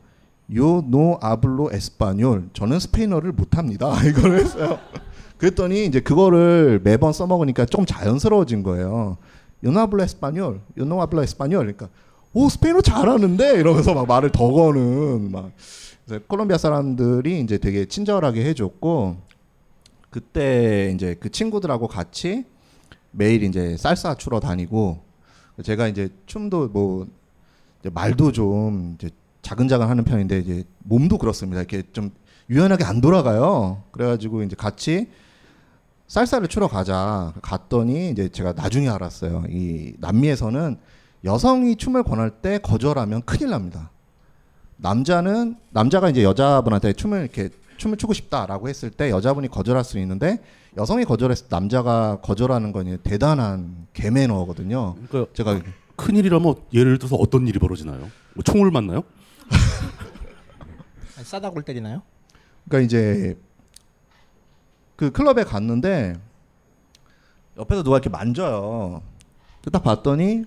yo 0.54 0.82
no 0.82 1.18
hablo 1.20 1.70
español 1.72 2.50
저는 2.52 2.78
스페인어를 2.78 3.32
못합니다. 3.32 3.92
이걸 4.04 4.38
했어요. 4.38 4.78
그랬더니 5.38 5.86
이제 5.86 6.00
그거를 6.00 6.80
매번 6.84 7.12
써먹으니까 7.12 7.66
좀 7.66 7.84
자연스러워진 7.86 8.62
거예요. 8.62 9.16
yo 9.64 9.70
no 9.70 9.80
hablo 9.80 10.02
español, 10.02 10.60
yo 10.78 10.84
no 10.84 11.00
hablo 11.02 11.22
español. 11.22 11.58
그러니까 11.58 11.88
오 12.34 12.48
스페인어 12.48 12.80
잘하는데 12.80 13.58
이러면서 13.60 13.94
막 13.94 14.06
말을 14.06 14.30
더 14.32 14.50
거는 14.50 15.30
막 15.30 15.52
콜롬비아 16.26 16.58
사람들이 16.58 17.40
이제 17.40 17.58
되게 17.58 17.84
친절하게 17.86 18.44
해줬고 18.44 19.16
그때 20.10 20.92
이제 20.94 21.16
그 21.18 21.30
친구들하고 21.30 21.88
같이 21.88 22.44
매일 23.12 23.42
이제 23.42 23.76
쌀사 23.78 24.14
추러 24.16 24.40
다니고 24.40 24.98
제가 25.62 25.88
이제 25.88 26.08
춤도 26.26 26.68
뭐 26.68 27.06
이제 27.80 27.90
말도 27.92 28.32
좀 28.32 28.96
이제 28.98 29.10
자근자근 29.42 29.88
하는 29.88 30.04
편인데 30.04 30.38
이제 30.38 30.64
몸도 30.84 31.18
그렇습니다. 31.18 31.60
이렇게 31.60 31.82
좀 31.92 32.10
유연하게 32.48 32.84
안 32.84 33.00
돌아가요. 33.00 33.82
그래가지고 33.90 34.42
이제 34.42 34.56
같이 34.56 35.08
쌀쌀을 36.06 36.48
추러 36.48 36.68
가자. 36.68 37.32
갔더니 37.42 38.10
이제 38.10 38.28
제가 38.28 38.52
나중에 38.52 38.88
알았어요. 38.88 39.44
이 39.48 39.94
남미에서는 39.98 40.76
여성이 41.24 41.76
춤을 41.76 42.02
권할 42.02 42.30
때 42.30 42.58
거절하면 42.58 43.22
큰일 43.22 43.50
납니다. 43.50 43.90
남자는 44.76 45.56
남자가 45.70 46.10
이제 46.10 46.24
여자분한테 46.24 46.92
춤을 46.92 47.20
이렇게 47.22 47.50
춤을 47.76 47.96
추고 47.96 48.12
싶다라고 48.12 48.68
했을 48.68 48.90
때 48.90 49.10
여자분이 49.10 49.48
거절할 49.48 49.84
수 49.84 49.98
있는데 49.98 50.38
여성이 50.76 51.04
거절했을 51.04 51.46
때 51.46 51.56
남자가 51.56 52.18
거절하는 52.22 52.72
건 52.72 52.98
대단한 53.02 53.86
개매너거든요. 53.92 54.96
그러니까 55.08 55.32
제가 55.34 55.60
큰 55.96 56.16
일이라면 56.16 56.54
예를 56.72 56.98
들어서 56.98 57.16
어떤 57.16 57.46
일이 57.46 57.58
벌어지나요? 57.58 58.10
뭐 58.34 58.42
총을 58.44 58.70
맞나요? 58.70 59.02
아니, 61.16 61.24
싸다구를 61.24 61.62
때리나요? 61.64 62.02
그러니까 62.68 62.84
이제 62.86 63.38
그 64.96 65.10
클럽에 65.10 65.44
갔는데 65.44 66.14
옆에서 67.58 67.82
누가 67.82 67.96
이렇게 67.96 68.08
만져요. 68.08 69.02
딱 69.72 69.82
봤더니 69.82 70.44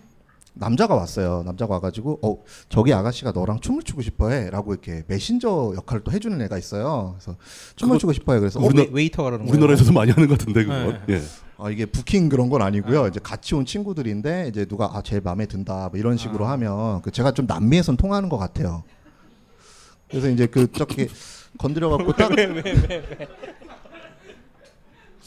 남자가 0.54 0.96
왔어요. 0.96 1.44
남자가 1.44 1.76
와가지고 1.76 2.20
어 2.22 2.44
저기 2.70 2.94
아가씨가 2.94 3.32
너랑 3.32 3.60
춤을 3.60 3.84
추고 3.84 4.02
싶어해라고 4.02 4.74
이렇게 4.74 5.04
메신저 5.08 5.74
역할을 5.76 6.04
또 6.04 6.12
해주는 6.12 6.42
애가 6.44 6.58
있어요. 6.58 7.16
그래서 7.18 7.38
춤을 7.76 7.94
그거 7.94 8.00
추고 8.00 8.14
싶어해. 8.14 8.40
그래서 8.40 8.60
우리나- 8.60 8.88
어, 8.88 8.92
웨이터가 8.92 9.32
그러는 9.32 9.50
우리나라에서도 9.50 9.92
많이 9.92 10.12
하는 10.12 10.28
것 10.30 10.38
같은데 10.38 10.64
그거. 10.64 10.76
네. 10.76 11.02
예. 11.10 11.22
아 11.58 11.70
이게 11.70 11.86
부킹 11.86 12.28
그런 12.30 12.50
건 12.50 12.62
아니고요. 12.62 13.08
이제 13.08 13.20
같이 13.24 13.56
온 13.56 13.66
친구들인데 13.66 14.48
이제 14.50 14.66
누가 14.66 14.90
아 14.94 15.02
제일 15.02 15.22
마음에 15.22 15.46
든다 15.46 15.90
뭐 15.90 16.00
이런 16.00 16.18
식으로 16.18 16.46
하면 16.46 17.02
그 17.02 17.12
제가 17.12 17.32
좀 17.32 17.46
남미에선 17.46 17.96
통하는 17.98 18.28
것 18.30 18.38
같아요. 18.38 18.84
그래서 20.10 20.30
이제 20.30 20.48
그 20.48 20.72
저기 20.72 21.08
건드려 21.58 21.90
갖고 21.90 22.12
딱 22.14 22.32
왜, 22.36 22.46
왜, 22.46 22.62
왜, 22.62 22.88
왜. 22.90 23.28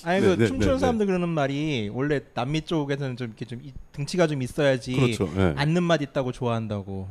아니 0.04 0.20
그 0.20 0.26
네, 0.26 0.36
네, 0.36 0.46
춤추는 0.46 0.74
네, 0.74 0.78
사람들 0.78 1.06
그러는 1.06 1.28
말이 1.28 1.90
원래 1.92 2.20
남미 2.34 2.60
쪽에서는 2.62 3.16
좀 3.16 3.28
이렇게 3.28 3.44
좀 3.46 3.60
이- 3.62 3.72
등치가 3.92 4.26
좀 4.28 4.42
있어야지 4.42 4.92
그렇죠, 4.92 5.28
예. 5.36 5.54
앉는 5.56 5.82
맛 5.82 6.00
있다고 6.02 6.30
좋아한다고. 6.32 7.08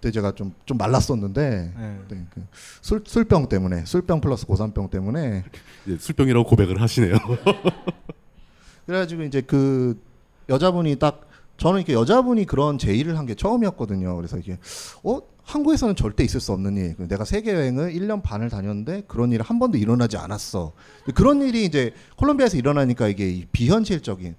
그때 0.00 0.10
제가 0.12 0.32
좀 0.34 0.54
좀 0.64 0.76
말랐었는데 0.78 1.72
네. 1.76 1.98
네, 2.08 2.26
그 2.32 2.42
술 2.80 3.02
술병 3.06 3.48
때문에 3.48 3.84
술병 3.84 4.20
플러스 4.20 4.46
고산병 4.46 4.90
때문에 4.90 5.44
예, 5.88 5.96
술병이라고 5.98 6.48
고백을 6.48 6.80
하시네요. 6.80 7.16
그래가지고 8.86 9.22
이제 9.24 9.40
그 9.40 10.00
여자분이 10.48 10.96
딱 10.96 11.28
저는 11.58 11.80
이렇게 11.80 11.92
여자분이 11.92 12.46
그런 12.46 12.78
제의를 12.78 13.18
한 13.18 13.26
게 13.26 13.34
처음이었거든요. 13.34 14.14
그래서 14.16 14.38
이게 14.38 14.58
어 15.02 15.20
한국에서는 15.44 15.96
절대 15.96 16.24
있을 16.24 16.40
수 16.40 16.52
없는 16.52 16.76
일. 16.76 16.94
내가 17.08 17.24
세계 17.24 17.52
여행을 17.54 17.92
1년 17.92 18.22
반을 18.22 18.48
다녔는데 18.50 19.02
그런 19.08 19.32
일이 19.32 19.42
한 19.42 19.58
번도 19.58 19.76
일어나지 19.78 20.16
않았어. 20.16 20.72
그런 21.14 21.42
일이 21.42 21.64
이제 21.64 21.92
콜롬비아에서 22.16 22.56
일어나니까 22.56 23.08
이게 23.08 23.28
이 23.28 23.46
비현실적인 23.50 24.36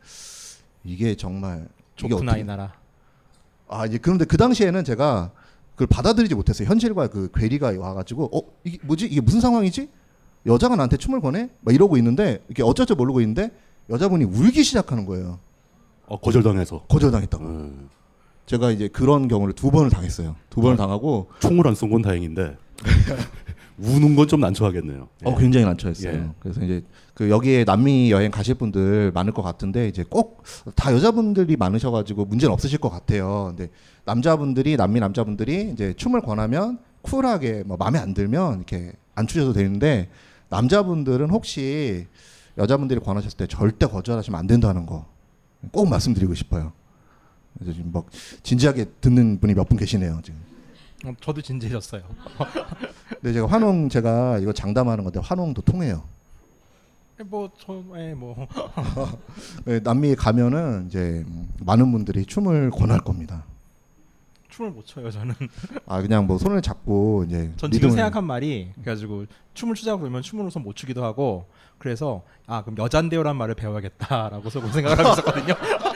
이게 0.83 1.15
정말 1.15 1.67
좋구나 1.95 2.31
어떻게- 2.31 2.41
이 2.41 2.43
나라. 2.43 2.73
아 3.67 3.85
이제 3.85 3.97
그런데 3.99 4.25
그 4.25 4.37
당시에는 4.37 4.83
제가 4.83 5.31
그걸 5.79 5.87
받아들이지 5.87 6.35
못했어요. 6.35 6.67
현실과 6.67 7.07
그 7.07 7.29
괴리가 7.33 7.73
와가지고 7.79 8.29
어 8.37 8.41
이게 8.65 8.77
뭐지 8.83 9.05
이게 9.05 9.21
무슨 9.21 9.39
상황이지? 9.39 9.87
여자가 10.45 10.75
나한테 10.75 10.97
춤을 10.97 11.21
권해? 11.21 11.49
막 11.61 11.73
이러고 11.73 11.95
있는데 11.95 12.43
이렇게 12.49 12.63
어쩔 12.63 12.85
줄 12.85 12.97
모르고 12.97 13.21
있는데 13.21 13.51
여자분이 13.89 14.25
울기 14.25 14.63
시작하는 14.65 15.05
거예요. 15.05 15.39
어, 16.07 16.19
거절당해서. 16.19 16.83
거절당했다고. 16.89 17.71
제가 18.45 18.71
이제 18.71 18.89
그런 18.89 19.29
경우를 19.29 19.53
두 19.53 19.71
번을 19.71 19.89
당했어요. 19.89 20.35
두 20.49 20.59
번을 20.59 20.75
당하고 20.75 21.29
총을 21.39 21.65
안 21.65 21.75
쏜 21.75 21.89
건 21.89 22.01
다행인데 22.01 22.57
우는 23.81 24.15
건 24.15 24.27
좀 24.27 24.39
난처하겠네요. 24.41 25.07
어 25.23 25.35
굉장히 25.37 25.65
난처했어요. 25.65 26.13
예. 26.13 26.29
그래서 26.39 26.61
이제 26.63 26.83
그 27.13 27.29
여기에 27.29 27.63
남미 27.65 28.11
여행 28.11 28.29
가실 28.31 28.55
분들 28.55 29.11
많을 29.13 29.33
것 29.33 29.41
같은데 29.41 29.87
이제 29.87 30.03
꼭 30.09 30.43
다 30.75 30.93
여자분들이 30.93 31.55
많으셔가지고 31.57 32.25
문제는 32.25 32.53
없으실 32.53 32.79
것 32.79 32.89
같아요. 32.89 33.53
근데 33.55 33.71
남자분들이 34.05 34.75
남미 34.77 34.99
남자분들이 34.99 35.71
이제 35.71 35.93
춤을 35.93 36.21
권하면 36.21 36.79
쿨하게 37.01 37.63
뭐 37.65 37.77
마음에 37.77 37.99
안 37.99 38.13
들면 38.13 38.57
이렇게 38.57 38.91
안 39.15 39.27
추셔도 39.27 39.53
되는데 39.53 40.09
남자분들은 40.49 41.29
혹시 41.29 42.07
여자분들이 42.57 42.99
권하셨을 42.99 43.37
때 43.37 43.47
절대 43.47 43.85
거절하시면 43.87 44.39
안 44.39 44.47
된다는 44.47 44.85
거 44.85 45.05
꼭 45.73 45.89
말씀드리고 45.89 46.35
싶어요. 46.35 46.71
그래서 47.57 47.73
지금 47.73 47.91
막 47.91 48.05
진지하게 48.43 48.85
듣는 49.01 49.39
분이 49.41 49.53
몇 49.55 49.67
분 49.67 49.77
계시네요 49.77 50.21
지금. 50.23 50.39
어, 51.05 51.13
저도 51.21 51.41
진지해졌어요. 51.41 52.01
근데 53.09 53.33
제가 53.33 53.47
환웅 53.47 53.89
제가 53.89 54.39
이거 54.39 54.51
장담하는 54.53 55.03
건데 55.03 55.19
환웅도 55.23 55.61
통해요. 55.61 56.03
뭐 57.25 57.49
처음에 57.59 58.13
뭐 58.13 58.47
네, 59.65 59.79
남미에 59.83 60.15
가면은 60.15 60.87
이제 60.87 61.25
많은 61.59 61.91
분들이 61.91 62.25
춤을 62.25 62.71
권할 62.71 62.99
겁니다. 62.99 63.43
춤을 64.47 64.71
못 64.71 64.85
춰요 64.85 65.11
저는. 65.11 65.35
아 65.85 66.01
그냥 66.01 66.27
뭐 66.27 66.37
손을 66.37 66.61
잡고 66.61 67.25
이제 67.27 67.51
전 67.57 67.71
지금 67.71 67.91
생각한 67.91 68.23
말이 68.23 68.69
그래가지고 68.75 69.25
춤을 69.53 69.75
추자고 69.75 69.99
그러면 69.99 70.21
춤으로서 70.21 70.59
못 70.59 70.75
추기도 70.75 71.03
하고 71.03 71.45
그래서 71.77 72.23
아 72.47 72.61
그럼 72.61 72.77
여잔데요란 72.77 73.35
말을 73.35 73.55
배워야겠다라고 73.55 74.49
서 74.49 74.65
생각을 74.71 74.99
하고 74.99 75.11
있었거든요. 75.11 75.55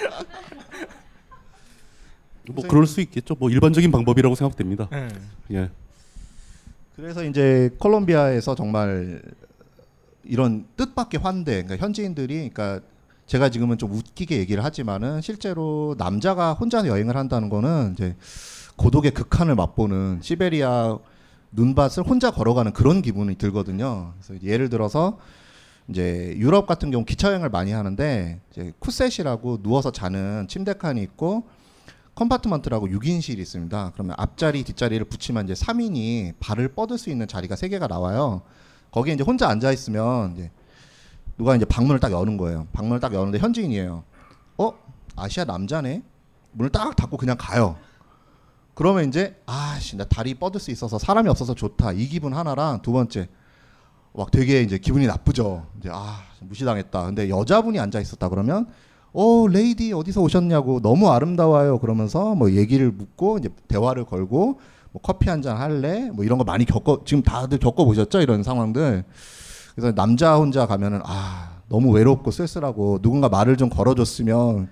뭐 2.51 2.63
그럴 2.67 2.85
수 2.85 3.01
있겠죠. 3.01 3.35
뭐 3.39 3.49
일반적인 3.49 3.91
방법이라고 3.91 4.35
생각됩니다. 4.35 4.89
네. 4.91 5.07
예. 5.51 5.69
그래서 6.95 7.23
이제 7.23 7.69
콜롬비아에서 7.79 8.55
정말 8.55 9.21
이런 10.23 10.65
뜻밖의 10.77 11.19
환대, 11.21 11.63
그러니까 11.63 11.77
현지인들이 11.77 12.49
그러니까 12.49 12.81
제가 13.25 13.49
지금은 13.49 13.77
좀 13.77 13.91
웃기게 13.91 14.37
얘기를 14.37 14.63
하지만은 14.63 15.21
실제로 15.21 15.95
남자가 15.97 16.53
혼자 16.53 16.85
여행을 16.85 17.15
한다는 17.15 17.49
거는 17.49 17.93
이제 17.93 18.15
고독의 18.75 19.11
극한을 19.11 19.55
맛보는 19.55 20.19
시베리아 20.21 20.97
눈밭을 21.51 22.03
혼자 22.03 22.31
걸어가는 22.31 22.73
그런 22.73 23.01
기분이 23.01 23.35
들거든요. 23.35 24.13
그래서 24.21 24.43
예를 24.43 24.69
들어서 24.69 25.19
이제 25.87 26.33
유럽 26.37 26.65
같은 26.65 26.91
경우 26.91 27.05
기차 27.05 27.29
여행을 27.29 27.49
많이 27.49 27.71
하는데 27.71 28.39
이제 28.51 28.73
쿠셋이라고 28.79 29.61
누워서 29.61 29.91
자는 29.91 30.47
침대 30.47 30.73
칸이 30.73 31.01
있고 31.03 31.43
compartment라고 32.15 32.87
6인실이 32.87 33.39
있습니다. 33.39 33.91
그러면 33.93 34.15
앞자리 34.19 34.63
뒷자리를 34.63 35.03
붙이면 35.05 35.49
이제 35.49 35.53
3인이 35.53 36.35
발을 36.39 36.69
뻗을 36.69 36.97
수 36.97 37.09
있는 37.09 37.27
자리가 37.27 37.55
3개가 37.55 37.87
나와요. 37.87 38.43
거기에 38.91 39.15
이제 39.15 39.23
혼자 39.23 39.49
앉아 39.49 39.71
있으면 39.71 40.33
이제 40.33 40.51
누가 41.37 41.55
이제 41.55 41.65
방문을 41.65 41.99
딱 41.99 42.11
여는 42.11 42.37
거예요. 42.37 42.67
방문을 42.73 42.99
딱 42.99 43.13
여는데 43.13 43.39
현지인이에요. 43.39 44.03
어? 44.57 44.71
아시아 45.15 45.45
남자네? 45.45 46.03
문을 46.51 46.71
딱 46.71 46.95
닫고 46.95 47.17
그냥 47.17 47.35
가요. 47.39 47.77
그러면 48.75 49.07
이제 49.07 49.39
아씨 49.45 49.97
나 49.97 50.03
다리 50.03 50.35
뻗을 50.35 50.59
수 50.59 50.71
있어서 50.71 50.97
사람이 50.99 51.29
없어서 51.29 51.53
좋다 51.53 51.93
이 51.93 52.07
기분 52.07 52.33
하나랑 52.33 52.81
두 52.81 52.91
번째 52.91 53.29
막 54.13 54.29
되게 54.29 54.61
이제 54.61 54.77
기분이 54.77 55.07
나쁘죠. 55.07 55.67
이제 55.79 55.89
아 55.91 56.21
무시당했다. 56.41 57.05
근데 57.05 57.29
여자분이 57.29 57.79
앉아 57.79 57.99
있었다 57.99 58.29
그러면 58.29 58.67
어 59.13 59.47
레이디 59.47 59.93
어디서 59.93 60.21
오셨냐고 60.21 60.79
너무 60.81 61.09
아름다워요. 61.09 61.79
그러면서 61.79 62.33
뭐 62.35 62.51
얘기를 62.51 62.91
묻고 62.91 63.37
이제 63.37 63.49
대화를 63.67 64.05
걸고 64.05 64.59
뭐 64.91 65.01
커피 65.01 65.29
한 65.29 65.41
잔 65.41 65.57
할래? 65.57 66.09
뭐 66.11 66.25
이런 66.25 66.37
거 66.37 66.43
많이 66.43 66.65
겪어 66.65 67.01
지금 67.05 67.21
다들 67.23 67.59
겪어 67.59 67.85
보셨죠? 67.85 68.21
이런 68.21 68.43
상황들. 68.43 69.03
그래서 69.75 69.93
남자 69.95 70.35
혼자 70.35 70.65
가면은 70.65 71.01
아 71.05 71.59
너무 71.69 71.91
외롭고 71.91 72.31
쓸쓸하고 72.31 72.99
누군가 73.01 73.29
말을 73.29 73.57
좀 73.57 73.69
걸어줬으면 73.69 74.69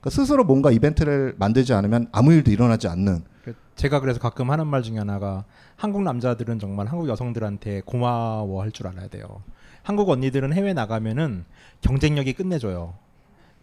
그러니까 0.00 0.10
스스로 0.10 0.44
뭔가 0.44 0.70
이벤트를 0.70 1.34
만들지 1.38 1.72
않으면 1.74 2.08
아무 2.12 2.32
일도 2.32 2.50
일어나지 2.50 2.88
않는. 2.88 3.24
그 3.44 3.54
제가 3.76 4.00
그래서 4.00 4.18
가끔 4.20 4.50
하는 4.50 4.66
말 4.66 4.82
중에 4.82 4.98
하나가 4.98 5.44
한국 5.76 6.02
남자들은 6.02 6.58
정말 6.58 6.86
한국 6.86 7.08
여성들한테 7.08 7.82
고마워할 7.84 8.72
줄 8.72 8.86
알아야 8.86 9.08
돼요. 9.08 9.42
한국 9.82 10.08
언니들은 10.10 10.52
해외 10.52 10.72
나가면은 10.72 11.44
경쟁력이 11.82 12.32
끝내줘요. 12.34 12.94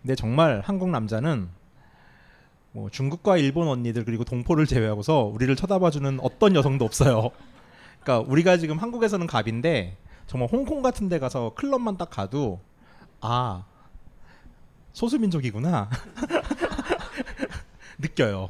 근데 0.02 0.16
정말 0.16 0.62
한국 0.64 0.90
남자는 0.90 1.50
뭐 2.72 2.90
중국과 2.90 3.38
일본 3.38 3.68
언니들 3.68 4.06
그리고 4.06 4.24
동포를 4.24 4.66
제외하고서 4.66 5.24
우리를 5.24 5.54
쳐다봐주는 5.56 6.20
어떤 6.22 6.56
여성도 6.56 6.86
없어요. 6.86 7.32
그러니까 8.02 8.32
우리가 8.32 8.58
지금 8.58 8.78
한국에서는 8.78 9.26
갑인데 9.28 9.98
정말 10.28 10.48
홍콩 10.52 10.82
같은 10.82 11.10
데 11.10 11.20
가서 11.20 11.54
클럽만 11.56 11.98
딱 11.98 12.10
가도 12.10 12.60
아 13.22 13.66
소수민족이구나 14.94 15.90
느껴요. 17.98 18.50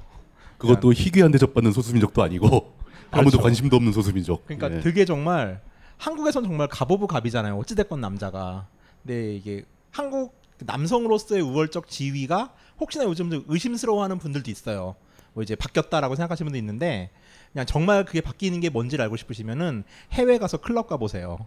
그것도 0.58 0.94
희귀한 0.94 1.32
대접받는 1.32 1.72
소수민족도 1.72 2.22
아니고 2.22 2.74
아무도 3.12 3.38
그렇죠. 3.38 3.42
관심도 3.42 3.78
없는 3.78 3.94
소수민족. 3.94 4.46
그러니까 4.46 4.78
예. 4.78 4.82
되게 4.82 5.06
정말 5.06 5.62
한국에선 5.98 6.44
정말 6.44 6.68
갑오브 6.68 7.08
갑이잖아요. 7.08 7.58
어찌됐건 7.58 8.02
남자가. 8.02 8.68
근데 9.02 9.36
이게 9.36 9.64
한국 9.92 10.39
남성으로서의 10.66 11.42
우월적 11.42 11.88
지위가 11.90 12.54
혹시나 12.80 13.06
요즘 13.06 13.30
좀 13.30 13.44
의심스러워하는 13.48 14.20
분들도 14.20 14.50
있어요. 14.52 14.96
뭐 15.34 15.44
이제 15.44 15.56
바뀌었다라고 15.56 16.16
생각하시는 16.16 16.48
분도 16.48 16.58
있는데 16.58 17.10
그냥 17.54 17.66
정말 17.66 18.06
그게 18.06 18.22
바뀌는 18.22 18.60
게 18.60 18.70
뭔지를 18.70 19.04
알고 19.04 19.18
싶으시면은 19.18 19.84
해외 20.14 20.38
가서 20.38 20.58
클럽 20.58 20.88
가 20.88 20.98
보세요. 20.98 21.38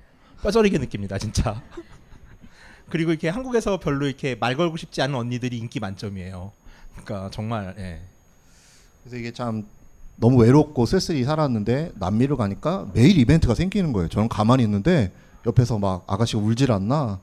뼈저리게 0.43 0.79
느낍니다, 0.79 1.19
진짜. 1.19 1.63
그리고 2.89 3.13
이렇게 3.13 3.29
한국에서 3.29 3.79
별로 3.79 4.07
이렇게 4.07 4.35
말 4.35 4.57
걸고 4.57 4.77
싶지 4.77 5.01
않은 5.03 5.15
언니들이 5.15 5.57
인기 5.57 5.81
만점이에요. 5.81 6.53
그러니까 6.93 7.31
정말 7.31 7.75
예. 7.79 8.03
그래서 9.03 9.17
이게 9.17 9.33
참 9.33 9.67
너무 10.17 10.43
외롭고 10.43 10.85
쓸쓸히 10.87 11.25
살았는데 11.25 11.93
남미를 11.95 12.37
가니까 12.37 12.87
매일 12.93 13.19
이벤트가 13.19 13.55
생기는 13.55 13.93
거예요. 13.93 14.09
저는 14.09 14.29
가만히 14.29 14.63
있는데 14.65 15.11
옆에서 15.47 15.79
막 15.79 16.05
아가씨가 16.07 16.41
울질 16.43 16.71
않나. 16.73 17.21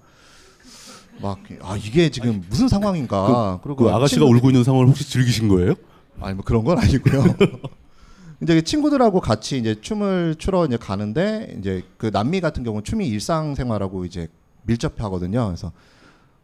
막 1.21 1.37
아 1.61 1.75
이게 1.77 2.09
지금 2.09 2.43
무슨 2.49 2.67
상황인가. 2.67 3.59
그, 3.63 3.75
그 3.75 3.89
아가씨가 3.89 4.21
친구들- 4.25 4.35
울고 4.37 4.49
있는 4.49 4.63
상황을 4.63 4.87
혹시 4.87 5.07
즐기신 5.09 5.47
거예요? 5.47 5.73
아니 6.21 6.33
뭐 6.35 6.43
그런 6.43 6.63
건 6.63 6.77
아니고요. 6.77 7.23
이제 8.41 8.55
그 8.55 8.61
친구들하고 8.63 9.19
같이 9.19 9.57
이제 9.57 9.75
춤을 9.81 10.35
추러 10.37 10.65
이제 10.65 10.77
가는데 10.77 11.55
이제 11.59 11.83
그 11.97 12.09
남미 12.11 12.39
같은 12.39 12.63
경우는 12.63 12.83
춤이 12.83 13.07
일상생활하고 13.07 14.05
이제 14.05 14.27
밀접하거든요. 14.63 15.45
그래서 15.47 15.71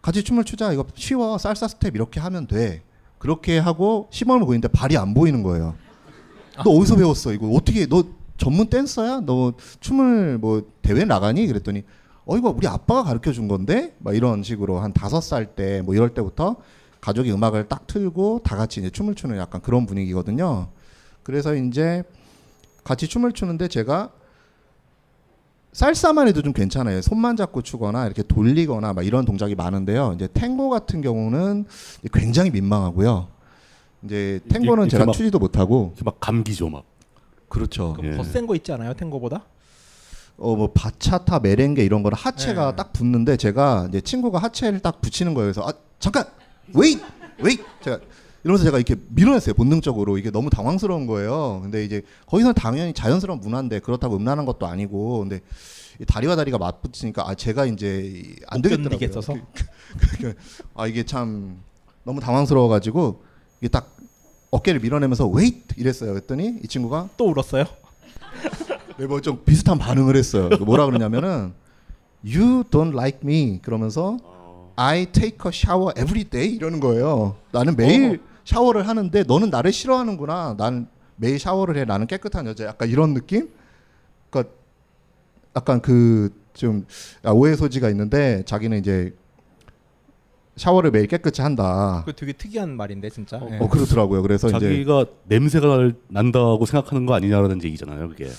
같이 0.02 0.24
춤을 0.24 0.44
추자 0.44 0.72
이거 0.74 0.86
쉬워 0.96 1.38
살사 1.38 1.68
스텝 1.68 1.96
이렇게 1.96 2.20
하면 2.20 2.48
돼. 2.48 2.84
그렇게 3.18 3.58
하고 3.58 4.08
시범을 4.12 4.46
보이는데 4.46 4.68
발이 4.68 4.98
안 4.98 5.14
보이는 5.14 5.42
거예요. 5.42 5.76
너 6.64 6.70
어디서 6.72 6.96
배웠어 6.98 7.34
이거 7.34 7.48
어떻게 7.50 7.86
너 7.88 8.04
전문 8.38 8.68
댄서야? 8.70 9.22
너 9.22 9.54
춤을 9.80 10.38
뭐 10.38 10.64
대회 10.82 11.06
나가니? 11.06 11.48
그랬더니 11.48 11.84
어 12.26 12.38
이거 12.38 12.50
우리 12.56 12.68
아빠가 12.68 13.04
가르쳐 13.04 13.32
준 13.32 13.48
건데 13.48 13.96
막 14.00 14.16
이런 14.16 14.42
식으로 14.44 14.80
한 14.80 14.94
다섯 14.94 15.22
살 15.22 15.46
때 15.56 15.82
뭐 15.82 15.94
이럴 15.94 16.14
때부터 16.14 16.58
가족이 17.02 17.32
음악을 17.32 17.68
딱 17.68 17.86
틀고 17.86 18.42
다 18.44 18.56
같이 18.56 18.80
이제 18.80 18.90
춤을 18.90 19.14
추는 19.16 19.38
약간 19.38 19.62
그런 19.62 19.86
분위기거든요. 19.86 20.70
그래서 21.24 21.54
이제 21.56 22.04
같이 22.84 23.08
춤을 23.08 23.32
추는데 23.34 23.68
제가 23.68 24.12
살사만 25.72 26.28
해도 26.28 26.42
좀 26.42 26.54
괜찮아요. 26.54 27.02
손만 27.02 27.36
잡고 27.36 27.62
추거나 27.62 28.06
이렇게 28.06 28.24
돌리거나 28.24 28.94
막 28.94 29.06
이런 29.06 29.26
동작이 29.26 29.56
많은데요. 29.56 30.14
이제 30.16 30.28
탱고 30.34 30.70
같은 30.70 31.02
경우는 31.02 31.66
굉장히 32.14 32.50
민망하고요. 32.52 33.28
이제 34.04 34.40
탱고는 34.50 34.88
제가 34.90 35.06
막- 35.08 35.12
추지도 35.14 35.38
못하고 35.40 35.94
막 36.04 36.20
감기죠 36.20 36.70
막. 36.70 36.86
그렇죠. 37.50 37.96
더센 38.18 38.48
거 38.48 38.56
있지 38.56 38.72
않아요? 38.72 38.94
탱고보다? 38.94 39.44
어 40.38 40.56
뭐 40.56 40.72
바차타 40.74 41.40
메렝게 41.40 41.84
이런 41.86 42.04
거는 42.04 42.18
하체가 42.18 42.72
네. 42.72 42.76
딱 42.76 42.92
붙는데 42.94 43.38
제가 43.38 43.86
이제 43.90 44.02
친구가 44.02 44.40
하체를 44.40 44.80
딱 44.82 45.00
붙이는 45.02 45.34
거예요. 45.34 45.46
그래서 45.52 45.68
아 45.68 45.74
잠깐 46.00 46.26
웨이 46.74 47.00
웨이 47.40 47.58
제가 47.82 48.00
이러면서 48.44 48.64
제가 48.66 48.78
이렇게 48.78 48.96
밀어냈어요 49.10 49.54
본능적으로 49.56 50.18
이게 50.18 50.30
너무 50.32 50.50
당황스러운 50.50 51.08
거예요. 51.08 51.62
근데 51.64 51.86
이제 51.86 52.02
거기서는 52.28 52.54
당연히 52.54 52.94
자연스러운 52.94 53.40
문화인데 53.40 53.80
그렇다고 53.80 54.18
음란한 54.18 54.46
것도 54.46 54.68
아니고 54.68 55.20
근데 55.20 55.40
이 56.02 56.06
다리와 56.06 56.36
다리가 56.36 56.58
맞붙으니까 56.58 57.28
아 57.30 57.34
제가 57.36 57.66
이제 57.66 58.36
안못 58.48 58.64
되겠더라고요. 58.64 59.00
견디겠어서? 59.00 59.34
그- 60.20 60.36
아 60.76 60.86
이게 60.86 61.04
참 61.06 61.62
너무 62.04 62.20
당황스러워가지고 62.20 63.24
이게 63.62 63.70
딱 63.70 63.96
어깨를 64.52 64.82
밀어내면서 64.82 65.28
웨이트 65.28 65.76
이랬어요. 65.78 66.12
그랬더니 66.14 66.60
이 66.62 66.68
친구가 66.68 67.10
또 67.16 67.30
울었어요? 67.32 67.64
네, 68.98 69.06
뭐좀 69.08 69.44
비슷한 69.46 69.78
반응을 69.78 70.16
했어요. 70.16 70.50
뭐라 70.66 70.86
그러냐면은 70.86 71.54
You 72.24 72.64
don't 72.64 72.94
like 72.94 73.20
me 73.24 73.60
그러면서 73.62 74.18
I 74.78 75.06
take 75.08 75.38
a 75.46 75.50
shower 75.54 75.94
every 75.98 76.24
day 76.24 76.54
이러는 76.56 76.80
거예요. 76.80 77.36
나는 77.52 77.76
매일 77.76 78.22
샤워를 78.46 78.88
하는데 78.88 79.24
너는 79.24 79.50
나를 79.50 79.72
싫어하는구나. 79.72 80.56
나는 80.58 80.88
매일 81.18 81.40
샤워를 81.40 81.78
해. 81.78 81.86
나는 81.86 82.08
깨끗한 82.08 82.46
여자. 82.48 82.66
약간 82.66 82.90
이런 82.90 83.14
느낌? 83.14 83.50
그러니까 84.30 84.54
약간 85.56 85.82
그좀 85.82 86.86
오해 87.34 87.56
소지가 87.56 87.90
있는데 87.90 88.44
자기는 88.46 88.78
이제 88.80 89.14
샤워를 90.58 90.92
매일 90.92 91.08
깨끗이 91.08 91.42
한다. 91.42 92.04
그 92.06 92.14
되게 92.14 92.32
특이한 92.34 92.76
말인데 92.76 93.10
진짜. 93.10 93.40
예. 93.52 93.58
어 93.60 93.68
그렇더라고요. 93.70 94.22
그래서 94.22 94.48
이제 94.48 94.60
자기가 94.60 95.06
냄새가 95.26 95.68
날- 95.68 95.96
난다고 96.08 96.66
생각하는 96.66 97.06
거 97.06 97.14
아니냐라는 97.14 97.62
얘기잖아요. 97.64 98.10
그게. 98.10 98.30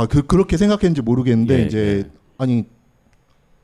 아, 0.00 0.06
그 0.06 0.22
그렇게 0.22 0.56
생각했는지 0.56 1.02
모르겠는데 1.02 1.60
예, 1.60 1.66
이제 1.66 2.10
아니 2.38 2.64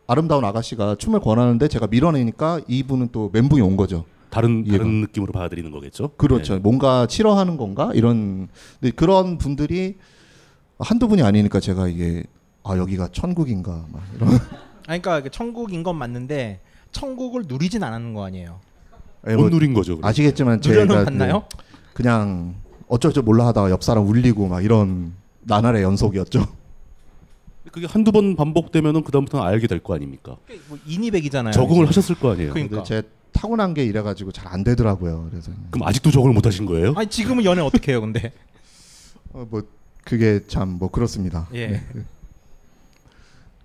아름다운 0.07 0.45
아가씨가 0.45 0.97
춤을 0.97 1.21
권하는데 1.21 1.67
제가 1.67 1.87
밀어내니까 1.87 2.61
이분은 2.69 3.09
또 3.11 3.31
멘붕이 3.33 3.63
온 3.63 3.77
거죠. 3.77 4.05
다른 4.29 4.67
이해가. 4.67 4.85
다른 4.85 5.01
느낌으로 5.01 5.33
받아들이는 5.33 5.71
거겠죠. 5.71 6.11
그렇죠. 6.17 6.55
예. 6.55 6.59
뭔가 6.59 7.07
싫어하는 7.09 7.57
건가 7.57 7.91
이런 7.95 8.49
근데 8.81 8.95
그런 8.95 9.39
분들이 9.39 9.97
한두 10.79 11.09
분이 11.09 11.23
아니니까 11.23 11.59
제가 11.59 11.89
이게 11.89 12.25
아 12.63 12.77
여기가 12.77 13.09
천국인가 13.13 13.87
막 13.91 14.03
이런 14.15 14.29
아니, 14.87 15.01
그러니까 15.01 15.23
그 15.23 15.31
천국인 15.31 15.83
건 15.83 15.97
맞는데 15.97 16.61
천국을 16.93 17.45
누리진 17.49 17.83
않았는 17.83 18.13
거 18.13 18.27
아니에요. 18.27 18.61
예, 19.29 19.37
못 19.37 19.49
누린 19.49 19.73
거죠. 19.73 19.97
그럼. 19.97 20.07
아시겠지만 20.07 20.61
누려는 20.63 20.89
제가 20.89 21.05
봤나요? 21.05 21.33
뭐 21.33 21.49
그냥 21.95 22.57
어쩔 22.89 23.15
줄 23.15 23.23
몰라 23.23 23.47
하다가 23.47 23.71
옆 23.71 23.83
사람 23.83 24.07
울리고 24.07 24.49
막 24.49 24.63
이런 24.63 25.15
나날의 25.47 25.83
연속이었죠. 25.83 26.47
그게 27.73 27.87
한두 27.87 28.13
번 28.13 28.37
반복되면은 28.37 29.03
그다음부터는 29.05 29.45
알게 29.47 29.67
될 29.67 29.81
거 29.81 29.95
아닙니까? 29.95 30.37
뭐 30.69 30.79
인이백이잖아요. 30.87 31.53
적응을 31.53 31.85
이제. 31.85 31.87
하셨을 31.87 32.15
거 32.17 32.33
아니에요. 32.33 32.53
그러니까. 32.53 32.77
근데 32.83 32.89
제 32.89 33.03
타고난 33.33 33.75
게 33.75 33.85
이래 33.85 34.03
가지고 34.03 34.33
잘 34.33 34.47
안 34.53 34.65
되더라고요. 34.65 35.29
그래서 35.31 35.51
그럼 35.71 35.87
아직도 35.87 36.11
적응을 36.11 36.33
못 36.35 36.47
하신 36.47 36.67
거예요? 36.67 36.95
아니 36.97 37.09
지금은 37.09 37.45
연애 37.45 37.61
어떻게 37.61 37.93
해요, 37.93 38.01
근데? 38.01 38.33
어, 39.33 39.47
뭐 39.51 39.63
그게 40.05 40.41
참 40.47 40.79
뭐 40.79 40.91
그렇습니다. 40.91 41.49
예. 41.55 41.67
네. 41.69 41.83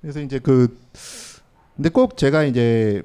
그래서 0.02 0.20
이제 0.22 0.40
그 0.40 0.78
근데 1.76 1.90
꼭 1.90 2.18
제가 2.18 2.44
이제 2.44 3.04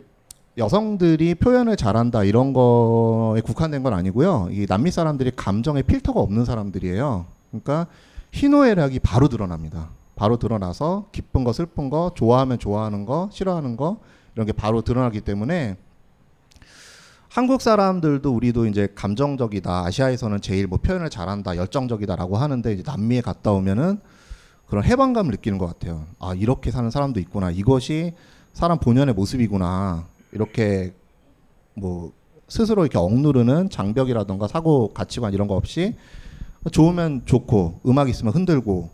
여성들이 0.59 1.35
표현을 1.37 1.77
잘한다 1.77 2.25
이런 2.25 2.53
거에 2.55 3.43
국한된 3.43 3.83
건 3.83 3.93
아니고요. 3.93 4.49
이 4.51 4.67
남미 4.67 4.91
사람들이 4.91 5.33
감정에 5.37 5.83
필터가 5.83 6.19
없는 6.21 6.47
사람들이에요. 6.47 7.27
그러니까 7.51 7.87
희노애락이 8.37 9.01
바로 9.01 9.29
드러납니다. 9.29 9.89
바로 10.15 10.37
드러나서 10.37 11.09
기쁜 11.11 11.43
거, 11.43 11.53
슬픈 11.53 11.89
거, 11.89 12.13
좋아하면 12.15 12.59
좋아하는 12.59 13.07
거, 13.07 13.31
싫어하는 13.33 13.77
거 13.77 13.99
이런 14.35 14.47
게 14.47 14.53
바로 14.53 14.83
드러나기 14.83 15.23
때문에 15.23 15.77
한국 17.31 17.61
사람들도 17.61 18.31
우리도 18.35 18.67
이제 18.67 18.89
감정적이다. 18.95 19.87
아시아에서는 19.87 20.41
제일 20.43 20.67
뭐 20.67 20.79
표현을 20.79 21.11
잘한다, 21.11 21.57
열정적이다라고 21.57 22.37
하는데 22.37 22.73
이제 22.73 22.83
남미에 22.87 23.23
갔다 23.23 23.53
오면은 23.53 24.01
그런 24.67 24.85
해방감을 24.85 25.31
느끼는 25.33 25.59
것 25.59 25.67
같아요. 25.67 26.07
아 26.19 26.35
이렇게 26.35 26.71
사는 26.71 26.91
사람도 26.91 27.21
있구나. 27.21 27.51
이것이 27.51 28.15
사람 28.53 28.79
본연의 28.79 29.15
모습이구나. 29.15 30.07
이렇게 30.33 30.95
뭐 31.75 32.13
스스로 32.49 32.83
이렇게 32.83 32.99
억누르는 32.99 33.71
장벽이라던가 33.71 34.49
사고 34.49 34.93
가치관 34.93 35.33
이런 35.33 35.47
거 35.47 35.55
없이 35.55 35.95
좋으면 36.71 37.23
좋고 37.25 37.81
음악 37.87 38.09
있으면 38.09 38.33
흔들고 38.35 38.91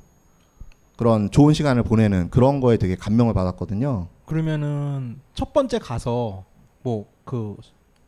그런 0.96 1.30
좋은 1.30 1.54
시간을 1.54 1.82
보내는 1.82 2.30
그런 2.30 2.60
거에 2.60 2.76
되게 2.76 2.94
감명을 2.96 3.34
받았거든요. 3.34 4.08
그러면은 4.26 5.18
첫 5.34 5.52
번째 5.52 5.78
가서 5.78 6.44
뭐 6.82 7.06
그 7.24 7.56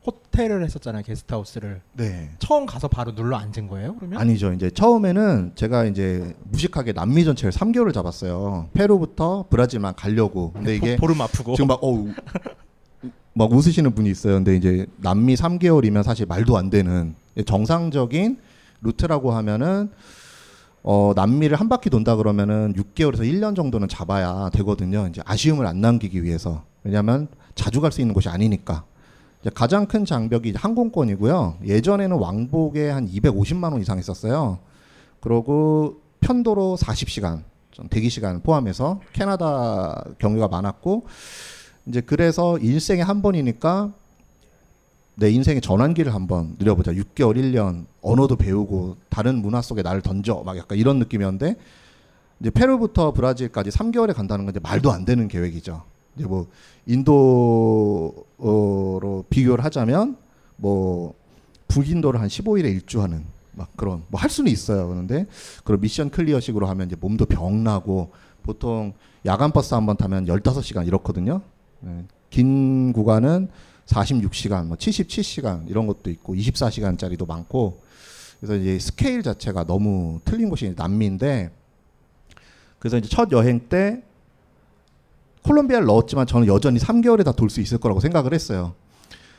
호텔을 0.06 0.62
했었잖아요 0.64 1.02
게스트하우스를. 1.04 1.80
네. 1.94 2.30
처음 2.40 2.66
가서 2.66 2.88
바로 2.88 3.14
눌러 3.14 3.36
앉은 3.38 3.68
거예요? 3.68 3.94
그러면? 3.96 4.18
아니죠. 4.20 4.52
이제 4.52 4.68
처음에는 4.68 5.52
제가 5.54 5.84
이제 5.84 6.34
무식하게 6.50 6.92
남미 6.92 7.24
전체를 7.24 7.52
3개월을 7.52 7.94
잡았어요. 7.94 8.68
페루부터 8.74 9.46
브라질만 9.48 9.94
가려고. 9.94 10.50
근데 10.52 10.74
이게 10.76 10.96
보- 10.96 11.02
보름 11.02 11.20
아프고. 11.22 11.54
지금 11.54 11.68
막 11.68 11.78
어우 11.82 12.08
막 13.34 13.50
웃으시는 13.52 13.94
분이 13.94 14.10
있어요. 14.10 14.34
근데 14.34 14.56
이제 14.56 14.86
남미 14.98 15.36
3개월이면 15.36 16.02
사실 16.02 16.26
말도 16.26 16.56
안 16.58 16.70
되는 16.70 17.14
정상적인 17.46 18.38
루트라고 18.84 19.32
하면은 19.32 19.90
어 20.82 21.12
남미를 21.16 21.58
한 21.58 21.68
바퀴 21.68 21.90
돈다 21.90 22.16
그러면은 22.16 22.74
6개월에서 22.74 23.20
1년 23.20 23.56
정도는 23.56 23.88
잡아야 23.88 24.50
되거든요. 24.52 25.06
이제 25.08 25.22
아쉬움을 25.24 25.66
안 25.66 25.80
남기기 25.80 26.22
위해서. 26.22 26.62
왜냐하면 26.84 27.28
자주 27.54 27.80
갈 27.80 27.90
수 27.90 28.00
있는 28.00 28.14
곳이 28.14 28.28
아니니까. 28.28 28.84
이제 29.40 29.50
가장 29.54 29.86
큰 29.86 30.04
장벽이 30.04 30.52
항공권이고요. 30.56 31.58
예전에는 31.64 32.16
왕복에 32.18 32.90
한 32.90 33.08
250만 33.08 33.72
원 33.72 33.80
이상 33.80 33.98
했었어요. 33.98 34.58
그러고 35.20 36.00
편도로 36.20 36.76
40시간, 36.78 37.42
좀 37.70 37.88
대기 37.88 38.08
시간 38.10 38.42
포함해서 38.42 39.00
캐나다 39.12 40.04
경유가 40.18 40.48
많았고 40.48 41.06
이제 41.86 42.00
그래서 42.00 42.58
일생에 42.58 43.02
한 43.02 43.20
번이니까 43.22 43.92
내 45.16 45.30
인생의 45.30 45.60
전환기를 45.60 46.12
한번 46.14 46.56
누려보자. 46.58 46.92
6개월, 46.92 47.36
1년 47.36 47.84
언어도 48.02 48.36
배우고 48.36 48.96
다른 49.08 49.40
문화 49.42 49.62
속에 49.62 49.82
나를 49.82 50.02
던져 50.02 50.42
막 50.44 50.56
약간 50.56 50.76
이런 50.78 50.98
느낌이었는데 50.98 51.56
이제 52.40 52.50
페루부터 52.50 53.12
브라질까지 53.12 53.70
3개월에 53.70 54.12
간다는 54.14 54.44
건 54.44 54.52
이제 54.52 54.60
말도 54.60 54.90
안 54.90 55.04
되는 55.04 55.28
계획이죠. 55.28 55.82
이제 56.16 56.26
뭐 56.26 56.46
인도로 58.38 59.24
비교를 59.30 59.64
하자면 59.64 60.16
뭐 60.56 61.14
북인도를 61.68 62.20
한 62.20 62.28
15일에 62.28 62.64
일주하는 62.64 63.24
막 63.52 63.68
그런 63.76 64.02
뭐 64.08 64.20
할 64.20 64.30
수는 64.30 64.50
있어요. 64.50 64.88
그런데 64.88 65.26
그런 65.62 65.80
mission 65.80 66.10
clear식으로 66.10 66.66
하면 66.66 66.88
이제 66.88 66.96
몸도 66.98 67.26
병나고 67.26 68.10
보통 68.42 68.92
야간 69.26 69.52
버스 69.52 69.74
한 69.74 69.86
번 69.86 69.96
타면 69.96 70.26
15시간 70.26 70.86
이렇거든요. 70.86 71.40
네. 71.80 72.04
긴 72.30 72.92
구간은 72.92 73.48
46시간, 73.86 74.66
뭐 74.66 74.76
77시간 74.76 75.68
이런 75.68 75.86
것도 75.86 76.10
있고 76.10 76.34
24시간짜리도 76.34 77.26
많고 77.26 77.82
그래서 78.40 78.56
이제 78.56 78.78
스케일 78.78 79.22
자체가 79.22 79.64
너무 79.64 80.20
틀린 80.24 80.48
곳이 80.50 80.74
남미인데 80.76 81.50
그래서 82.78 82.98
이제 82.98 83.08
첫 83.08 83.30
여행 83.32 83.68
때 83.68 84.02
콜롬비아를 85.42 85.86
넣었지만 85.86 86.26
저는 86.26 86.46
여전히 86.46 86.78
3개월에 86.78 87.24
다 87.24 87.32
돌 87.32 87.50
수 87.50 87.60
있을 87.60 87.78
거라고 87.78 88.00
생각을 88.00 88.32
했어요. 88.32 88.74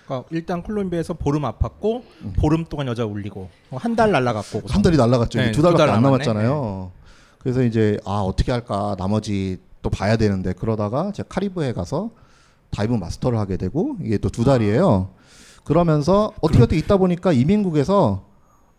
그러니까 0.05 0.27
일단 0.31 0.61
콜롬비아에서 0.61 1.15
보름 1.15 1.41
아팠고 1.43 2.03
보름 2.37 2.65
동안 2.65 2.85
여자 2.87 3.05
울리고 3.05 3.49
한 3.71 3.95
달 3.95 4.11
날라갔고 4.11 4.61
한 4.67 4.81
달이 4.83 4.97
날라갔죠. 4.97 5.39
네, 5.39 5.51
두 5.51 5.61
달밖에 5.63 5.77
두 5.83 5.87
달 5.87 5.89
안 5.95 6.03
남았네. 6.03 6.25
남았잖아요. 6.25 6.91
그래서 7.39 7.63
이제 7.63 7.97
아 8.05 8.19
어떻게 8.19 8.51
할까 8.51 8.95
나머지 8.99 9.57
또 9.81 9.89
봐야 9.89 10.15
되는데 10.15 10.53
그러다가 10.53 11.11
제가 11.11 11.27
카리브해 11.29 11.73
가서 11.73 12.11
dive 12.75 12.93
master를 12.93 13.39
하게 13.39 13.57
되고 13.57 13.95
이게 14.03 14.17
또 14.17 14.29
두 14.29 14.43
달이에요. 14.43 15.09
그러면서 15.63 16.31
어떻게 16.41 16.61
어떻게 16.63 16.77
있다 16.77 16.97
보니까 16.97 17.31
이민국에서 17.31 18.25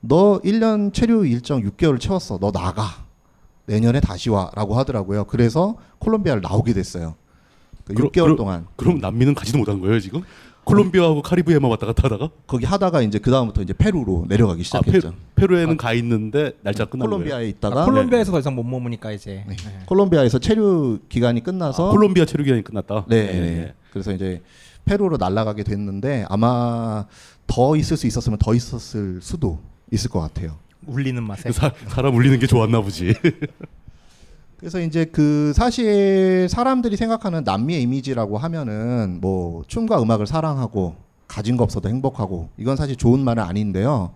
너 0.01 0.38
1년 0.44 0.92
체류 0.92 1.26
일정 1.26 1.62
6개월을 1.62 1.99
채웠어. 1.99 2.38
너 2.38 2.53
나가. 2.53 2.84
내년에 3.66 3.99
다시 4.01 4.30
와라고 4.30 4.74
하더라고요. 4.76 5.24
그래서 5.24 5.76
콜롬비아를 5.99 6.42
나오게 6.42 6.72
됐어요. 6.72 7.14
그 7.84 7.94
그럼- 7.94 8.11
6개월 8.11 8.22
그럼- 8.24 8.36
동안. 8.36 8.66
그럼 8.76 8.99
남미는 8.99 9.34
가지도 9.34 9.59
못한 9.59 9.80
거예요 9.80 9.99
지금? 9.99 10.22
콜롬비아하고 10.64 11.22
카리브해만 11.22 11.70
왔다 11.70 11.86
갔다 11.86 12.03
하다가? 12.05 12.30
거기 12.47 12.64
하다가 12.66 13.01
이제 13.03 13.18
그 13.20 13.30
다음부터 13.30 13.62
이제 13.62 13.72
페루로 13.72 14.26
내려가기 14.28 14.64
시작했죠. 14.64 15.09
아, 15.09 15.12
페, 15.36 15.47
루에는 15.47 15.76
가 15.76 15.92
있는데 15.94 16.53
날짜 16.62 16.84
끝난 16.84 17.07
콜롬비아에 17.09 17.38
거예요? 17.38 17.49
있다가 17.51 17.82
아, 17.82 17.84
콜롬비아에서 17.84 18.32
더 18.32 18.38
이상 18.40 18.55
못 18.57 18.64
머무니까 18.64 19.12
이제 19.12 19.44
네. 19.49 19.57
콜롬비아에서 19.86 20.40
체류 20.40 20.99
기간이 21.09 21.42
끝나서 21.44 21.88
아, 21.88 21.92
콜롬비아 21.92 22.24
체류 22.24 22.42
기간이 22.44 22.62
끝났다. 22.64 23.05
네. 23.09 23.26
네, 23.26 23.32
네. 23.40 23.74
그래서 23.97 24.12
이제 24.12 24.42
페루로 24.84 25.16
날아가게 25.16 25.62
됐는데 25.62 26.26
아마 26.28 27.07
더 27.47 27.76
있을 27.76 27.97
수 27.97 28.07
있었으면 28.07 28.38
더 28.38 28.55
있었을 28.55 29.20
수도 29.22 29.59
있을 29.90 30.11
것 30.11 30.20
같아요. 30.20 30.59
울리는 30.86 31.22
맛에 31.22 31.51
사, 31.51 31.72
사람 31.88 32.14
울리는 32.14 32.38
게 32.38 32.47
좋았나 32.47 32.82
보지. 32.82 33.14
그래서 34.59 34.80
이제 34.80 35.07
그 35.07 35.55
사실 35.55 36.47
사람들이 36.51 36.99
생각하는 36.99 37.42
남미의 37.44 37.80
이미지라고 37.82 38.36
하면은 38.36 39.18
뭐 39.22 39.64
춤과 39.66 40.03
음악을 40.03 40.26
사랑하고 40.26 40.97
가진 41.26 41.57
거 41.57 41.64
없어도 41.64 41.88
행복하고 41.88 42.51
이건 42.59 42.76
사실 42.76 42.97
좋은 42.97 43.20
말은 43.20 43.42
아닌데요. 43.42 44.12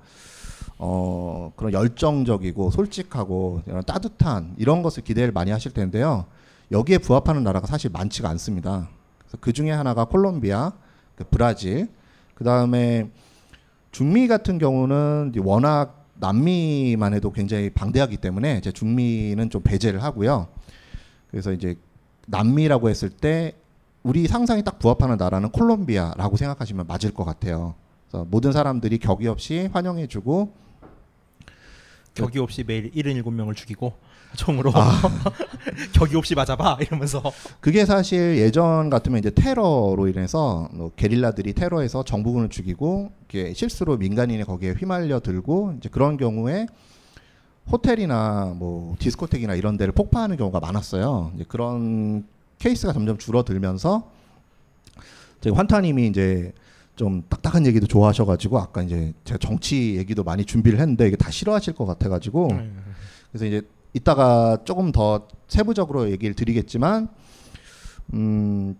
어 0.76 1.52
그런 1.56 1.72
열정적이고 1.72 2.70
솔직하고 2.70 3.62
이런 3.66 3.82
따뜻한 3.84 4.56
이런 4.58 4.82
것을 4.82 5.04
기대를 5.04 5.32
많이 5.32 5.50
하실 5.50 5.72
텐데요. 5.72 6.26
여기에 6.70 6.98
부합하는 6.98 7.42
나라가 7.42 7.66
사실 7.66 7.88
많지가 7.90 8.28
않습니다. 8.28 8.90
그 9.40 9.52
중에 9.52 9.70
하나가 9.70 10.04
콜롬비아, 10.04 10.72
그 11.14 11.24
브라질, 11.30 11.88
그 12.34 12.44
다음에 12.44 13.10
중미 13.92 14.28
같은 14.28 14.58
경우는 14.58 15.32
워낙 15.38 16.06
남미만 16.14 17.14
해도 17.14 17.32
굉장히 17.32 17.70
방대하기 17.70 18.18
때문에 18.18 18.58
이제 18.58 18.72
중미는 18.72 19.50
좀 19.50 19.62
배제를 19.62 20.02
하고요. 20.02 20.48
그래서 21.30 21.52
이제 21.52 21.76
남미라고 22.26 22.90
했을 22.90 23.08
때 23.10 23.54
우리 24.02 24.26
상상이 24.26 24.62
딱 24.64 24.78
부합하는 24.78 25.16
나라는 25.16 25.50
콜롬비아라고 25.50 26.36
생각하시면 26.36 26.86
맞을 26.86 27.12
것 27.12 27.24
같아요. 27.24 27.74
모든 28.26 28.52
사람들이 28.52 28.98
격이 28.98 29.28
없이 29.28 29.68
환영해주고 29.72 30.52
격이 32.14 32.38
없이 32.38 32.64
매일 32.66 32.90
77명을 32.90 33.54
죽이고 33.54 33.94
총으로 34.36 34.72
아. 34.74 35.02
격이 35.92 36.16
없이 36.16 36.34
맞아봐 36.34 36.78
이러면서 36.80 37.22
그게 37.60 37.84
사실 37.84 38.38
예전 38.38 38.90
같으면 38.90 39.18
이제 39.18 39.30
테러로 39.30 40.08
인해서 40.08 40.68
뭐 40.72 40.90
게릴라들이 40.96 41.52
테러해서 41.52 42.04
정부군을 42.04 42.48
죽이고 42.48 43.12
이게 43.28 43.52
실수로 43.54 43.96
민간인이 43.96 44.44
거기에 44.44 44.72
휘말려 44.72 45.20
들고 45.20 45.74
이제 45.78 45.88
그런 45.88 46.16
경우에 46.16 46.66
호텔이나 47.70 48.54
뭐 48.56 48.96
디스코텍이나 48.98 49.54
이런 49.54 49.76
데를 49.76 49.92
폭파하는 49.92 50.36
경우가 50.36 50.60
많았어요. 50.60 51.32
이제 51.34 51.44
그런 51.46 52.26
케이스가 52.58 52.92
점점 52.92 53.16
줄어들면서 53.18 54.10
제 55.40 55.50
환타님이 55.50 56.08
이제 56.08 56.52
좀 56.96 57.22
딱딱한 57.28 57.66
얘기도 57.66 57.86
좋아하셔가지고 57.86 58.58
아까 58.58 58.82
이제 58.82 59.14
제가 59.24 59.38
정치 59.38 59.96
얘기도 59.96 60.22
많이 60.22 60.44
준비를 60.44 60.78
했는데 60.80 61.06
이게 61.06 61.16
다 61.16 61.30
싫어하실 61.30 61.74
것 61.74 61.86
같아가지고 61.86 62.48
그래서 63.30 63.46
이제 63.46 63.62
이따가 63.92 64.58
조금 64.64 64.92
더 64.92 65.26
세부적으로 65.48 66.10
얘기를 66.10 66.34
드리겠지만 66.34 67.08
음 68.14 68.76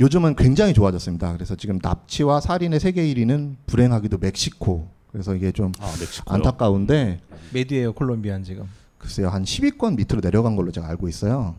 요즘은 0.00 0.36
굉장히 0.36 0.74
좋아졌습니다. 0.74 1.32
그래서 1.32 1.56
지금 1.56 1.78
납치와 1.82 2.40
살인의 2.40 2.78
세계 2.78 3.02
1위는 3.02 3.56
불행하기도 3.66 4.18
멕시코. 4.18 4.88
그래서 5.10 5.34
이게 5.34 5.50
좀 5.50 5.72
아? 5.80 5.92
안타까운데 6.26 7.20
메디에요 7.52 7.92
콜롬비아는 7.94 8.44
지금 8.44 8.68
글쎄요 8.98 9.28
한 9.30 9.42
10위권 9.42 9.96
밑으로 9.96 10.20
내려간 10.20 10.54
걸로 10.54 10.70
제가 10.70 10.86
알고 10.88 11.08
있어요. 11.08 11.56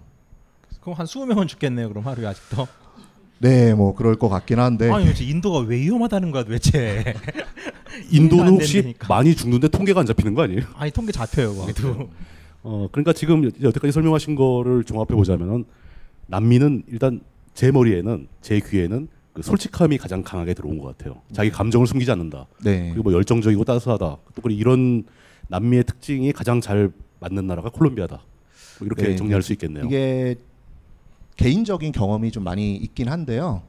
그럼 0.81 0.97
한 0.97 1.05
20명은 1.05 1.47
죽겠네요 1.47 1.89
그럼 1.89 2.05
하루에 2.07 2.27
아직도 2.27 2.67
네, 3.41 3.73
뭐 3.73 3.95
그럴 3.95 4.15
것 4.17 4.27
같긴 4.29 4.59
한데. 4.59 4.89
아니 4.91 5.05
도대체 5.05 5.25
인도가 5.25 5.59
왜 5.59 5.77
위험하다는 5.77 6.31
거야 6.31 6.43
도대체 6.43 7.13
인도는 8.11 8.43
안 8.45 8.53
혹시. 8.53 8.93
많이 9.09 9.35
죽는데 9.35 9.67
통계가 9.69 9.99
안 10.01 10.05
잡히는 10.05 10.33
거 10.35 10.43
아니에요? 10.43 10.61
아니 10.75 10.91
통계 10.91 11.11
잡혀요 11.11 11.53
그것도 11.55 12.09
어, 12.63 12.87
그러니까 12.91 13.13
지금 13.13 13.45
여- 13.45 13.49
여태까지 13.61 13.91
설명하신 13.91 14.35
거를 14.35 14.83
종합해 14.83 15.15
보자면은 15.15 15.65
남미는 16.27 16.83
일단 16.87 17.21
제 17.53 17.71
머리에는 17.71 18.27
제 18.41 18.59
귀에는 18.59 19.07
그 19.33 19.41
솔직함이 19.41 19.97
가장 19.97 20.23
강하게 20.23 20.53
들어온 20.53 20.77
것 20.79 20.97
같아요. 20.97 21.21
자기 21.31 21.49
감정을 21.49 21.87
숨기지 21.87 22.11
않는다. 22.11 22.47
네. 22.63 22.89
그리고 22.89 23.03
뭐 23.03 23.13
열정적이고 23.13 23.63
따스하다. 23.63 23.99
또 24.05 24.41
그리고 24.41 24.49
이런 24.59 25.03
남미의 25.47 25.83
특징이 25.85 26.31
가장 26.33 26.61
잘 26.61 26.91
맞는 27.19 27.47
나라가 27.47 27.69
콜롬비아다. 27.69 28.15
뭐 28.79 28.85
이렇게 28.85 29.03
네, 29.09 29.15
정리할 29.15 29.41
네. 29.41 29.45
수 29.45 29.53
있겠네요. 29.53 29.85
이게 29.85 30.35
개인적인 31.37 31.91
경험이 31.93 32.31
좀 32.31 32.43
많이 32.43 32.75
있긴 32.75 33.07
한데요. 33.09 33.61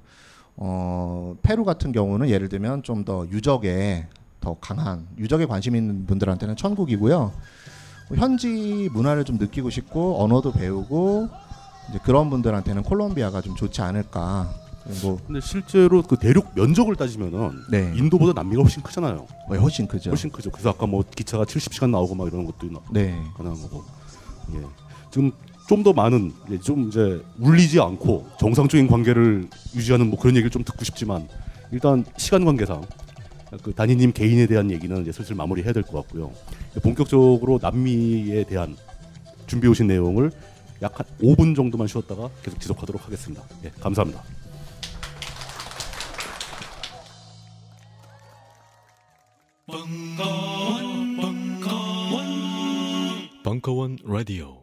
어, 0.57 1.37
페루 1.43 1.65
같은 1.65 1.93
경우는 1.93 2.29
예를 2.29 2.49
들면 2.49 2.83
좀 2.83 3.05
더 3.05 3.27
유적에 3.31 4.07
더 4.41 4.57
강한 4.61 5.07
유적에 5.19 5.47
관심 5.47 5.77
있는 5.77 6.07
분들한테는 6.07 6.57
천국이고요. 6.57 7.33
뭐 8.11 8.19
현지 8.19 8.89
문화를 8.93 9.25
좀 9.25 9.39
느끼고 9.39 9.71
싶고 9.71 10.23
언어도 10.23 10.51
배우고 10.53 11.29
이제 11.91 11.99
그런 12.03 12.29
분들한테는 12.29 12.83
콜롬비아가 12.83 13.41
좀 13.41 13.55
좋지 13.55 13.81
않을까. 13.83 14.51
뭐 15.03 15.19
근데 15.27 15.41
실제로 15.41 16.03
그 16.03 16.17
대륙 16.17 16.49
면적을 16.57 16.97
따지면은 16.97 17.53
네. 17.71 17.93
인도보다 17.95 18.33
남미가 18.33 18.63
훨씬 18.63 18.83
크잖아요. 18.83 19.27
어, 19.49 19.55
훨씬 19.55 19.87
크죠. 19.87 20.11
훨씬 20.11 20.31
크죠. 20.31 20.51
그래서 20.51 20.71
아까 20.71 20.87
뭐 20.87 21.05
기차가 21.15 21.45
70시간 21.45 21.91
나오고 21.91 22.17
막 22.17 22.27
이런 22.27 22.45
것도 22.45 22.67
나- 22.73 22.81
네. 22.91 23.15
가능한 23.37 23.61
거고. 23.63 23.85
예. 24.55 24.61
지금 25.13 25.31
좀 25.69 25.85
더 25.85 25.93
많은 25.93 26.33
예, 26.51 26.59
좀 26.59 26.89
이제 26.89 27.23
울리지 27.39 27.79
않고 27.81 28.27
정상적인 28.41 28.89
관계를 28.89 29.47
유지하는 29.77 30.11
뭐 30.11 30.19
그런 30.19 30.35
얘기를 30.35 30.51
좀 30.51 30.65
듣고 30.65 30.85
싶지만 30.85 31.29
일단 31.71 32.05
시간 32.17 32.45
관계상 32.45 32.83
그 33.63 33.75
단위님 33.75 34.13
개인에 34.13 34.47
대한 34.47 34.71
얘기는 34.71 35.01
이제 35.03 35.13
슬슬 35.13 35.35
마무리해야 35.35 35.73
될 35.73 35.83
것 35.83 35.93
같고요. 36.03 36.33
본격적으로 36.83 37.59
남미에 37.61 38.45
대한 38.45 38.77
준비해 39.47 39.71
오신 39.71 39.87
내용을 39.89 40.31
약 40.83 40.99
한 40.99 41.07
5분 41.21 41.55
정도만 41.57 41.89
쉬었다가 41.89 42.31
계속 42.43 42.59
지속하도록 42.61 43.05
하겠습니다. 43.05 43.43
예, 43.65 43.71
감사합니다. 43.81 44.23
벙커원, 49.67 51.17
벙커원, 51.17 52.23
벙커원 53.45 53.97
라디오. 54.05 54.60